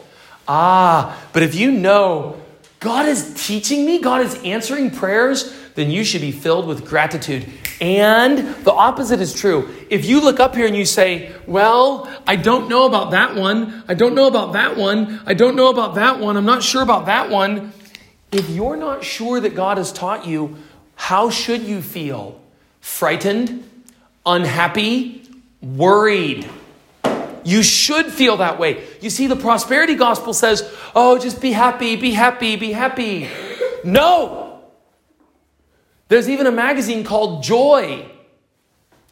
Ah, 0.48 1.16
but 1.32 1.42
if 1.42 1.54
you 1.54 1.70
know 1.70 2.36
God 2.80 3.06
is 3.06 3.34
teaching 3.46 3.84
me, 3.84 4.00
God 4.00 4.22
is 4.22 4.42
answering 4.42 4.90
prayers, 4.90 5.54
then 5.74 5.90
you 5.90 6.02
should 6.02 6.22
be 6.22 6.32
filled 6.32 6.66
with 6.66 6.86
gratitude. 6.86 7.46
And 7.80 8.38
the 8.64 8.72
opposite 8.72 9.20
is 9.20 9.32
true. 9.32 9.74
If 9.88 10.04
you 10.04 10.20
look 10.20 10.38
up 10.38 10.54
here 10.54 10.66
and 10.66 10.76
you 10.76 10.84
say, 10.84 11.32
Well, 11.46 12.10
I 12.26 12.36
don't 12.36 12.68
know 12.68 12.84
about 12.84 13.12
that 13.12 13.34
one, 13.34 13.84
I 13.88 13.94
don't 13.94 14.14
know 14.14 14.26
about 14.26 14.52
that 14.52 14.76
one, 14.76 15.20
I 15.24 15.34
don't 15.34 15.56
know 15.56 15.70
about 15.70 15.94
that 15.94 16.20
one, 16.20 16.36
I'm 16.36 16.44
not 16.44 16.62
sure 16.62 16.82
about 16.82 17.06
that 17.06 17.30
one. 17.30 17.72
If 18.32 18.48
you're 18.50 18.76
not 18.76 19.02
sure 19.02 19.40
that 19.40 19.54
God 19.54 19.78
has 19.78 19.92
taught 19.92 20.26
you, 20.26 20.56
how 20.94 21.30
should 21.30 21.62
you 21.62 21.80
feel? 21.82 22.40
Frightened? 22.80 23.64
unhappy, 24.26 25.22
worried. 25.60 26.48
You 27.42 27.62
should 27.62 28.06
feel 28.06 28.38
that 28.38 28.58
way. 28.58 28.84
You 29.00 29.10
see, 29.10 29.26
the 29.26 29.36
prosperity 29.36 29.94
gospel 29.94 30.34
says, 30.34 30.70
oh, 30.94 31.18
just 31.18 31.40
be 31.40 31.52
happy, 31.52 31.96
be 31.96 32.12
happy, 32.12 32.56
be 32.56 32.72
happy. 32.72 33.28
No! 33.82 34.39
There's 36.10 36.28
even 36.28 36.48
a 36.48 36.52
magazine 36.52 37.04
called 37.04 37.44
Joy. 37.44 38.10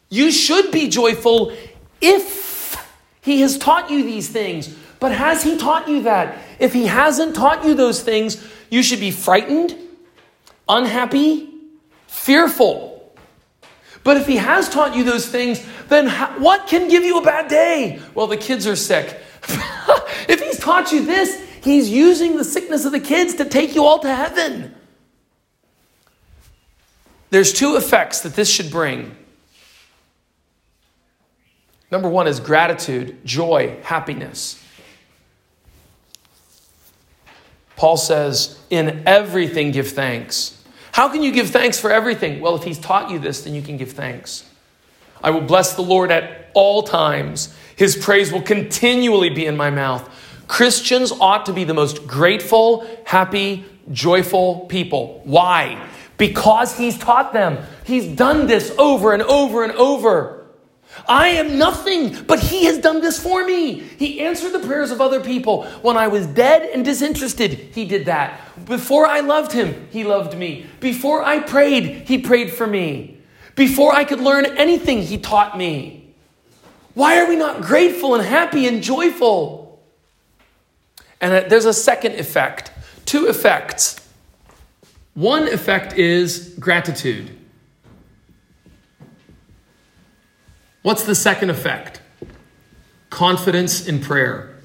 You 0.09 0.31
should 0.31 0.69
be 0.69 0.89
joyful 0.89 1.55
if 2.01 2.75
He 3.21 3.39
has 3.39 3.57
taught 3.57 3.89
you 3.89 4.03
these 4.03 4.27
things. 4.27 4.75
But 4.99 5.13
has 5.13 5.41
He 5.41 5.57
taught 5.57 5.87
you 5.87 6.03
that? 6.03 6.37
If 6.59 6.73
He 6.73 6.87
hasn't 6.87 7.37
taught 7.37 7.63
you 7.63 7.73
those 7.73 8.03
things, 8.03 8.45
you 8.69 8.83
should 8.83 8.99
be 8.99 9.11
frightened, 9.11 9.77
unhappy, 10.67 11.49
fearful. 12.07 13.13
But 14.03 14.17
if 14.17 14.27
he 14.27 14.35
has 14.35 14.69
taught 14.69 14.95
you 14.95 15.03
those 15.03 15.27
things, 15.27 15.65
then 15.87 16.09
what 16.41 16.67
can 16.67 16.89
give 16.89 17.03
you 17.03 17.17
a 17.17 17.21
bad 17.21 17.47
day? 17.49 18.01
Well, 18.13 18.27
the 18.27 18.37
kids 18.37 18.67
are 18.67 18.75
sick. 18.75 19.19
if 20.27 20.41
he's 20.41 20.59
taught 20.59 20.91
you 20.91 21.05
this, 21.05 21.41
he's 21.63 21.89
using 21.89 22.37
the 22.37 22.43
sickness 22.43 22.85
of 22.85 22.91
the 22.91 22.99
kids 22.99 23.35
to 23.35 23.45
take 23.45 23.75
you 23.75 23.85
all 23.85 23.99
to 23.99 24.13
heaven. 24.13 24.75
There's 27.29 27.53
two 27.53 27.75
effects 27.75 28.21
that 28.21 28.35
this 28.35 28.49
should 28.49 28.71
bring. 28.71 29.15
Number 31.91 32.09
one 32.09 32.27
is 32.27 32.39
gratitude, 32.39 33.25
joy, 33.25 33.77
happiness. 33.83 34.63
Paul 37.75 37.97
says, 37.97 38.59
In 38.69 39.03
everything 39.07 39.71
give 39.71 39.89
thanks. 39.89 40.61
How 40.91 41.09
can 41.09 41.23
you 41.23 41.31
give 41.31 41.49
thanks 41.49 41.79
for 41.79 41.91
everything? 41.91 42.41
Well, 42.41 42.55
if 42.55 42.63
He's 42.63 42.79
taught 42.79 43.09
you 43.09 43.19
this, 43.19 43.43
then 43.43 43.55
you 43.55 43.61
can 43.61 43.77
give 43.77 43.91
thanks. 43.91 44.45
I 45.23 45.31
will 45.31 45.41
bless 45.41 45.75
the 45.75 45.81
Lord 45.81 46.11
at 46.11 46.51
all 46.53 46.83
times. 46.83 47.55
His 47.75 47.95
praise 47.95 48.31
will 48.31 48.41
continually 48.41 49.29
be 49.29 49.45
in 49.45 49.55
my 49.55 49.69
mouth. 49.69 50.09
Christians 50.47 51.11
ought 51.11 51.45
to 51.45 51.53
be 51.53 51.63
the 51.63 51.73
most 51.73 52.07
grateful, 52.07 52.85
happy, 53.05 53.65
joyful 53.91 54.61
people. 54.61 55.21
Why? 55.23 55.87
Because 56.19 56.77
He's 56.77 56.99
taught 56.99 57.33
them. 57.33 57.57
He's 57.83 58.05
done 58.05 58.45
this 58.45 58.71
over 58.77 59.13
and 59.13 59.23
over 59.23 59.63
and 59.63 59.71
over. 59.73 60.45
I 61.07 61.29
am 61.29 61.57
nothing, 61.57 62.23
but 62.25 62.39
He 62.39 62.65
has 62.65 62.77
done 62.77 63.01
this 63.01 63.21
for 63.21 63.43
me. 63.45 63.79
He 63.79 64.19
answered 64.19 64.51
the 64.51 64.67
prayers 64.67 64.91
of 64.91 65.01
other 65.01 65.21
people. 65.21 65.63
When 65.81 65.97
I 65.97 66.07
was 66.07 66.27
dead 66.27 66.69
and 66.73 66.85
disinterested, 66.85 67.51
He 67.73 67.85
did 67.85 68.05
that. 68.05 68.39
Before 68.65 69.07
I 69.07 69.21
loved 69.21 69.51
Him, 69.51 69.87
He 69.91 70.03
loved 70.03 70.37
me. 70.37 70.67
Before 70.79 71.23
I 71.23 71.39
prayed, 71.39 72.07
He 72.07 72.19
prayed 72.19 72.53
for 72.53 72.67
me. 72.67 73.17
Before 73.55 73.95
I 73.95 74.03
could 74.03 74.19
learn 74.19 74.45
anything, 74.45 75.01
He 75.01 75.17
taught 75.17 75.57
me. 75.57 76.13
Why 76.93 77.19
are 77.19 77.29
we 77.29 77.35
not 77.35 77.61
grateful 77.61 78.15
and 78.15 78.25
happy 78.25 78.67
and 78.67 78.83
joyful? 78.83 79.81
And 81.21 81.33
uh, 81.33 81.47
there's 81.47 81.65
a 81.65 81.73
second 81.73 82.15
effect, 82.15 82.71
two 83.05 83.27
effects. 83.27 83.98
One 85.13 85.47
effect 85.47 85.93
is 85.97 86.55
gratitude. 86.59 87.35
What's 90.81 91.03
the 91.03 91.15
second 91.15 91.49
effect? 91.49 92.01
Confidence 93.09 93.87
in 93.87 93.99
prayer. 93.99 94.55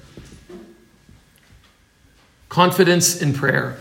Confidence 2.47 3.21
in 3.21 3.33
prayer. 3.33 3.77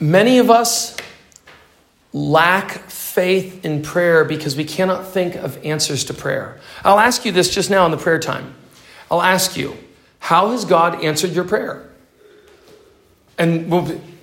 Many 0.00 0.38
of 0.38 0.50
us 0.50 0.96
lack 2.12 2.90
faith 2.90 3.64
in 3.64 3.82
prayer 3.82 4.24
because 4.24 4.56
we 4.56 4.64
cannot 4.64 5.06
think 5.06 5.34
of 5.34 5.64
answers 5.64 6.04
to 6.04 6.14
prayer. 6.14 6.60
I'll 6.84 6.98
ask 6.98 7.24
you 7.24 7.32
this 7.32 7.52
just 7.52 7.70
now 7.70 7.84
in 7.84 7.90
the 7.90 7.96
prayer 7.96 8.18
time. 8.18 8.54
I'll 9.10 9.22
ask 9.22 9.56
you, 9.56 9.76
how 10.20 10.50
has 10.50 10.64
God 10.64 11.02
answered 11.02 11.30
your 11.30 11.44
prayer? 11.44 11.88
And 13.38 13.70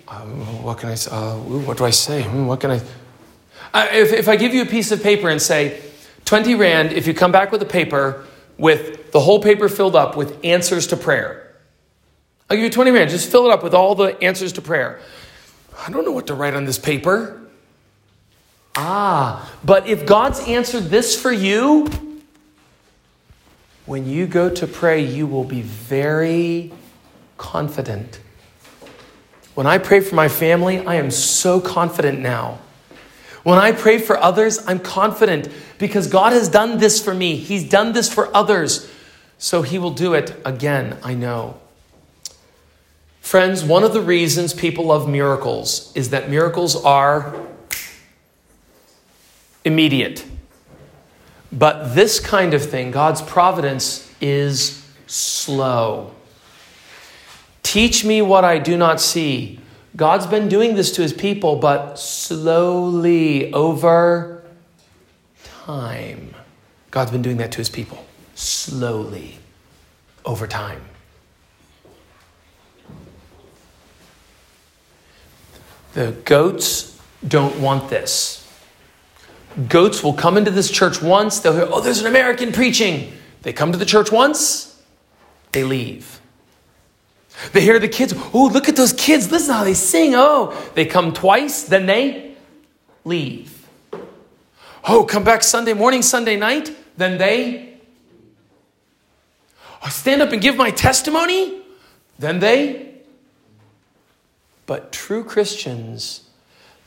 uh, 0.07 0.21
what 0.21 0.77
can 0.77 0.89
I 0.89 0.95
say? 0.95 1.11
Uh, 1.11 1.35
what 1.37 1.77
do 1.77 1.85
I 1.85 1.89
say? 1.89 2.23
Hmm, 2.23 2.45
what 2.45 2.59
can 2.59 2.71
I? 2.71 2.81
Uh, 3.73 3.87
if, 3.91 4.13
if 4.13 4.27
I 4.27 4.35
give 4.35 4.53
you 4.53 4.61
a 4.61 4.65
piece 4.65 4.91
of 4.91 5.01
paper 5.01 5.29
and 5.29 5.41
say, 5.41 5.81
20 6.25 6.55
Rand 6.55 6.91
if 6.91 7.07
you 7.07 7.13
come 7.13 7.31
back 7.31 7.51
with 7.51 7.61
a 7.61 7.67
paper 7.67 8.25
with 8.57 9.11
the 9.11 9.19
whole 9.19 9.41
paper 9.41 9.69
filled 9.69 9.95
up 9.95 10.15
with 10.15 10.43
answers 10.43 10.87
to 10.87 10.97
prayer. 10.97 11.55
I'll 12.49 12.57
give 12.57 12.63
you 12.63 12.69
20 12.69 12.91
Rand. 12.91 13.09
Just 13.09 13.31
fill 13.31 13.45
it 13.45 13.51
up 13.51 13.63
with 13.63 13.73
all 13.73 13.95
the 13.95 14.21
answers 14.23 14.53
to 14.53 14.61
prayer. 14.61 14.99
I 15.77 15.89
don't 15.91 16.05
know 16.05 16.11
what 16.11 16.27
to 16.27 16.33
write 16.33 16.53
on 16.53 16.65
this 16.65 16.79
paper. 16.79 17.41
Ah, 18.75 19.51
but 19.63 19.87
if 19.87 20.05
God's 20.05 20.39
answered 20.41 20.85
this 20.85 21.19
for 21.19 21.31
you, 21.31 21.89
when 23.85 24.07
you 24.07 24.25
go 24.27 24.49
to 24.49 24.67
pray, 24.67 25.01
you 25.01 25.27
will 25.27 25.43
be 25.43 25.61
very 25.61 26.73
confident. 27.37 28.19
When 29.55 29.65
I 29.65 29.77
pray 29.79 30.01
for 30.01 30.15
my 30.15 30.27
family, 30.27 30.85
I 30.85 30.95
am 30.95 31.09
so 31.09 31.59
confident 31.59 32.19
now 32.19 32.59
when 33.45 33.59
I 33.59 33.73
pray 33.73 33.99
for 33.99 34.17
others, 34.17 34.67
I'm 34.67 34.79
confident 34.79 35.49
because 35.77 36.07
God 36.07 36.33
has 36.33 36.49
done 36.49 36.79
this 36.79 36.99
for 36.99 37.13
me. 37.13 37.35
He's 37.35 37.69
done 37.69 37.93
this 37.93 38.11
for 38.11 38.35
others. 38.35 38.91
So 39.37 39.61
He 39.61 39.77
will 39.77 39.91
do 39.91 40.15
it 40.15 40.35
again, 40.43 40.97
I 41.03 41.13
know. 41.13 41.59
Friends, 43.21 43.63
one 43.63 43.83
of 43.83 43.93
the 43.93 44.01
reasons 44.01 44.51
people 44.55 44.85
love 44.85 45.07
miracles 45.07 45.91
is 45.95 46.09
that 46.09 46.27
miracles 46.27 46.75
are 46.83 47.39
immediate. 49.63 50.25
But 51.51 51.93
this 51.93 52.19
kind 52.19 52.55
of 52.55 52.67
thing, 52.67 52.89
God's 52.89 53.21
providence, 53.21 54.11
is 54.19 54.83
slow. 55.05 56.15
Teach 57.75 58.05
me 58.05 58.21
what 58.21 58.45
I 58.45 58.57
do 58.57 58.77
not 58.77 59.01
see. 59.01 59.59
God's 59.97 60.25
been 60.25 60.47
doing 60.47 60.75
this 60.75 60.93
to 60.93 61.01
his 61.01 61.11
people, 61.11 61.57
but 61.57 61.99
slowly 61.99 63.51
over 63.51 64.41
time. 65.43 66.33
God's 66.89 67.11
been 67.11 67.21
doing 67.21 67.35
that 67.35 67.51
to 67.51 67.57
his 67.57 67.67
people, 67.67 68.05
slowly 68.33 69.39
over 70.23 70.47
time. 70.47 70.85
The 75.95 76.11
goats 76.23 76.97
don't 77.27 77.59
want 77.59 77.89
this. 77.89 78.49
Goats 79.67 80.01
will 80.01 80.13
come 80.13 80.37
into 80.37 80.49
this 80.49 80.71
church 80.71 81.01
once, 81.01 81.41
they'll 81.41 81.51
hear, 81.51 81.67
oh, 81.69 81.81
there's 81.81 81.99
an 81.99 82.07
American 82.07 82.53
preaching. 82.53 83.11
They 83.41 83.51
come 83.51 83.73
to 83.73 83.77
the 83.77 83.85
church 83.85 84.13
once, 84.13 84.81
they 85.51 85.65
leave. 85.65 86.21
They 87.51 87.61
hear 87.61 87.79
the 87.79 87.89
kids, 87.89 88.13
oh, 88.33 88.49
look 88.51 88.69
at 88.69 88.75
those 88.75 88.93
kids, 88.93 89.31
listen 89.31 89.53
how 89.53 89.63
they 89.63 89.73
sing. 89.73 90.13
Oh, 90.15 90.55
they 90.73 90.85
come 90.85 91.13
twice, 91.13 91.63
then 91.63 91.85
they 91.85 92.35
leave. 93.03 93.67
Oh, 94.87 95.03
come 95.03 95.23
back 95.23 95.43
Sunday 95.43 95.73
morning, 95.73 96.01
Sunday 96.01 96.37
night, 96.37 96.71
then 96.97 97.17
they 97.17 97.75
stand 99.89 100.21
up 100.21 100.31
and 100.31 100.41
give 100.41 100.55
my 100.55 100.71
testimony, 100.71 101.61
then 102.19 102.39
they. 102.39 102.93
But 104.65 104.91
true 104.91 105.23
Christians, 105.23 106.27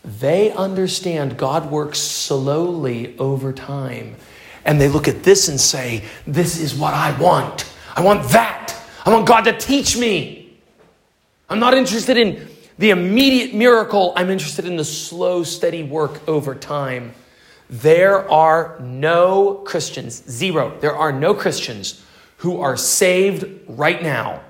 they 0.04 0.50
understand 0.52 1.36
God 1.36 1.70
works 1.70 1.98
slowly 1.98 3.16
over 3.18 3.52
time. 3.52 4.16
And 4.64 4.80
they 4.80 4.88
look 4.88 5.08
at 5.08 5.22
this 5.22 5.48
and 5.48 5.60
say, 5.60 6.04
This 6.26 6.58
is 6.58 6.74
what 6.74 6.94
I 6.94 7.18
want. 7.18 7.70
I 7.96 8.02
want 8.02 8.28
that. 8.30 8.74
I 9.04 9.10
want 9.10 9.26
God 9.26 9.42
to 9.42 9.52
teach 9.52 9.96
me. 9.96 10.37
I'm 11.48 11.58
not 11.58 11.74
interested 11.74 12.16
in 12.16 12.46
the 12.78 12.90
immediate 12.90 13.54
miracle. 13.54 14.12
I'm 14.16 14.30
interested 14.30 14.64
in 14.66 14.76
the 14.76 14.84
slow, 14.84 15.42
steady 15.42 15.82
work 15.82 16.26
over 16.28 16.54
time. 16.54 17.14
There 17.70 18.30
are 18.30 18.78
no 18.80 19.54
Christians, 19.54 20.22
zero, 20.28 20.78
there 20.80 20.96
are 20.96 21.12
no 21.12 21.34
Christians 21.34 22.02
who 22.38 22.60
are 22.60 22.76
saved 22.76 23.46
right 23.66 24.02
now, 24.02 24.42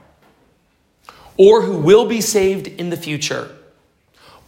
or 1.36 1.62
who 1.62 1.78
will 1.78 2.07
be 2.07 2.20
saved 2.20 2.68
in 2.68 2.90
the 2.90 2.96
future, 2.96 3.51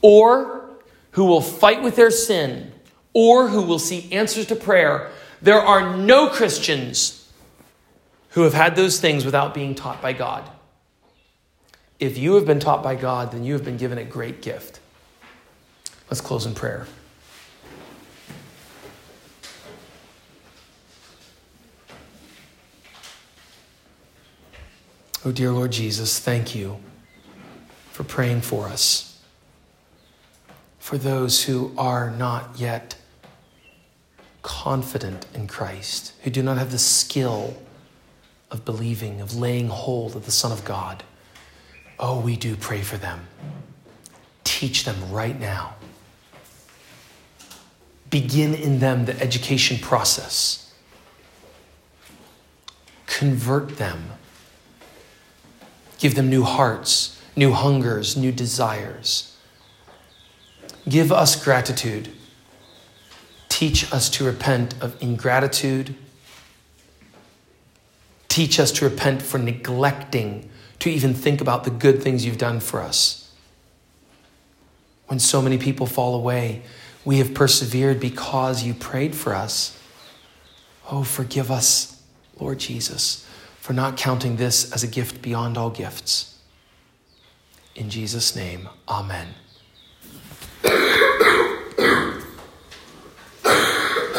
or 0.02 0.70
who 1.12 1.24
will 1.24 1.40
fight 1.40 1.82
with 1.82 1.96
their 1.96 2.10
sin, 2.10 2.72
or 3.12 3.48
who 3.48 3.62
will 3.62 3.78
see 3.78 4.12
answers 4.12 4.46
to 4.46 4.56
prayer. 4.56 5.10
There 5.42 5.60
are 5.60 5.96
no 5.96 6.28
Christians 6.28 7.28
who 8.30 8.42
have 8.42 8.54
had 8.54 8.76
those 8.76 9.00
things 9.00 9.24
without 9.24 9.54
being 9.54 9.74
taught 9.74 10.00
by 10.02 10.12
God. 10.12 10.48
If 12.00 12.16
you 12.16 12.34
have 12.36 12.46
been 12.46 12.60
taught 12.60 12.82
by 12.82 12.94
God, 12.94 13.30
then 13.30 13.44
you 13.44 13.52
have 13.52 13.64
been 13.64 13.76
given 13.76 13.98
a 13.98 14.04
great 14.04 14.40
gift. 14.40 14.80
Let's 16.08 16.22
close 16.22 16.46
in 16.46 16.54
prayer. 16.54 16.86
Oh, 25.22 25.30
dear 25.30 25.52
Lord 25.52 25.72
Jesus, 25.72 26.18
thank 26.18 26.54
you 26.54 26.78
for 27.92 28.02
praying 28.04 28.40
for 28.40 28.66
us, 28.66 29.20
for 30.78 30.96
those 30.96 31.44
who 31.44 31.74
are 31.76 32.10
not 32.10 32.52
yet 32.56 32.96
confident 34.40 35.26
in 35.34 35.46
Christ, 35.46 36.14
who 36.22 36.30
do 36.30 36.42
not 36.42 36.56
have 36.56 36.70
the 36.70 36.78
skill 36.78 37.62
of 38.50 38.64
believing, 38.64 39.20
of 39.20 39.36
laying 39.36 39.68
hold 39.68 40.16
of 40.16 40.24
the 40.24 40.32
Son 40.32 40.50
of 40.50 40.64
God. 40.64 41.04
Oh, 42.00 42.18
we 42.18 42.34
do 42.34 42.56
pray 42.56 42.80
for 42.80 42.96
them. 42.96 43.28
Teach 44.42 44.84
them 44.84 45.12
right 45.12 45.38
now. 45.38 45.74
Begin 48.10 48.54
in 48.54 48.80
them 48.80 49.04
the 49.04 49.20
education 49.20 49.78
process. 49.78 50.74
Convert 53.06 53.76
them 53.76 54.10
Give 56.00 56.14
them 56.14 56.30
new 56.30 56.44
hearts, 56.44 57.20
new 57.36 57.52
hungers, 57.52 58.16
new 58.16 58.32
desires. 58.32 59.36
Give 60.88 61.12
us 61.12 61.36
gratitude. 61.36 62.10
Teach 63.50 63.92
us 63.92 64.08
to 64.10 64.24
repent 64.24 64.74
of 64.80 65.00
ingratitude. 65.02 65.94
Teach 68.28 68.58
us 68.58 68.72
to 68.72 68.86
repent 68.86 69.20
for 69.20 69.36
neglecting 69.36 70.48
to 70.80 70.90
even 70.90 71.14
think 71.14 71.40
about 71.40 71.64
the 71.64 71.70
good 71.70 72.02
things 72.02 72.26
you've 72.26 72.38
done 72.38 72.60
for 72.60 72.80
us. 72.80 73.32
When 75.06 75.18
so 75.18 75.40
many 75.40 75.58
people 75.58 75.86
fall 75.86 76.14
away, 76.14 76.62
we 77.04 77.18
have 77.18 77.34
persevered 77.34 78.00
because 78.00 78.62
you 78.62 78.74
prayed 78.74 79.14
for 79.14 79.34
us. 79.34 79.78
Oh, 80.90 81.02
forgive 81.02 81.50
us, 81.50 82.02
Lord 82.38 82.58
Jesus, 82.58 83.26
for 83.58 83.72
not 83.72 83.96
counting 83.96 84.36
this 84.36 84.72
as 84.72 84.82
a 84.82 84.86
gift 84.86 85.22
beyond 85.22 85.56
all 85.56 85.70
gifts. 85.70 86.38
In 87.74 87.90
Jesus' 87.90 88.34
name, 88.34 88.68
amen. 88.88 89.28